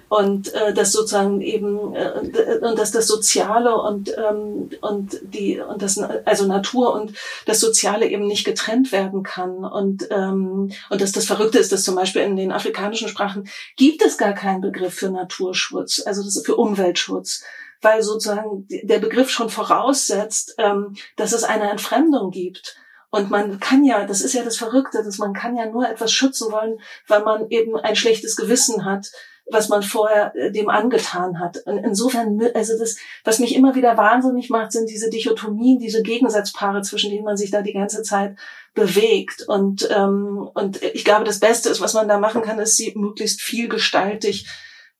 und 0.09 0.53
äh, 0.55 0.72
das 0.72 0.92
sozusagen 0.92 1.40
eben 1.40 1.94
äh, 1.94 2.59
und 2.62 2.78
dass 2.78 2.90
das 2.90 3.07
Soziale 3.07 3.76
und 3.80 4.11
ähm, 4.16 4.70
und 4.80 5.20
die 5.22 5.61
und 5.61 5.82
das 5.82 5.99
also 6.24 6.46
Natur 6.46 6.94
und 6.94 7.12
das 7.46 7.61
Soziale 7.61 8.09
eben 8.09 8.26
nicht 8.26 8.44
getrennt 8.44 8.90
werden 8.90 9.22
kann 9.22 9.64
und 9.64 10.09
ähm, 10.11 10.72
und 10.90 11.01
dass 11.01 11.12
das 11.12 11.26
Verrückte 11.26 11.59
ist, 11.59 11.72
dass 11.72 11.84
zum 11.84 11.94
Beispiel 11.94 12.22
in 12.22 12.36
den 12.36 12.53
afrikanischen 12.53 13.09
Sprachen 13.09 13.49
gibt 13.76 14.05
es 14.05 14.18
gar 14.18 14.32
keinen 14.32 14.62
Begriff 14.62 14.94
für 14.94 15.11
Naturschutz, 15.11 16.03
also 16.05 16.22
das 16.22 16.42
für 16.44 16.57
Umweltschutz 16.57 17.44
weil 17.80 18.03
sozusagen 18.03 18.66
der 18.68 18.99
Begriff 18.99 19.30
schon 19.30 19.51
voraussetzt, 19.51 20.57
ähm, 20.59 20.96
dass 21.14 21.32
es 21.32 21.44
eine 21.44 21.70
Entfremdung 21.70 22.32
gibt. 22.32 22.76
Und 23.11 23.30
man 23.30 23.59
kann 23.59 23.84
ja, 23.84 24.04
das 24.04 24.20
ist 24.20 24.34
ja 24.34 24.42
das 24.42 24.56
Verrückte, 24.56 25.02
dass 25.02 25.18
man 25.18 25.32
kann 25.32 25.56
ja 25.56 25.66
nur 25.66 25.88
etwas 25.88 26.12
schützen 26.12 26.52
wollen, 26.52 26.78
weil 27.06 27.22
man 27.22 27.48
eben 27.48 27.76
ein 27.76 27.96
schlechtes 27.96 28.36
Gewissen 28.36 28.84
hat, 28.84 29.11
was 29.50 29.70
man 29.70 29.82
vorher 29.82 30.34
äh, 30.36 30.52
dem 30.52 30.68
angetan 30.68 31.40
hat. 31.40 31.59
Und 31.64 31.78
insofern, 31.78 32.38
also 32.54 32.78
das, 32.78 32.96
was 33.24 33.38
mich 33.38 33.54
immer 33.54 33.74
wieder 33.74 33.96
wahnsinnig 33.96 34.50
macht, 34.50 34.72
sind 34.72 34.90
diese 34.90 35.09
Dichotomien, 35.09 35.78
diese 35.78 36.02
Gegensatzpaare, 36.02 36.82
zwischen 36.82 37.11
denen 37.11 37.24
man 37.24 37.38
sich 37.38 37.50
da 37.50 37.62
die 37.62 37.72
ganze 37.72 38.02
Zeit 38.02 38.36
bewegt. 38.74 39.42
Und, 39.48 39.88
ähm, 39.90 40.48
und 40.52 40.82
ich 40.82 41.04
glaube, 41.04 41.24
das 41.24 41.40
Beste 41.40 41.70
ist, 41.70 41.80
was 41.80 41.94
man 41.94 42.09
da 42.09 42.18
machen 42.18 42.42
kann, 42.42 42.59
ist, 42.59 42.76
sie 42.76 42.92
möglichst 42.94 43.40
vielgestaltig 43.40 44.46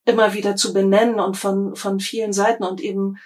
immer 0.07 0.33
wieder 0.33 0.57
zu 0.57 0.73
benennen 0.73 1.21
und 1.21 1.37
von, 1.37 1.77
von 1.77 2.01
vielen 2.01 2.33
Seiten 2.33 2.65
und 2.65 2.81
eben, 2.81 3.19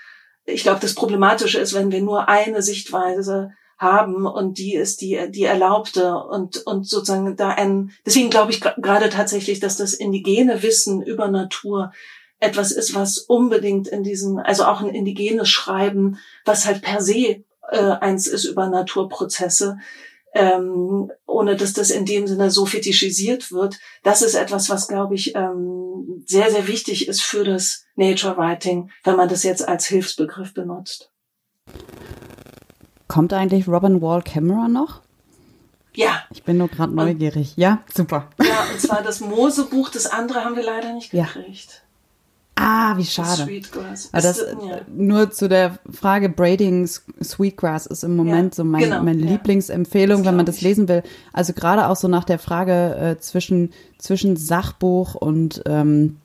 ich 0.44 0.64
glaube, 0.64 0.80
das 0.80 0.94
Problematische 0.94 1.60
ist, 1.60 1.74
wenn 1.74 1.92
wir 1.92 2.02
nur 2.02 2.28
eine 2.28 2.60
Sichtweise 2.60 3.52
haben 3.82 4.26
und 4.26 4.58
die 4.58 4.74
ist 4.74 5.00
die, 5.00 5.30
die 5.30 5.44
erlaubte 5.44 6.16
und, 6.16 6.64
und 6.66 6.86
sozusagen 6.86 7.36
da 7.36 7.50
ein, 7.50 7.90
deswegen 8.06 8.30
glaube 8.30 8.52
ich 8.52 8.60
gerade 8.60 9.10
tatsächlich, 9.10 9.60
dass 9.60 9.76
das 9.76 9.92
indigene 9.92 10.62
Wissen 10.62 11.02
über 11.02 11.28
Natur 11.28 11.92
etwas 12.38 12.72
ist, 12.72 12.94
was 12.94 13.18
unbedingt 13.18 13.88
in 13.88 14.02
diesen, 14.02 14.38
also 14.38 14.64
auch 14.64 14.80
ein 14.80 14.94
indigenes 14.94 15.48
Schreiben, 15.48 16.18
was 16.44 16.66
halt 16.66 16.82
per 16.82 17.00
se 17.00 17.44
äh, 17.70 17.90
eins 18.00 18.26
ist 18.26 18.44
über 18.44 18.68
Naturprozesse, 18.68 19.78
ähm, 20.34 21.10
ohne 21.26 21.56
dass 21.56 21.72
das 21.72 21.90
in 21.90 22.06
dem 22.06 22.26
Sinne 22.26 22.50
so 22.50 22.66
fetischisiert 22.66 23.52
wird. 23.52 23.78
Das 24.02 24.22
ist 24.22 24.34
etwas, 24.34 24.70
was, 24.70 24.88
glaube 24.88 25.14
ich, 25.14 25.34
ähm, 25.34 26.24
sehr, 26.26 26.50
sehr 26.50 26.66
wichtig 26.68 27.08
ist 27.08 27.22
für 27.22 27.44
das 27.44 27.84
Nature 27.96 28.36
Writing, 28.36 28.90
wenn 29.04 29.16
man 29.16 29.28
das 29.28 29.42
jetzt 29.42 29.66
als 29.66 29.86
Hilfsbegriff 29.86 30.54
benutzt. 30.54 31.12
Kommt 33.12 33.34
eigentlich 33.34 33.68
Robin 33.68 34.00
Wall 34.00 34.22
Cameron 34.22 34.72
noch? 34.72 35.02
Ja. 35.94 36.22
Ich 36.30 36.44
bin 36.44 36.56
nur 36.56 36.68
gerade 36.68 36.94
neugierig. 36.94 37.52
Ja, 37.56 37.80
super. 37.94 38.30
Ja, 38.42 38.64
und 38.72 38.80
zwar 38.80 39.02
das 39.02 39.20
Mosebuch, 39.20 39.90
das 39.90 40.06
andere 40.06 40.42
haben 40.42 40.56
wir 40.56 40.62
leider 40.62 40.94
nicht 40.94 41.10
gekriegt. 41.10 41.82
Ja. 42.56 42.62
Ah, 42.64 42.96
wie 42.96 43.04
schade. 43.04 43.42
Sweetgrass. 43.42 44.08
Das, 44.12 44.38
ja. 44.38 44.80
Nur 44.88 45.30
zu 45.30 45.50
der 45.50 45.78
Frage 45.90 46.30
Braiding 46.30 46.86
Sweetgrass 46.86 47.84
ist 47.84 48.02
im 48.02 48.16
Moment 48.16 48.54
ja, 48.54 48.56
so 48.56 48.64
mein, 48.64 48.84
genau, 48.84 49.02
meine. 49.02 49.20
Lieblingsempfehlung, 49.20 50.24
wenn 50.24 50.36
man 50.36 50.46
das 50.46 50.62
lesen 50.62 50.88
will. 50.88 51.02
Also 51.34 51.52
gerade 51.52 51.88
auch 51.88 51.96
so 51.96 52.08
nach 52.08 52.24
der 52.24 52.38
Frage 52.38 52.96
äh, 52.96 53.18
zwischen, 53.18 53.74
zwischen 53.98 54.36
Sachbuch 54.36 55.16
und 55.16 55.62
ähm, 55.66 56.16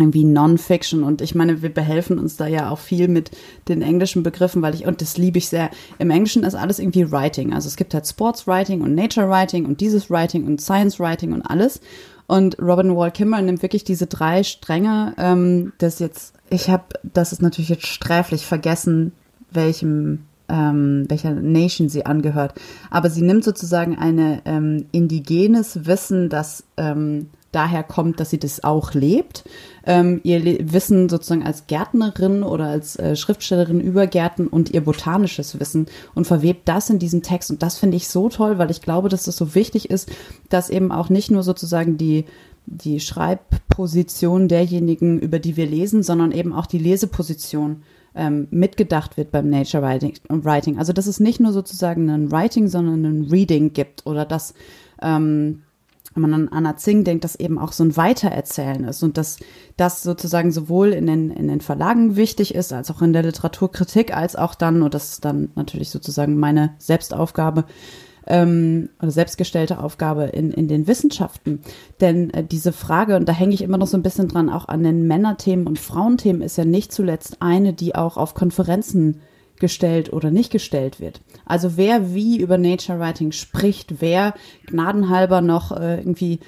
irgendwie 0.00 0.24
Non-Fiction 0.24 1.02
und 1.02 1.20
ich 1.20 1.34
meine, 1.34 1.62
wir 1.62 1.72
behelfen 1.72 2.18
uns 2.18 2.36
da 2.36 2.46
ja 2.46 2.70
auch 2.70 2.78
viel 2.78 3.08
mit 3.08 3.30
den 3.68 3.82
englischen 3.82 4.22
Begriffen, 4.22 4.62
weil 4.62 4.74
ich, 4.74 4.86
und 4.86 5.00
das 5.00 5.16
liebe 5.16 5.38
ich 5.38 5.48
sehr. 5.48 5.70
Im 5.98 6.10
Englischen 6.10 6.42
ist 6.42 6.54
alles 6.54 6.78
irgendwie 6.78 7.10
Writing. 7.10 7.52
Also 7.52 7.68
es 7.68 7.76
gibt 7.76 7.94
halt 7.94 8.06
Sports 8.06 8.46
Writing 8.46 8.80
und 8.82 8.94
Nature 8.94 9.28
Writing 9.28 9.66
und 9.66 9.80
dieses 9.80 10.10
Writing 10.10 10.46
und 10.46 10.60
Science 10.60 10.98
Writing 10.98 11.32
und 11.32 11.42
alles. 11.42 11.80
Und 12.26 12.60
Robin 12.60 12.94
Wall 12.94 13.10
Kimmer 13.10 13.42
nimmt 13.42 13.62
wirklich 13.62 13.82
diese 13.82 14.06
drei 14.06 14.44
Stränge, 14.44 15.14
ähm, 15.18 15.72
das 15.78 15.98
jetzt, 15.98 16.34
ich 16.48 16.70
habe, 16.70 16.84
das 17.02 17.32
ist 17.32 17.42
natürlich 17.42 17.70
jetzt 17.70 17.86
sträflich 17.86 18.46
vergessen, 18.46 19.12
welchem 19.50 20.26
ähm, 20.50 21.06
welcher 21.08 21.32
Nation 21.32 21.88
sie 21.88 22.06
angehört. 22.06 22.54
Aber 22.90 23.08
sie 23.08 23.22
nimmt 23.22 23.44
sozusagen 23.44 23.96
eine 23.96 24.42
ähm, 24.44 24.86
indigenes 24.92 25.86
Wissen, 25.86 26.28
das 26.28 26.64
ähm, 26.76 27.30
daher 27.52 27.82
kommt, 27.82 28.20
dass 28.20 28.30
sie 28.30 28.38
das 28.38 28.62
auch 28.62 28.94
lebt. 28.94 29.44
Ähm, 29.84 30.20
ihr 30.22 30.38
Le 30.38 30.58
Wissen 30.72 31.08
sozusagen 31.08 31.42
als 31.42 31.66
Gärtnerin 31.66 32.42
oder 32.42 32.66
als 32.66 32.96
äh, 32.96 33.16
Schriftstellerin 33.16 33.80
über 33.80 34.06
Gärten 34.06 34.46
und 34.46 34.70
ihr 34.70 34.82
botanisches 34.82 35.58
Wissen 35.58 35.86
und 36.14 36.26
verwebt 36.26 36.68
das 36.68 36.90
in 36.90 36.98
diesen 36.98 37.22
Text. 37.22 37.50
Und 37.50 37.62
das 37.62 37.78
finde 37.78 37.96
ich 37.96 38.08
so 38.08 38.28
toll, 38.28 38.58
weil 38.58 38.70
ich 38.70 38.82
glaube, 38.82 39.08
dass 39.08 39.24
das 39.24 39.36
so 39.36 39.54
wichtig 39.54 39.90
ist, 39.90 40.10
dass 40.48 40.70
eben 40.70 40.92
auch 40.92 41.08
nicht 41.08 41.30
nur 41.30 41.42
sozusagen 41.42 41.96
die 41.96 42.24
die 42.66 43.00
Schreibposition 43.00 44.46
derjenigen, 44.46 45.18
über 45.18 45.38
die 45.38 45.56
wir 45.56 45.66
lesen, 45.66 46.02
sondern 46.02 46.30
eben 46.30 46.52
auch 46.52 46.66
die 46.66 46.78
Leseposition 46.78 47.82
ähm, 48.14 48.46
mitgedacht 48.50 49.16
wird 49.16 49.30
beim 49.30 49.48
Nature 49.48 49.82
Writing. 49.82 50.78
Also 50.78 50.92
dass 50.92 51.06
es 51.06 51.20
nicht 51.20 51.40
nur 51.40 51.52
sozusagen 51.52 52.08
ein 52.10 52.30
Writing, 52.30 52.68
sondern 52.68 53.04
ein 53.04 53.28
Reading 53.30 53.72
gibt 53.72 54.06
oder 54.06 54.24
dass 54.24 54.54
ähm, 55.02 55.62
wenn 56.14 56.22
man 56.22 56.34
an 56.34 56.48
Anna 56.48 56.76
Zing 56.76 57.04
denkt, 57.04 57.24
dass 57.24 57.36
eben 57.36 57.58
auch 57.58 57.72
so 57.72 57.84
ein 57.84 57.96
Weitererzählen 57.96 58.84
ist 58.84 59.02
und 59.02 59.16
dass 59.16 59.38
das 59.76 60.02
sozusagen 60.02 60.50
sowohl 60.50 60.92
in 60.92 61.06
den, 61.06 61.30
in 61.30 61.48
den 61.48 61.60
Verlagen 61.60 62.16
wichtig 62.16 62.54
ist, 62.54 62.72
als 62.72 62.90
auch 62.90 63.00
in 63.00 63.12
der 63.12 63.22
Literaturkritik, 63.22 64.16
als 64.16 64.34
auch 64.34 64.54
dann, 64.54 64.82
und 64.82 64.94
das 64.94 65.12
ist 65.12 65.24
dann 65.24 65.50
natürlich 65.54 65.90
sozusagen 65.90 66.38
meine 66.38 66.74
Selbstaufgabe, 66.78 67.64
ähm, 68.26 68.90
oder 69.00 69.10
selbstgestellte 69.10 69.78
Aufgabe 69.78 70.24
in, 70.24 70.50
in 70.52 70.68
den 70.68 70.86
Wissenschaften. 70.86 71.60
Denn 72.00 72.30
äh, 72.30 72.44
diese 72.44 72.72
Frage, 72.72 73.16
und 73.16 73.28
da 73.28 73.32
hänge 73.32 73.54
ich 73.54 73.62
immer 73.62 73.78
noch 73.78 73.86
so 73.86 73.96
ein 73.96 74.02
bisschen 74.02 74.28
dran, 74.28 74.50
auch 74.50 74.68
an 74.68 74.82
den 74.82 75.06
Männerthemen 75.06 75.66
und 75.66 75.78
Frauenthemen, 75.78 76.42
ist 76.42 76.58
ja 76.58 76.64
nicht 76.64 76.92
zuletzt 76.92 77.38
eine, 77.40 77.72
die 77.72 77.94
auch 77.94 78.16
auf 78.16 78.34
Konferenzen 78.34 79.20
gestellt 79.60 80.12
oder 80.12 80.30
nicht 80.30 80.50
gestellt 80.50 81.00
wird. 81.00 81.20
Also 81.44 81.76
wer 81.76 82.14
wie 82.14 82.38
über 82.38 82.58
Nature 82.58 82.98
Writing 82.98 83.32
spricht, 83.32 84.00
wer 84.00 84.34
gnadenhalber 84.66 85.40
noch 85.40 85.72
äh, 85.72 85.98
irgendwie 85.98 86.40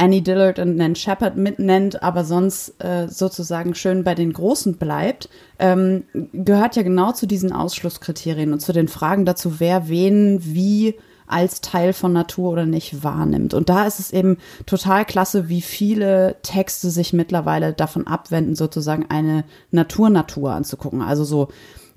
Annie 0.00 0.22
Dillard 0.22 0.58
und 0.58 0.76
Nan 0.76 0.94
Shepard 0.94 1.36
mitnennt, 1.36 2.02
aber 2.02 2.24
sonst 2.24 2.82
äh, 2.82 3.08
sozusagen 3.08 3.74
schön 3.74 4.02
bei 4.02 4.14
den 4.14 4.32
Großen 4.32 4.76
bleibt, 4.76 5.28
ähm, 5.58 6.04
gehört 6.32 6.76
ja 6.76 6.82
genau 6.82 7.12
zu 7.12 7.26
diesen 7.26 7.52
Ausschlusskriterien 7.52 8.52
und 8.52 8.60
zu 8.60 8.72
den 8.72 8.88
Fragen 8.88 9.26
dazu, 9.26 9.60
wer 9.60 9.88
wen 9.88 10.38
wie 10.42 10.94
als 11.26 11.60
Teil 11.60 11.92
von 11.92 12.12
Natur 12.12 12.50
oder 12.50 12.66
nicht 12.66 13.04
wahrnimmt. 13.04 13.54
Und 13.54 13.68
da 13.68 13.86
ist 13.86 14.00
es 14.00 14.10
eben 14.10 14.38
total 14.66 15.04
klasse, 15.04 15.48
wie 15.48 15.60
viele 15.60 16.36
Texte 16.42 16.90
sich 16.90 17.12
mittlerweile 17.12 17.72
davon 17.72 18.06
abwenden, 18.06 18.56
sozusagen 18.56 19.06
eine 19.08 19.44
Natur-Natur 19.70 20.52
anzugucken. 20.52 21.02
Also 21.02 21.24
so 21.24 21.48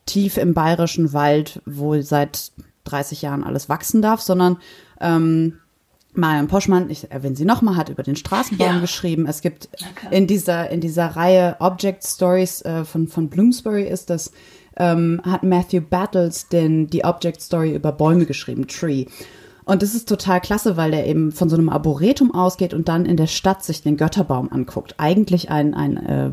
tief 0.05 0.37
im 0.37 0.53
bayerischen 0.53 1.13
Wald, 1.13 1.61
wo 1.65 1.99
seit 2.01 2.51
30 2.85 3.21
Jahren 3.21 3.43
alles 3.43 3.69
wachsen 3.69 4.01
darf, 4.01 4.21
sondern 4.21 4.57
ähm, 4.99 5.59
Marion 6.15 6.47
Poschmann, 6.47 6.89
ich 6.89 7.11
erwähne 7.11 7.35
sie 7.35 7.45
nochmal, 7.45 7.75
hat 7.75 7.89
über 7.89 8.03
den 8.03 8.15
Straßenbaum 8.15 8.75
ja. 8.75 8.79
geschrieben. 8.79 9.25
Es 9.27 9.41
gibt 9.41 9.69
okay. 9.73 10.15
in 10.15 10.27
dieser 10.27 10.69
in 10.69 10.79
dieser 10.79 11.07
Reihe 11.07 11.55
Object 11.59 12.03
Stories 12.03 12.61
äh, 12.61 12.85
von 12.85 13.07
von 13.07 13.29
Bloomsbury 13.29 13.83
ist 13.83 14.09
das 14.09 14.31
ähm, 14.77 15.21
hat 15.25 15.43
Matthew 15.43 15.81
Battles 15.81 16.47
den 16.49 16.87
die 16.87 17.03
Object 17.03 17.41
Story 17.41 17.75
über 17.75 17.91
Bäume 17.91 18.25
geschrieben, 18.25 18.67
Tree. 18.67 19.05
Und 19.65 19.81
das 19.81 19.95
ist 19.95 20.09
total 20.09 20.41
klasse, 20.41 20.77
weil 20.77 20.91
der 20.91 21.07
eben 21.07 21.31
von 21.31 21.49
so 21.49 21.55
einem 21.55 21.69
Arboretum 21.69 22.33
ausgeht 22.33 22.73
und 22.73 22.89
dann 22.89 23.05
in 23.05 23.17
der 23.17 23.27
Stadt 23.27 23.63
sich 23.63 23.81
den 23.81 23.97
Götterbaum 23.97 24.51
anguckt. 24.51 24.95
Eigentlich 24.97 25.49
ein, 25.49 25.73
ein 25.73 25.97
äh, 26.05 26.31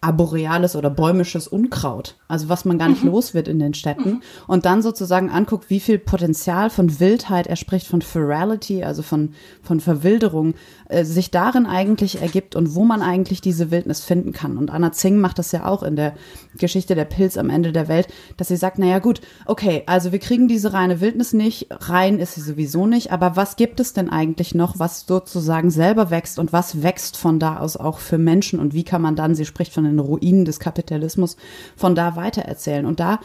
arboreales 0.00 0.76
oder 0.76 0.88
bäumisches 0.88 1.46
Unkraut, 1.46 2.16
also 2.26 2.48
was 2.48 2.64
man 2.64 2.78
gar 2.78 2.88
nicht 2.88 3.04
mhm. 3.04 3.10
los 3.10 3.34
wird 3.34 3.48
in 3.48 3.58
den 3.58 3.74
Städten 3.74 4.10
mhm. 4.10 4.22
und 4.46 4.64
dann 4.64 4.82
sozusagen 4.82 5.30
anguckt, 5.30 5.68
wie 5.68 5.80
viel 5.80 5.98
Potenzial 5.98 6.70
von 6.70 7.00
Wildheit, 7.00 7.46
er 7.46 7.56
spricht 7.56 7.86
von 7.86 8.00
Ferality, 8.00 8.82
also 8.82 9.02
von, 9.02 9.34
von 9.62 9.80
Verwilderung, 9.80 10.54
äh, 10.88 11.04
sich 11.04 11.30
darin 11.30 11.66
eigentlich 11.66 12.22
ergibt 12.22 12.56
und 12.56 12.74
wo 12.74 12.84
man 12.84 13.02
eigentlich 13.02 13.42
diese 13.42 13.70
Wildnis 13.70 14.00
finden 14.00 14.32
kann. 14.32 14.56
Und 14.56 14.70
Anna 14.70 14.92
Zing 14.92 15.18
macht 15.18 15.38
das 15.38 15.52
ja 15.52 15.66
auch 15.66 15.82
in 15.82 15.96
der 15.96 16.14
Geschichte 16.56 16.94
der 16.94 17.04
Pilz 17.04 17.36
am 17.36 17.50
Ende 17.50 17.72
der 17.72 17.88
Welt, 17.88 18.08
dass 18.38 18.48
sie 18.48 18.56
sagt, 18.56 18.78
naja 18.78 19.00
gut, 19.00 19.20
okay, 19.44 19.82
also 19.86 20.12
wir 20.12 20.18
kriegen 20.18 20.48
diese 20.48 20.72
reine 20.72 21.00
Wildnis 21.02 21.34
nicht, 21.34 21.66
rein 21.70 22.18
ist 22.18 22.34
sie 22.34 22.40
sowieso 22.40 22.86
nicht, 22.86 23.12
aber 23.12 23.36
was 23.36 23.56
gibt 23.56 23.80
es 23.80 23.92
denn 23.92 24.08
eigentlich 24.08 24.54
noch, 24.54 24.78
was 24.78 25.04
sozusagen 25.06 25.70
selber 25.70 26.10
wächst 26.10 26.38
und 26.38 26.54
was 26.54 26.82
wächst 26.82 27.18
von 27.18 27.38
da 27.38 27.58
aus 27.58 27.76
auch 27.76 27.98
für 27.98 28.18
Menschen 28.18 28.58
und 28.58 28.72
wie 28.72 28.84
kann 28.84 29.02
man 29.02 29.14
dann, 29.14 29.34
sie 29.34 29.44
spricht 29.44 29.74
von 29.74 29.89
den 29.90 30.00
Ruinen 30.00 30.44
des 30.44 30.60
Kapitalismus, 30.60 31.36
von 31.76 31.94
da 31.94 32.16
weitererzählen. 32.16 32.86
Und 32.86 33.00
da 33.00 33.20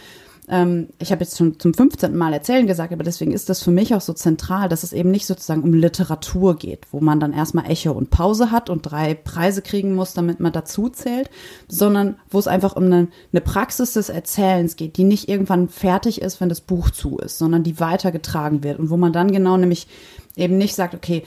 ähm, 0.47 0.89
ich 0.99 1.11
habe 1.11 1.24
jetzt 1.24 1.38
schon 1.38 1.59
zum 1.59 1.74
15. 1.74 2.16
Mal 2.16 2.34
erzählen 2.34 2.68
gesagt, 2.68 2.93
aber 2.93 3.03
deswegen 3.03 3.32
ist 3.32 3.49
das 3.49 3.63
für 3.63 3.72
mich 3.72 3.95
auch 3.95 4.01
so 4.01 4.13
zentral, 4.13 4.70
dass 4.70 4.84
es 4.84 4.93
eben 4.93 5.09
nicht 5.09 5.26
sozusagen 5.26 5.63
um 5.63 5.74
Literatur 5.74 6.55
geht, 6.55 6.86
wo 6.91 6.99
man 6.99 7.20
dann 7.20 7.34
erstmal 7.34 7.70
Echo 7.70 7.91
und 7.91 8.11
Pause 8.11 8.51
hat 8.51 8.70
und 8.70 8.84
drei 8.84 9.16
Preise 9.16 9.61
kriegen 9.61 9.95
muss, 9.95 10.13
damit 10.13 10.39
man 10.39 10.51
dazu 10.51 10.89
zählt, 10.89 11.30
sondern 11.68 12.18
wo 12.30 12.38
es 12.38 12.47
einfach 12.47 12.76
um 12.76 12.84
eine, 12.84 13.07
eine 13.32 13.41
Praxis 13.41 13.93
des 13.93 14.09
Erzählens 14.09 14.76
geht, 14.76 14.97
die 14.97 15.03
nicht 15.03 15.30
irgendwann 15.30 15.68
fertig 15.68 16.22
ist, 16.22 16.39
wenn 16.41 16.49
das 16.49 16.61
Buch 16.61 16.91
zu 16.91 17.18
ist, 17.18 17.38
sondern 17.39 17.63
die 17.63 17.80
weitergetragen 17.80 18.63
wird 18.63 18.80
und 18.80 18.89
wo 18.89 18.97
man 18.97 19.13
dann 19.13 19.32
genau 19.32 19.57
nämlich 19.57 19.88
eben 20.36 20.57
nicht 20.57 20.76
sagt, 20.76 20.93
okay, 20.93 21.24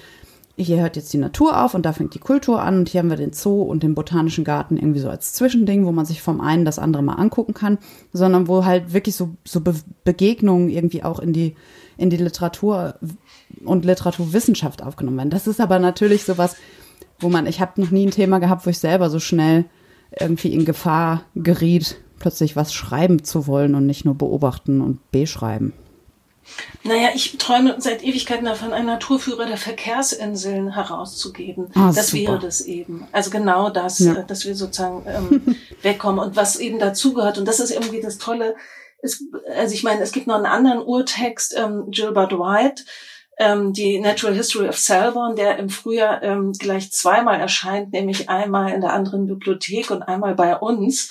hier 0.58 0.80
hört 0.80 0.96
jetzt 0.96 1.12
die 1.12 1.18
Natur 1.18 1.62
auf 1.62 1.74
und 1.74 1.86
da 1.86 1.92
fängt 1.92 2.14
die 2.14 2.18
Kultur 2.18 2.60
an 2.60 2.78
und 2.78 2.88
hier 2.88 3.00
haben 3.00 3.10
wir 3.10 3.16
den 3.16 3.32
Zoo 3.32 3.62
und 3.62 3.82
den 3.82 3.94
botanischen 3.94 4.44
Garten 4.44 4.76
irgendwie 4.76 5.00
so 5.00 5.08
als 5.08 5.32
Zwischending, 5.32 5.86
wo 5.86 5.92
man 5.92 6.04
sich 6.04 6.20
vom 6.20 6.40
einen 6.40 6.64
das 6.64 6.78
andere 6.78 7.02
mal 7.02 7.14
angucken 7.14 7.54
kann, 7.54 7.78
sondern 8.12 8.48
wo 8.48 8.64
halt 8.64 8.92
wirklich 8.92 9.14
so, 9.14 9.30
so 9.44 9.60
Be 9.60 9.74
Begegnungen 10.04 10.68
irgendwie 10.68 11.04
auch 11.04 11.20
in 11.20 11.32
die, 11.32 11.54
in 11.96 12.10
die 12.10 12.16
Literatur 12.16 12.94
und 13.64 13.84
Literaturwissenschaft 13.84 14.82
aufgenommen 14.82 15.18
werden. 15.18 15.30
Das 15.30 15.46
ist 15.46 15.60
aber 15.60 15.78
natürlich 15.78 16.24
sowas, 16.24 16.56
wo 17.20 17.28
man, 17.28 17.46
ich 17.46 17.60
habe 17.60 17.80
noch 17.80 17.90
nie 17.90 18.06
ein 18.06 18.10
Thema 18.10 18.38
gehabt, 18.38 18.66
wo 18.66 18.70
ich 18.70 18.78
selber 18.78 19.10
so 19.10 19.20
schnell 19.20 19.64
irgendwie 20.18 20.52
in 20.52 20.64
Gefahr 20.64 21.22
geriet, 21.34 21.96
plötzlich 22.18 22.56
was 22.56 22.72
schreiben 22.72 23.22
zu 23.22 23.46
wollen 23.46 23.74
und 23.74 23.86
nicht 23.86 24.04
nur 24.04 24.14
beobachten 24.14 24.80
und 24.80 25.10
beschreiben. 25.12 25.72
Naja, 26.84 27.10
ich 27.14 27.36
träume 27.38 27.76
seit 27.78 28.02
Ewigkeiten 28.02 28.44
davon, 28.44 28.72
einen 28.72 28.86
Naturführer 28.86 29.46
der 29.46 29.56
Verkehrsinseln 29.56 30.74
herauszugeben. 30.74 31.70
Ah, 31.74 31.92
das 31.92 32.08
super. 32.08 32.22
wäre 32.22 32.38
das 32.38 32.60
eben. 32.62 33.06
Also 33.12 33.30
genau 33.30 33.70
das, 33.70 33.98
ja. 33.98 34.14
Äh, 34.14 34.26
dass 34.26 34.46
wir 34.46 34.54
sozusagen 34.54 35.04
ähm, 35.06 35.56
wegkommen. 35.82 36.24
Und 36.24 36.36
was 36.36 36.56
eben 36.56 36.78
dazugehört, 36.78 37.38
und 37.38 37.46
das 37.46 37.60
ist 37.60 37.70
irgendwie 37.70 38.00
das 38.00 38.18
Tolle, 38.18 38.54
ist, 39.02 39.22
also 39.54 39.74
ich 39.74 39.82
meine, 39.82 40.02
es 40.02 40.12
gibt 40.12 40.26
noch 40.26 40.36
einen 40.36 40.46
anderen 40.46 40.80
Urtext, 40.80 41.54
ähm, 41.56 41.90
Gilbert 41.90 42.32
White, 42.32 42.84
ähm, 43.38 43.72
die 43.72 44.00
Natural 44.00 44.34
History 44.34 44.68
of 44.68 44.78
Selborne, 44.78 45.36
der 45.36 45.58
im 45.58 45.68
Frühjahr 45.68 46.22
ähm, 46.22 46.52
gleich 46.52 46.90
zweimal 46.90 47.38
erscheint, 47.38 47.92
nämlich 47.92 48.28
einmal 48.28 48.72
in 48.72 48.80
der 48.80 48.92
anderen 48.92 49.26
Bibliothek 49.26 49.90
und 49.90 50.02
einmal 50.02 50.34
bei 50.34 50.56
uns 50.56 51.10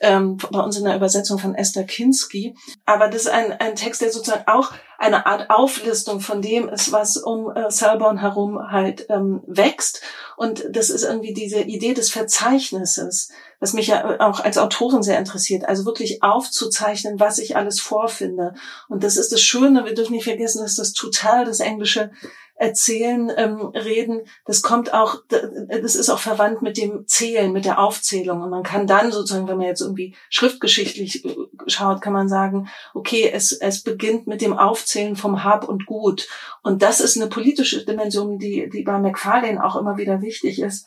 ähm, 0.00 0.38
bei 0.50 0.60
uns 0.60 0.76
in 0.76 0.84
der 0.84 0.96
Übersetzung 0.96 1.38
von 1.38 1.54
Esther 1.54 1.84
Kinski. 1.84 2.56
Aber 2.84 3.08
das 3.08 3.22
ist 3.22 3.30
ein, 3.30 3.52
ein 3.52 3.76
Text, 3.76 4.00
der 4.02 4.10
sozusagen 4.10 4.46
auch 4.46 4.72
eine 4.98 5.26
Art 5.26 5.50
Auflistung 5.50 6.20
von 6.20 6.40
dem 6.40 6.68
ist, 6.68 6.92
was 6.92 7.16
um 7.16 7.50
äh, 7.54 7.70
Selborne 7.70 8.20
herum 8.20 8.58
halt 8.70 9.06
ähm, 9.10 9.42
wächst. 9.46 10.02
Und 10.36 10.64
das 10.70 10.90
ist 10.90 11.04
irgendwie 11.04 11.34
diese 11.34 11.60
Idee 11.60 11.94
des 11.94 12.10
Verzeichnisses, 12.10 13.30
was 13.60 13.72
mich 13.72 13.88
ja 13.88 14.20
auch 14.20 14.40
als 14.40 14.58
Autorin 14.58 15.02
sehr 15.02 15.18
interessiert. 15.18 15.64
Also 15.64 15.84
wirklich 15.84 16.22
aufzuzeichnen, 16.22 17.20
was 17.20 17.38
ich 17.38 17.56
alles 17.56 17.80
vorfinde. 17.80 18.54
Und 18.88 19.04
das 19.04 19.16
ist 19.16 19.32
das 19.32 19.40
Schöne, 19.40 19.84
wir 19.84 19.94
dürfen 19.94 20.12
nicht 20.12 20.24
vergessen, 20.24 20.62
dass 20.62 20.76
das 20.76 20.92
total 20.92 21.44
das 21.44 21.60
englische 21.60 22.10
Erzählen, 22.56 23.32
ähm, 23.36 23.60
Reden, 23.74 24.22
das 24.44 24.62
kommt 24.62 24.94
auch, 24.94 25.22
das 25.28 25.96
ist 25.96 26.08
auch 26.08 26.18
verwandt 26.18 26.62
mit 26.62 26.76
dem 26.76 27.06
Zählen, 27.06 27.52
mit 27.52 27.64
der 27.64 27.78
Aufzählung. 27.78 28.42
Und 28.42 28.50
man 28.50 28.62
kann 28.62 28.86
dann 28.86 29.10
sozusagen, 29.10 29.48
wenn 29.48 29.58
man 29.58 29.66
jetzt 29.66 29.80
irgendwie 29.80 30.14
schriftgeschichtlich 30.30 31.24
äh, 31.24 31.34
schaut, 31.66 32.00
kann 32.00 32.12
man 32.12 32.28
sagen, 32.28 32.68
okay, 32.94 33.30
es, 33.32 33.52
es 33.52 33.82
beginnt 33.82 34.26
mit 34.26 34.40
dem 34.40 34.56
Aufzählen 34.56 35.16
vom 35.16 35.42
Hab 35.42 35.68
und 35.68 35.86
Gut. 35.86 36.28
Und 36.62 36.82
das 36.82 37.00
ist 37.00 37.16
eine 37.16 37.28
politische 37.28 37.84
Dimension, 37.84 38.38
die, 38.38 38.70
die 38.70 38.82
bei 38.82 38.98
McFarlane 38.98 39.64
auch 39.64 39.76
immer 39.76 39.98
wieder 39.98 40.22
wichtig 40.22 40.60
ist 40.60 40.86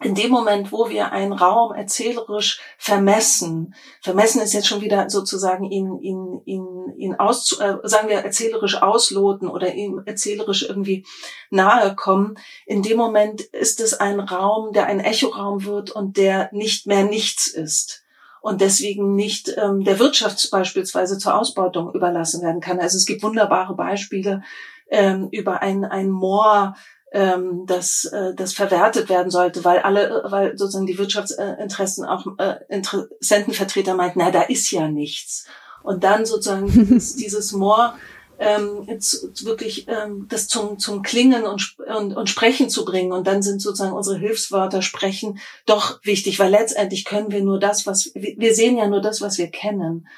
in 0.00 0.14
dem 0.14 0.30
Moment, 0.30 0.72
wo 0.72 0.88
wir 0.88 1.12
einen 1.12 1.32
Raum 1.32 1.72
erzählerisch 1.72 2.60
vermessen, 2.78 3.74
vermessen 4.02 4.40
ist 4.40 4.52
jetzt 4.52 4.66
schon 4.66 4.80
wieder 4.80 5.08
sozusagen 5.08 5.64
ihn, 5.64 5.98
ihn, 6.00 6.40
ihn, 6.44 6.94
ihn 6.96 7.14
aus, 7.14 7.58
äh, 7.60 7.76
sagen 7.84 8.08
wir 8.08 8.16
erzählerisch 8.16 8.82
ausloten 8.82 9.48
oder 9.48 9.74
ihm 9.74 10.02
erzählerisch 10.04 10.62
irgendwie 10.68 11.06
nahe 11.50 11.94
kommen, 11.94 12.36
in 12.66 12.82
dem 12.82 12.96
Moment 12.96 13.40
ist 13.40 13.80
es 13.80 13.94
ein 13.94 14.20
Raum, 14.20 14.72
der 14.72 14.86
ein 14.86 15.00
Echoraum 15.00 15.64
wird 15.64 15.90
und 15.90 16.16
der 16.16 16.50
nicht 16.52 16.86
mehr 16.86 17.04
nichts 17.04 17.46
ist 17.46 18.04
und 18.40 18.60
deswegen 18.60 19.14
nicht 19.14 19.54
ähm, 19.56 19.84
der 19.84 19.98
Wirtschaft 19.98 20.50
beispielsweise 20.50 21.18
zur 21.18 21.38
Ausbeutung 21.38 21.94
überlassen 21.94 22.42
werden 22.42 22.60
kann. 22.60 22.78
Also 22.78 22.98
es 22.98 23.06
gibt 23.06 23.22
wunderbare 23.22 23.74
Beispiele 23.74 24.42
ähm, 24.90 25.28
über 25.30 25.62
ein, 25.62 25.84
ein 25.84 26.10
Moor, 26.10 26.74
ähm, 27.14 27.64
dass 27.64 28.06
äh, 28.06 28.34
das 28.34 28.52
verwertet 28.52 29.08
werden 29.08 29.30
sollte, 29.30 29.64
weil 29.64 29.78
alle, 29.78 30.24
weil 30.28 30.58
sozusagen 30.58 30.86
die 30.86 30.98
Wirtschaftsinteressen 30.98 32.04
auch 32.04 32.26
äh, 32.38 32.56
Interessentenvertreter 32.68 33.94
meinten, 33.94 34.18
na, 34.18 34.32
da 34.32 34.42
ist 34.42 34.68
ja 34.72 34.88
nichts. 34.88 35.46
Und 35.84 36.02
dann 36.02 36.26
sozusagen 36.26 36.66
dieses, 36.72 37.14
dieses 37.14 37.52
More 37.52 37.94
ähm, 38.40 38.88
wirklich 38.88 39.86
ähm, 39.86 40.26
das 40.28 40.48
zum, 40.48 40.80
zum 40.80 41.02
Klingen 41.02 41.44
und, 41.44 41.76
und, 41.96 42.16
und 42.16 42.28
Sprechen 42.28 42.68
zu 42.68 42.84
bringen. 42.84 43.12
Und 43.12 43.28
dann 43.28 43.42
sind 43.42 43.62
sozusagen 43.62 43.94
unsere 43.94 44.18
Hilfswörter 44.18 44.82
Sprechen 44.82 45.38
doch 45.66 46.00
wichtig, 46.02 46.40
weil 46.40 46.50
letztendlich 46.50 47.04
können 47.04 47.30
wir 47.30 47.44
nur 47.44 47.60
das, 47.60 47.86
was 47.86 48.10
wir 48.14 48.54
sehen 48.56 48.76
ja 48.76 48.88
nur 48.88 49.00
das, 49.00 49.20
was 49.20 49.38
wir 49.38 49.52
kennen. 49.52 50.08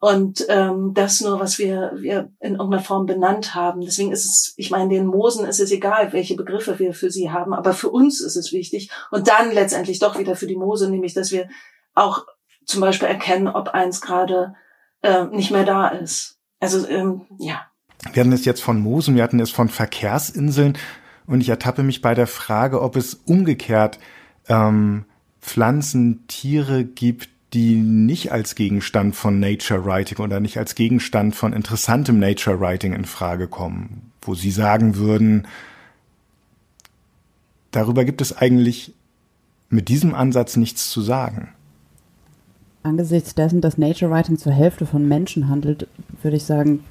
Und 0.00 0.46
ähm, 0.48 0.92
das 0.94 1.20
nur, 1.20 1.40
was 1.40 1.58
wir, 1.58 1.92
wir 1.96 2.30
in 2.38 2.54
irgendeiner 2.54 2.82
Form 2.82 3.06
benannt 3.06 3.56
haben. 3.56 3.80
Deswegen 3.80 4.12
ist 4.12 4.24
es, 4.24 4.54
ich 4.56 4.70
meine, 4.70 4.90
den 4.90 5.06
Mosen 5.06 5.44
ist 5.44 5.58
es 5.58 5.72
egal, 5.72 6.12
welche 6.12 6.36
Begriffe 6.36 6.78
wir 6.78 6.94
für 6.94 7.10
sie 7.10 7.30
haben, 7.30 7.52
aber 7.52 7.72
für 7.72 7.88
uns 7.88 8.20
ist 8.20 8.36
es 8.36 8.52
wichtig. 8.52 8.90
Und 9.10 9.26
dann 9.26 9.50
letztendlich 9.52 9.98
doch 9.98 10.16
wieder 10.18 10.36
für 10.36 10.46
die 10.46 10.56
Mose, 10.56 10.88
nämlich, 10.88 11.14
dass 11.14 11.32
wir 11.32 11.48
auch 11.94 12.26
zum 12.64 12.80
Beispiel 12.80 13.08
erkennen, 13.08 13.48
ob 13.48 13.70
eins 13.70 14.00
gerade 14.00 14.54
äh, 15.02 15.24
nicht 15.24 15.50
mehr 15.50 15.64
da 15.64 15.88
ist. 15.88 16.38
Also 16.60 16.86
ähm, 16.86 17.22
ja. 17.38 17.62
Wir 18.12 18.20
hatten 18.20 18.32
es 18.32 18.44
jetzt 18.44 18.62
von 18.62 18.80
Moosen, 18.80 19.16
wir 19.16 19.24
hatten 19.24 19.40
es 19.40 19.50
von 19.50 19.68
Verkehrsinseln 19.68 20.78
und 21.26 21.40
ich 21.40 21.48
ertappe 21.48 21.82
mich 21.82 22.02
bei 22.02 22.14
der 22.14 22.28
Frage, 22.28 22.80
ob 22.80 22.94
es 22.94 23.14
umgekehrt 23.14 23.98
ähm, 24.48 25.06
Pflanzen, 25.40 26.26
Tiere 26.28 26.84
gibt, 26.84 27.30
die 27.54 27.76
nicht 27.76 28.32
als 28.32 28.54
Gegenstand 28.54 29.16
von 29.16 29.40
Nature 29.40 29.84
Writing 29.84 30.18
oder 30.18 30.40
nicht 30.40 30.58
als 30.58 30.74
Gegenstand 30.74 31.34
von 31.34 31.52
interessantem 31.52 32.18
Nature 32.18 32.60
Writing 32.60 32.92
in 32.92 33.04
Frage 33.04 33.48
kommen, 33.48 34.12
wo 34.20 34.34
Sie 34.34 34.50
sagen 34.50 34.96
würden, 34.96 35.46
darüber 37.70 38.04
gibt 38.04 38.20
es 38.20 38.36
eigentlich 38.36 38.94
mit 39.70 39.88
diesem 39.88 40.14
Ansatz 40.14 40.56
nichts 40.56 40.90
zu 40.90 41.00
sagen 41.00 41.48
angesichts 42.82 43.34
dessen, 43.34 43.60
dass 43.60 43.78
Nature 43.78 44.10
Writing 44.10 44.38
zur 44.38 44.52
Hälfte 44.52 44.86
von 44.86 45.06
Menschen 45.06 45.48
handelt, 45.48 45.86
würde 46.22 46.36
ich 46.36 46.44
sagen, 46.44 46.84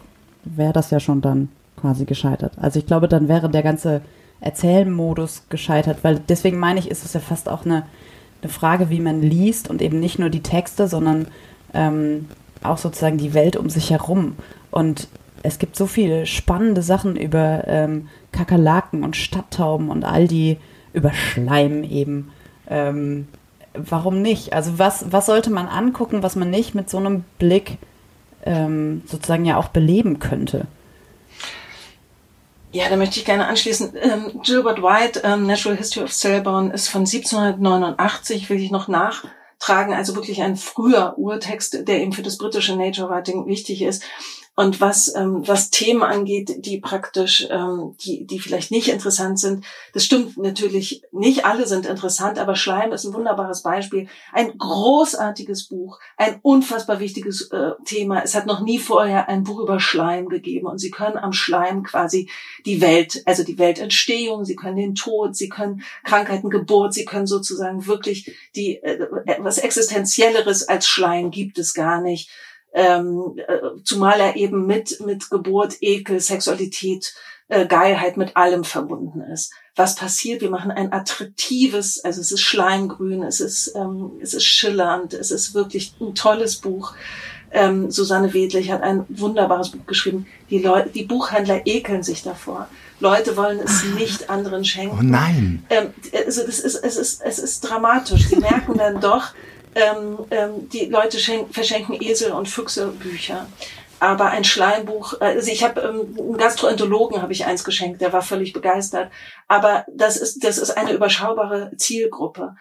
wäre 0.44 0.74
das 0.74 0.92
ja 0.92 1.00
schon 1.00 1.22
dann 1.22 1.50
quasi 1.76 2.06
gescheitert. 2.06 2.54
Also 2.58 2.80
ich 2.80 2.86
glaube, 2.86 3.08
dann 3.08 3.28
wäre 3.28 3.50
der 3.50 3.64
ganze 3.64 4.02
Erzählmodus 4.40 5.44
gescheitert, 5.50 6.04
weil 6.04 6.20
deswegen 6.30 6.58
meine 6.58 6.80
ich, 6.80 6.90
ist 6.90 7.04
es 7.04 7.14
ja 7.14 7.20
fast 7.20 7.50
auch 7.50 7.66
eine, 7.66 7.84
eine 8.42 8.52
Frage, 8.52 8.90
wie 8.90 9.00
man 9.00 9.22
liest 9.22 9.70
und 9.70 9.82
eben 9.82 10.00
nicht 10.00 10.20
nur 10.20 10.30
die 10.30 10.44
Texte, 10.44 10.88
sondern 10.88 11.28
ähm, 11.74 12.28
auch 12.64 12.78
sozusagen 12.78 13.18
die 13.18 13.34
Welt 13.34 13.56
um 13.56 13.70
sich 13.70 13.90
herum. 13.92 14.36
Und 14.72 15.08
es 15.44 15.60
gibt 15.60 15.76
so 15.76 15.86
viele 15.88 16.26
spannende 16.26 16.82
Sachen 16.82 17.16
über 17.16 17.64
ähm, 17.68 18.10
Kakerlaken 18.32 19.04
und 19.04 19.16
Stadttauben 19.16 19.90
und 19.90 20.04
all 20.04 20.28
die, 20.28 20.58
über 20.94 21.14
Schleim 21.14 21.84
eben. 21.84 22.32
Ähm, 22.70 23.28
warum 23.74 24.22
nicht? 24.22 24.54
Also 24.54 24.80
was, 24.80 25.12
was 25.12 25.26
sollte 25.28 25.50
man 25.50 25.68
angucken, 25.68 26.24
was 26.24 26.36
man 26.36 26.50
nicht 26.50 26.76
mit 26.76 26.90
so 26.90 26.98
einem 26.98 27.24
Blick 27.40 27.78
ähm, 28.46 29.04
sozusagen 29.06 29.46
ja 29.46 29.58
auch 29.58 29.70
beleben 29.70 30.20
könnte? 30.20 30.68
Ja, 32.72 32.90
da 32.90 32.98
möchte 32.98 33.20
ich 33.20 33.26
gerne 33.26 33.48
anschließen. 33.48 33.94
Ähm, 34.02 34.42
Gilbert 34.44 34.82
White, 34.82 35.22
ähm, 35.24 35.48
Natural 35.48 35.78
History 35.78 36.04
of 36.04 36.12
Cellborn, 36.12 36.72
ist 36.72 36.90
von 36.90 37.06
1789, 37.06 38.50
will 38.50 38.62
ich 38.62 38.72
noch 38.72 38.88
nachtragen, 38.88 39.94
also 39.94 40.16
wirklich 40.16 40.42
ein 40.42 40.58
früher 40.58 41.18
Urtext, 41.18 41.88
der 41.88 42.02
eben 42.02 42.12
für 42.12 42.24
das 42.24 42.38
britische 42.38 42.76
Nature 42.76 43.10
Writing 43.10 43.46
wichtig 43.48 43.82
ist. 43.82 44.04
Und 44.60 44.82
was, 44.82 45.14
ähm, 45.16 45.48
was 45.48 45.70
Themen 45.70 46.02
angeht, 46.02 46.66
die 46.66 46.80
praktisch, 46.80 47.48
ähm, 47.52 47.96
die, 48.00 48.26
die 48.26 48.40
vielleicht 48.40 48.72
nicht 48.72 48.88
interessant 48.88 49.40
sind, 49.40 49.64
das 49.94 50.04
stimmt 50.04 50.36
natürlich, 50.36 51.04
nicht 51.12 51.46
alle 51.46 51.68
sind 51.68 51.86
interessant, 51.86 52.40
aber 52.40 52.56
Schleim 52.56 52.92
ist 52.92 53.06
ein 53.06 53.14
wunderbares 53.14 53.62
Beispiel. 53.62 54.08
Ein 54.34 54.58
großartiges 54.58 55.66
Buch, 55.66 56.00
ein 56.18 56.40
unfassbar 56.42 57.00
wichtiges 57.00 57.52
äh, 57.52 57.74
Thema. 57.86 58.24
Es 58.24 58.34
hat 58.34 58.48
noch 58.48 58.62
nie 58.62 58.80
vorher 58.80 59.30
ein 59.30 59.44
Buch 59.44 59.60
über 59.60 59.80
Schleim 59.80 60.28
gegeben 60.28 60.66
und 60.66 60.80
Sie 60.80 60.90
können 60.90 61.18
am 61.18 61.34
Schleim 61.34 61.84
quasi 61.84 62.28
die 62.66 62.82
Welt, 62.82 63.22
also 63.28 63.44
die 63.44 63.60
Weltentstehung, 63.60 64.44
Sie 64.44 64.56
können 64.56 64.78
den 64.78 64.96
Tod, 64.96 65.36
Sie 65.36 65.50
können 65.50 65.84
Krankheiten, 66.04 66.50
Geburt, 66.50 66.96
Sie 66.96 67.06
können 67.06 67.28
sozusagen 67.28 67.86
wirklich 67.86 68.36
die, 68.56 68.78
äh, 68.82 69.08
was 69.38 69.60
Existenzielleres 69.60 70.68
als 70.68 70.88
Schleim 70.88 71.30
gibt 71.30 71.60
es 71.60 71.76
gar 71.76 72.02
nicht 72.02 72.32
ähm, 72.74 73.34
äh, 73.38 73.82
zumal 73.84 74.20
er 74.20 74.36
eben 74.36 74.66
mit, 74.66 75.00
mit 75.06 75.30
Geburt, 75.30 75.78
Ekel, 75.82 76.20
Sexualität, 76.20 77.14
äh, 77.50 77.66
Geilheit 77.66 78.18
mit 78.18 78.36
allem 78.36 78.64
verbunden 78.64 79.22
ist. 79.22 79.54
Was 79.76 79.96
passiert? 79.96 80.42
Wir 80.42 80.50
machen 80.50 80.72
ein 80.72 80.92
attraktives, 80.92 82.04
also 82.04 82.20
es 82.20 82.32
ist 82.32 82.42
schleimgrün, 82.42 83.24
es 83.24 83.40
ist, 83.40 83.74
ähm, 83.76 84.12
es 84.22 84.34
ist 84.34 84.44
schillernd, 84.44 85.14
es 85.14 85.32
ist 85.32 85.54
wirklich 85.54 85.94
ein 86.02 86.14
tolles 86.14 86.58
Buch. 86.58 86.94
Ähm, 87.52 87.90
Susanne 87.90 88.34
Wedlich 88.34 88.72
hat 88.72 88.82
ein 88.82 89.06
wunderbares 89.08 89.70
Buch 89.70 89.86
geschrieben. 89.86 90.28
Die 90.50 90.60
Leute, 90.60 90.90
die 90.90 91.04
Buchhändler 91.04 91.66
ekeln 91.66 92.04
sich 92.04 92.22
davor. 92.22 92.68
Leute 93.00 93.38
wollen 93.38 93.60
es 93.60 93.86
nicht 93.96 94.30
anderen 94.30 94.66
schenken. 94.66 94.98
Oh 95.00 95.04
nein. 95.04 95.64
Ähm, 95.70 95.94
also 96.26 96.46
das 96.46 96.60
ist, 96.60 96.76
es 96.76 96.98
ist, 96.98 97.22
es 97.22 97.40
ist 97.40 97.62
dramatisch. 97.62 98.28
Sie 98.28 98.38
merken 98.38 98.78
dann 98.78 99.00
doch, 99.00 99.34
ähm, 99.78 100.18
ähm, 100.32 100.70
die 100.70 100.86
Leute 100.86 101.18
verschenken 101.52 102.02
Esel 102.02 102.32
und 102.32 102.50
Füchse 102.50 102.88
Bücher. 102.88 103.48
Aber 104.00 104.30
ein 104.30 104.44
Schleimbuch, 104.44 105.22
äh, 105.22 105.26
also 105.26 105.52
ich 105.52 105.64
habe 105.64 105.82
ähm, 105.82 106.16
einen 106.20 106.38
Gastroenterologen 106.38 107.22
habe 107.22 107.34
ich 107.34 107.46
eins 107.46 107.64
geschenkt, 107.64 108.02
der 108.02 108.14
war 108.14 108.22
völlig 108.22 108.54
begeistert. 108.54 109.12
Aber 109.48 109.86
das 109.92 110.18
ist 110.18 110.44
das 110.44 110.58
ist 110.58 110.72
eine 110.72 110.92
überschaubare 110.92 111.72
Zielgruppe. 111.78 112.56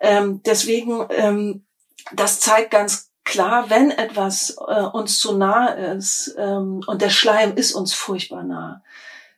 Ähm, 0.00 0.42
deswegen, 0.44 1.06
ähm, 1.10 1.64
das 2.12 2.40
zeigt 2.40 2.72
ganz 2.72 3.10
klar, 3.24 3.70
wenn 3.70 3.90
etwas 3.90 4.56
äh, 4.66 4.82
uns 4.82 5.18
zu 5.20 5.36
nah 5.36 5.68
ist 5.68 6.34
ähm, 6.38 6.82
und 6.86 7.02
der 7.02 7.10
Schleim 7.10 7.54
ist 7.54 7.72
uns 7.72 7.94
furchtbar 7.94 8.42
nah, 8.42 8.82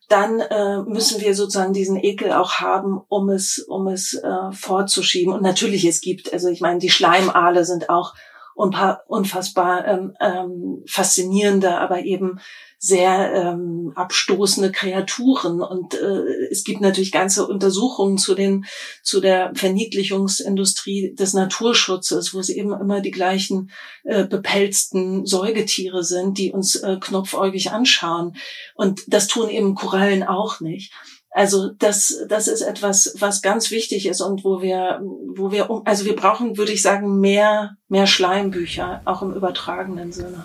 dann 0.08 0.40
äh, 0.40 0.82
müssen 0.82 1.20
wir 1.20 1.34
sozusagen 1.34 1.72
diesen 1.72 1.96
Ekel 1.96 2.32
auch 2.32 2.54
haben, 2.54 3.00
um 3.08 3.30
es, 3.30 3.58
um 3.58 3.88
es 3.88 4.14
äh, 4.14 4.52
fortzuschieben. 4.52 5.32
Und 5.32 5.42
natürlich, 5.42 5.84
es 5.84 6.00
gibt, 6.00 6.32
also 6.32 6.48
ich 6.48 6.60
meine, 6.60 6.78
die 6.78 6.90
Schleimaale 6.90 7.64
sind 7.64 7.88
auch 7.88 8.14
unfassbar 8.54 9.86
ähm, 9.86 10.14
ähm, 10.20 10.84
faszinierende, 10.86 11.76
aber 11.76 12.02
eben 12.02 12.38
sehr 12.84 13.32
ähm, 13.32 13.92
abstoßende 13.94 14.70
Kreaturen. 14.70 15.62
Und 15.62 15.94
äh, 15.94 16.48
es 16.50 16.64
gibt 16.64 16.82
natürlich 16.82 17.12
ganze 17.12 17.46
Untersuchungen 17.46 18.18
zu 18.18 18.34
den 18.34 18.66
zu 19.02 19.22
der 19.22 19.52
Verniedlichungsindustrie 19.54 21.14
des 21.14 21.32
Naturschutzes, 21.32 22.34
wo 22.34 22.40
es 22.40 22.50
eben 22.50 22.78
immer 22.78 23.00
die 23.00 23.10
gleichen 23.10 23.70
äh, 24.02 24.26
bepelzten 24.26 25.24
Säugetiere 25.24 26.04
sind, 26.04 26.36
die 26.36 26.52
uns 26.52 26.76
äh, 26.76 26.98
knopfäugig 27.00 27.70
anschauen. 27.70 28.36
Und 28.74 29.02
das 29.06 29.28
tun 29.28 29.48
eben 29.48 29.74
Korallen 29.74 30.22
auch 30.22 30.60
nicht. 30.60 30.92
Also 31.30 31.70
das, 31.70 32.24
das 32.28 32.48
ist 32.48 32.60
etwas, 32.60 33.14
was 33.18 33.40
ganz 33.40 33.70
wichtig 33.70 34.06
ist 34.06 34.20
und 34.20 34.44
wo 34.44 34.60
wir, 34.60 35.00
wo 35.34 35.50
wir, 35.50 35.70
also 35.86 36.04
wir 36.04 36.14
brauchen, 36.14 36.58
würde 36.58 36.72
ich 36.72 36.82
sagen, 36.82 37.18
mehr, 37.18 37.76
mehr 37.88 38.06
Schleimbücher, 38.06 39.00
auch 39.06 39.22
im 39.22 39.32
übertragenen 39.32 40.12
Sinne. 40.12 40.44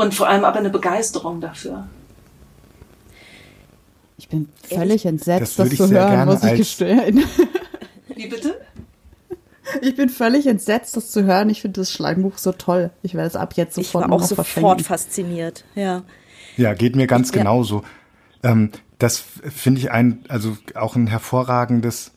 Und 0.00 0.14
vor 0.14 0.28
allem 0.28 0.46
aber 0.46 0.58
eine 0.58 0.70
Begeisterung 0.70 1.42
dafür. 1.42 1.86
Ich 4.16 4.30
bin 4.30 4.48
völlig 4.66 5.04
entsetzt, 5.04 5.58
das, 5.58 5.68
das 5.68 5.76
zu 5.76 5.90
hören, 5.90 6.26
muss 6.26 6.42
ich 6.42 6.56
gestehen. 6.56 7.22
Wie 8.16 8.26
bitte? 8.26 8.58
Ich 9.82 9.94
bin 9.96 10.08
völlig 10.08 10.46
entsetzt, 10.46 10.96
das 10.96 11.10
zu 11.10 11.24
hören. 11.24 11.50
Ich 11.50 11.60
finde 11.60 11.82
das 11.82 11.92
Schleimbuch 11.92 12.38
so 12.38 12.52
toll. 12.52 12.90
Ich 13.02 13.12
werde 13.12 13.28
es 13.28 13.36
ab 13.36 13.52
jetzt 13.56 13.74
sofort 13.74 14.06
ich 14.06 14.10
war 14.10 14.16
auch 14.16 14.22
sofort 14.22 14.46
verschenken. 14.46 14.84
fasziniert. 14.84 15.64
Ja. 15.74 16.02
Ja, 16.56 16.72
geht 16.72 16.96
mir 16.96 17.06
ganz 17.06 17.30
ja. 17.30 17.36
genauso. 17.36 17.82
Ähm, 18.42 18.70
das 18.98 19.18
finde 19.18 19.80
ich 19.80 19.90
ein, 19.90 20.24
also 20.28 20.56
auch 20.76 20.96
ein 20.96 21.08
hervorragendes 21.08 22.12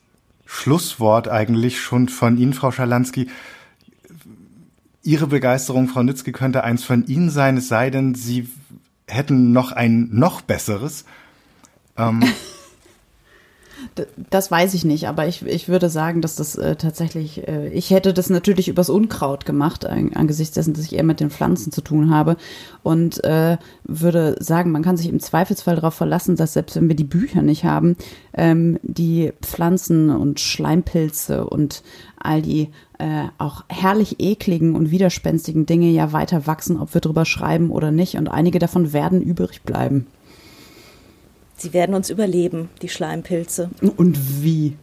Schlusswort 0.46 1.28
eigentlich 1.28 1.82
schon 1.82 2.08
von 2.08 2.38
Ihnen, 2.38 2.54
Frau 2.54 2.70
Schalansky. 2.70 3.28
Ihre 5.04 5.26
Begeisterung, 5.26 5.88
Frau 5.88 6.02
Nützke, 6.02 6.32
könnte 6.32 6.64
eins 6.64 6.82
von 6.82 7.06
Ihnen 7.06 7.30
sein, 7.30 7.58
es 7.58 7.68
sei 7.68 7.90
denn, 7.90 8.14
Sie 8.14 8.48
hätten 9.06 9.52
noch 9.52 9.70
ein 9.72 10.08
noch 10.10 10.40
besseres. 10.40 11.04
Ähm, 11.96 12.22
Das 14.30 14.50
weiß 14.50 14.74
ich 14.74 14.84
nicht, 14.84 15.08
aber 15.08 15.26
ich, 15.26 15.44
ich 15.46 15.68
würde 15.68 15.88
sagen, 15.88 16.20
dass 16.20 16.36
das 16.36 16.56
äh, 16.56 16.76
tatsächlich, 16.76 17.46
äh, 17.46 17.68
ich 17.68 17.90
hätte 17.90 18.12
das 18.12 18.30
natürlich 18.30 18.68
übers 18.68 18.90
Unkraut 18.90 19.44
gemacht, 19.46 19.84
äh, 19.84 20.10
angesichts 20.14 20.54
dessen, 20.54 20.74
dass 20.74 20.84
ich 20.84 20.94
eher 20.94 21.04
mit 21.04 21.20
den 21.20 21.30
Pflanzen 21.30 21.72
zu 21.72 21.80
tun 21.80 22.10
habe. 22.10 22.36
Und 22.82 23.22
äh, 23.24 23.56
würde 23.84 24.36
sagen, 24.40 24.70
man 24.70 24.82
kann 24.82 24.96
sich 24.96 25.08
im 25.08 25.20
Zweifelsfall 25.20 25.76
darauf 25.76 25.94
verlassen, 25.94 26.36
dass 26.36 26.52
selbst 26.52 26.76
wenn 26.76 26.88
wir 26.88 26.96
die 26.96 27.04
Bücher 27.04 27.42
nicht 27.42 27.64
haben, 27.64 27.96
ähm, 28.34 28.78
die 28.82 29.32
Pflanzen 29.42 30.10
und 30.10 30.40
Schleimpilze 30.40 31.46
und 31.46 31.82
all 32.16 32.42
die 32.42 32.70
äh, 32.98 33.24
auch 33.38 33.64
herrlich 33.68 34.16
ekligen 34.18 34.74
und 34.74 34.90
widerspenstigen 34.90 35.66
Dinge 35.66 35.90
ja 35.90 36.12
weiter 36.12 36.46
wachsen, 36.46 36.80
ob 36.80 36.94
wir 36.94 37.00
drüber 37.00 37.24
schreiben 37.24 37.70
oder 37.70 37.90
nicht. 37.90 38.16
Und 38.16 38.28
einige 38.28 38.58
davon 38.58 38.92
werden 38.92 39.22
übrig 39.22 39.62
bleiben. 39.62 40.06
Sie 41.56 41.72
werden 41.72 41.94
uns 41.94 42.10
überleben, 42.10 42.70
die 42.82 42.88
Schleimpilze. 42.88 43.70
Und 43.96 44.18
wie? 44.42 44.76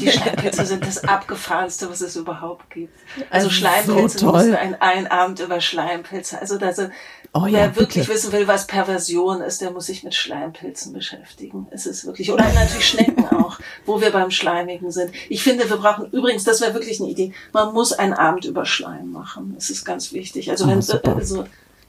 Die 0.00 0.10
Schleimpilze 0.10 0.66
sind 0.66 0.86
das 0.86 1.04
abgefahrenste, 1.04 1.88
was 1.88 2.00
es 2.00 2.16
überhaupt 2.16 2.70
gibt. 2.70 2.92
Also, 3.30 3.50
Schleimpilze, 3.50 4.18
so 4.18 4.32
toll. 4.32 4.56
ein, 4.56 4.74
ein 4.80 5.06
Abend 5.06 5.40
über 5.40 5.60
Schleimpilze. 5.60 6.40
Also 6.40 6.58
da 6.58 6.72
sind, 6.72 6.92
oh, 7.32 7.42
wer 7.44 7.50
ja, 7.50 7.76
wirklich 7.76 8.06
bitte. 8.06 8.14
wissen 8.14 8.32
will, 8.32 8.48
was 8.48 8.66
Perversion 8.66 9.40
ist, 9.40 9.60
der 9.60 9.70
muss 9.70 9.86
sich 9.86 10.04
mit 10.04 10.14
Schleimpilzen 10.14 10.92
beschäftigen. 10.92 11.66
Es 11.70 11.86
ist 11.86 12.04
wirklich, 12.06 12.30
oder 12.30 12.44
natürlich 12.52 12.88
Schnecken 12.88 13.26
auch, 13.28 13.58
wo 13.86 14.00
wir 14.00 14.10
beim 14.10 14.30
Schleimigen 14.30 14.90
sind. 14.90 15.12
Ich 15.28 15.42
finde, 15.42 15.68
wir 15.68 15.76
brauchen, 15.76 16.10
übrigens, 16.10 16.44
das 16.44 16.60
wäre 16.60 16.74
wirklich 16.74 17.00
eine 17.00 17.10
Idee, 17.10 17.32
man 17.52 17.72
muss 17.72 17.92
einen 17.92 18.14
Abend 18.14 18.44
über 18.44 18.66
Schleim 18.66 19.10
machen. 19.10 19.52
Das 19.54 19.70
ist 19.70 19.84
ganz 19.84 20.12
wichtig. 20.12 20.50
Also 20.50 20.64
oh, 20.64 20.68
wenn, 20.68 20.82
super. 20.82 21.16
also, 21.16 21.46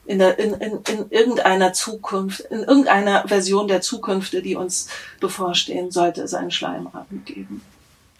in, 0.10 0.18
der, 0.18 0.39
in, 0.39 0.53
in, 0.55 0.80
in 0.91 1.12
irgendeiner 1.12 1.72
Zukunft, 1.72 2.39
in 2.39 2.64
irgendeiner 2.64 3.28
Version 3.28 3.68
der 3.68 3.82
Zukünfte, 3.82 4.41
die 4.41 4.55
uns 4.55 4.88
bevorstehen, 5.20 5.91
sollte 5.91 6.24
es 6.24 6.34
einen 6.34 6.49
Schleimabend 6.49 7.28
geben. 7.28 7.62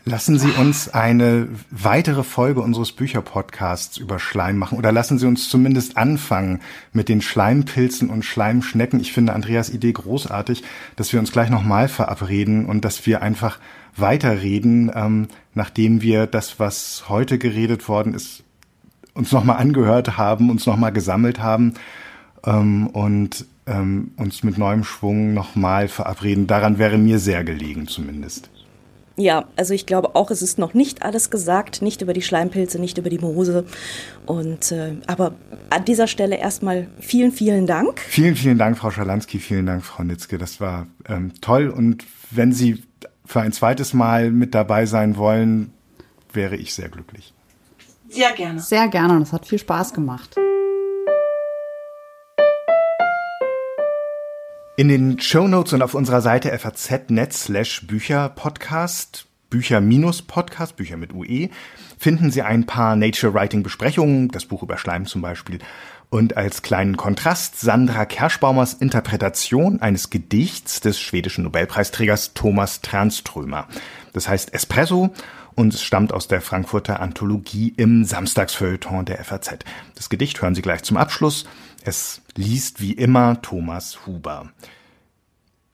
Lassen 0.06 0.38
Sie 0.38 0.52
uns 0.52 0.90
eine 0.90 1.50
weitere 1.72 2.24
Folge 2.24 2.62
unseres 2.62 2.92
Bücherpodcasts 2.92 3.98
über 3.98 4.20
Schleim 4.20 4.58
machen 4.58 4.78
oder 4.78 4.92
lassen 4.92 5.18
Sie 5.18 5.26
uns 5.26 5.50
zumindest 5.50 5.98
anfangen 5.98 6.62
mit 6.94 7.10
den 7.10 7.22
Schleimpilzen 7.22 8.10
und 8.12 8.24
Schleimschnecken. 8.24 9.00
Ich 9.00 9.12
finde 9.12 9.34
Andreas 9.34 9.70
Idee 9.70 9.92
großartig, 9.92 10.64
dass 10.96 11.12
wir 11.12 11.20
uns 11.20 11.32
gleich 11.32 11.50
nochmal 11.50 11.88
verabreden 11.88 12.68
und 12.68 12.86
dass 12.86 13.08
wir 13.08 13.24
einfach 13.24 13.60
weiterreden, 13.96 14.92
ähm, 14.94 15.28
nachdem 15.56 16.04
wir 16.04 16.28
das, 16.28 16.60
was 16.60 17.06
heute 17.10 17.40
geredet 17.40 17.88
worden 17.88 18.14
ist, 18.14 18.44
uns 19.20 19.32
nochmal 19.32 19.58
angehört 19.58 20.18
haben, 20.18 20.50
uns 20.50 20.66
nochmal 20.66 20.94
gesammelt 20.94 21.40
haben 21.40 21.74
ähm, 22.46 22.88
und 22.88 23.46
ähm, 23.68 24.12
uns 24.16 24.44
mit 24.44 24.58
neuem 24.58 24.84
Schwung 24.84 25.34
nochmal 25.34 25.88
verabreden. 25.90 26.48
Daran 26.48 26.80
wäre 26.80 26.98
mir 26.98 27.20
sehr 27.20 27.44
gelegen 27.44 27.88
zumindest. 27.88 28.50
Ja, 29.18 29.50
also 29.58 29.74
ich 29.74 29.86
glaube 29.86 30.16
auch, 30.16 30.32
es 30.32 30.42
ist 30.42 30.58
noch 30.58 30.74
nicht 30.74 31.04
alles 31.04 31.30
gesagt, 31.30 31.82
nicht 31.82 32.02
über 32.02 32.14
die 32.14 32.22
Schleimpilze, 32.22 32.80
nicht 32.80 32.98
über 32.98 33.10
die 33.10 33.20
Moose. 33.20 33.66
Und 34.26 34.72
äh, 34.72 34.94
aber 35.08 35.34
an 35.70 35.84
dieser 35.84 36.08
Stelle 36.08 36.38
erstmal 36.38 36.88
vielen, 37.02 37.34
vielen 37.34 37.68
Dank. 37.68 38.00
Vielen, 38.00 38.38
vielen 38.38 38.58
Dank, 38.58 38.78
Frau 38.78 38.90
Schalanski, 38.90 39.40
vielen 39.40 39.66
Dank, 39.66 39.84
Frau 39.84 40.06
Nitzke. 40.06 40.38
Das 40.38 40.62
war 40.62 40.88
ähm, 41.10 41.34
toll. 41.42 41.68
Und 41.68 42.06
wenn 42.32 42.54
Sie 42.54 42.82
für 43.26 43.42
ein 43.42 43.52
zweites 43.52 43.94
Mal 43.94 44.32
mit 44.32 44.56
dabei 44.56 44.86
sein 44.86 45.18
wollen, 45.18 45.74
wäre 46.32 46.56
ich 46.56 46.74
sehr 46.74 46.88
glücklich. 46.88 47.34
Sehr 48.10 48.32
gerne. 48.34 48.60
Sehr 48.60 48.88
gerne 48.88 49.16
und 49.16 49.22
es 49.22 49.34
hat 49.34 49.46
viel 49.46 49.60
Spaß 49.60 49.94
gemacht. 49.94 50.36
In 54.78 54.88
den 54.88 55.20
Show 55.20 55.48
Notes 55.48 55.74
und 55.74 55.82
auf 55.82 55.94
unserer 55.94 56.22
Seite 56.22 56.58
faz.net 56.58 57.34
slash 57.34 57.86
Bücher 57.86 58.30
Podcast, 58.30 59.28
Bücher 59.50 59.82
minus 59.82 60.22
Podcast, 60.22 60.78
Bücher 60.78 60.98
mit 60.98 61.14
UE, 61.14 61.50
finden 62.00 62.32
Sie 62.32 62.42
ein 62.42 62.66
paar 62.66 62.96
Nature 62.96 63.34
Writing 63.34 63.62
Besprechungen, 63.62 64.30
das 64.30 64.46
Buch 64.46 64.64
über 64.64 64.78
Schleim 64.78 65.06
zum 65.06 65.22
Beispiel, 65.22 65.60
und 66.10 66.38
als 66.38 66.64
kleinen 66.64 66.98
Kontrast 66.98 67.60
Sandra 67.60 68.06
Kerschbaumers 68.06 68.74
Interpretation 68.74 69.82
eines 69.82 70.10
Gedichts 70.10 70.80
des 70.80 71.00
schwedischen 71.00 71.44
Nobelpreisträgers 71.44 72.34
Thomas 72.34 72.82
Tranströmer. 72.82 73.68
Das 74.14 74.28
heißt 74.28 74.54
Espresso 74.54 75.14
und 75.60 75.74
es 75.74 75.84
stammt 75.84 76.14
aus 76.14 76.30
der 76.30 76.40
Frankfurter 76.40 77.02
Anthologie 77.02 77.74
im 77.76 78.06
Samstagsfeuilleton 78.06 79.04
der 79.04 79.22
FAZ. 79.26 79.60
Das 79.94 80.08
Gedicht 80.08 80.42
hören 80.42 80.56
Sie 80.56 80.62
gleich 80.62 80.84
zum 80.84 80.96
Abschluss. 80.96 81.46
Es 81.84 82.22
liest 82.38 82.80
wie 82.80 82.94
immer 82.94 83.42
Thomas 83.42 84.06
Huber. 84.06 84.54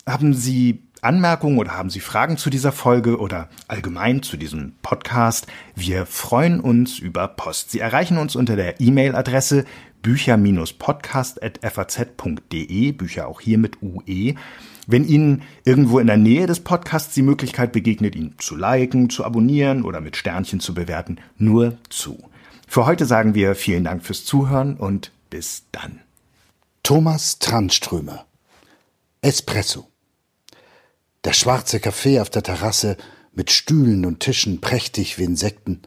Haben 0.08 0.34
Sie 0.34 0.82
Anmerkungen 1.02 1.60
oder 1.60 1.78
haben 1.78 1.92
Sie 1.92 2.00
Fragen 2.00 2.38
zu 2.38 2.50
dieser 2.50 2.72
Folge 2.72 3.20
oder 3.20 3.48
allgemein 3.68 4.24
zu 4.24 4.38
diesem 4.38 4.74
Podcast? 4.82 5.46
Wir 5.76 6.08
freuen 6.08 6.62
uns 6.62 6.98
über 6.98 7.28
Post. 7.28 7.70
Sie 7.70 7.80
erreichen 7.80 8.18
uns 8.18 8.36
unter 8.36 8.56
der 8.56 8.82
E-Mail-Adresse 8.82 9.66
bücher-podcast.faz.de, 10.02 12.92
Bücher 12.92 13.28
auch 13.28 13.40
hier 13.40 13.60
mit 13.60 13.84
UE. 13.84 14.34
Wenn 14.88 15.08
Ihnen 15.08 15.42
irgendwo 15.64 16.00
in 16.00 16.08
der 16.08 16.18
Nähe 16.18 16.46
des 16.46 16.60
Podcasts 16.60 17.14
die 17.14 17.24
Möglichkeit 17.24 17.72
begegnet, 17.72 18.16
ihn 18.16 18.36
zu 18.38 18.56
liken, 18.56 19.10
zu 19.10 19.24
abonnieren 19.24 19.84
oder 19.84 20.02
mit 20.02 20.16
Sternchen 20.16 20.60
zu 20.60 20.74
bewerten, 20.74 21.18
nur 21.38 21.78
zu. 21.90 22.30
Für 22.68 22.86
heute 22.86 23.06
sagen 23.06 23.34
wir 23.34 23.56
vielen 23.56 23.84
Dank 23.84 24.04
fürs 24.04 24.26
Zuhören 24.26 24.76
und 24.78 25.12
bis 25.30 25.64
dann. 25.72 26.02
Thomas 26.84 27.40
Tranströmer 27.40 28.26
Espresso 29.22 29.88
Der 31.24 31.34
schwarze 31.34 31.80
Kaffee 31.80 32.20
auf 32.20 32.30
der 32.30 32.44
Terrasse 32.44 32.98
mit 33.34 33.50
Stühlen 33.52 34.06
und 34.06 34.20
Tischen 34.20 34.62
prächtig 34.62 35.18
wie 35.18 35.24
Insekten. 35.24 35.82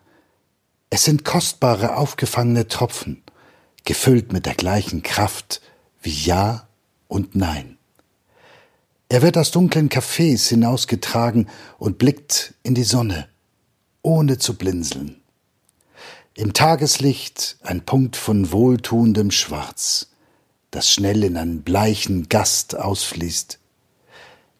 Es 0.91 1.05
sind 1.05 1.25
kostbare 1.25 1.97
aufgefangene 1.97 2.67
Tropfen, 2.67 3.23
gefüllt 3.85 4.33
mit 4.33 4.45
der 4.45 4.55
gleichen 4.55 5.03
Kraft 5.03 5.61
wie 6.03 6.11
Ja 6.11 6.69
und 7.07 7.37
Nein. 7.37 7.78
Er 9.11 9.23
wird 9.23 9.39
aus 9.39 9.51
dunklen 9.51 9.89
Cafés 9.89 10.49
hinausgetragen 10.49 11.49
und 11.79 11.97
blickt 11.97 12.55
in 12.63 12.75
die 12.75 12.85
Sonne, 12.85 13.29
ohne 14.03 14.37
zu 14.37 14.55
blinzeln. 14.55 15.23
Im 16.35 16.53
Tageslicht 16.53 17.57
ein 17.63 17.87
Punkt 17.87 18.17
von 18.17 18.53
wohltuendem 18.53 19.31
Schwarz, 19.31 20.11
das 20.71 20.93
schnell 20.93 21.25
in 21.25 21.39
einen 21.39 21.63
bleichen 21.63 22.29
Gast 22.29 22.77
ausfließt. 22.77 23.59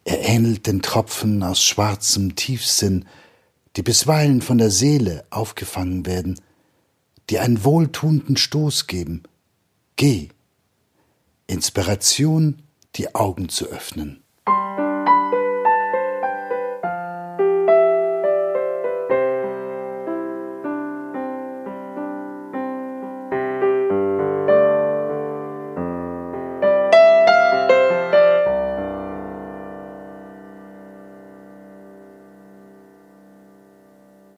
Er 0.03 0.27
ähnelt 0.27 0.65
den 0.65 0.81
Tropfen 0.81 1.43
aus 1.43 1.63
schwarzem 1.63 2.35
Tiefsinn, 2.35 3.05
die 3.75 3.83
bisweilen 3.83 4.41
von 4.41 4.57
der 4.57 4.71
Seele 4.71 5.25
aufgefangen 5.29 6.07
werden, 6.07 6.41
die 7.29 7.37
einen 7.37 7.63
wohltuenden 7.63 8.35
Stoß 8.35 8.87
geben. 8.87 9.21
Geh. 9.95 10.29
Inspiration, 11.45 12.63
die 12.95 13.13
Augen 13.13 13.49
zu 13.49 13.67
öffnen. 13.67 14.23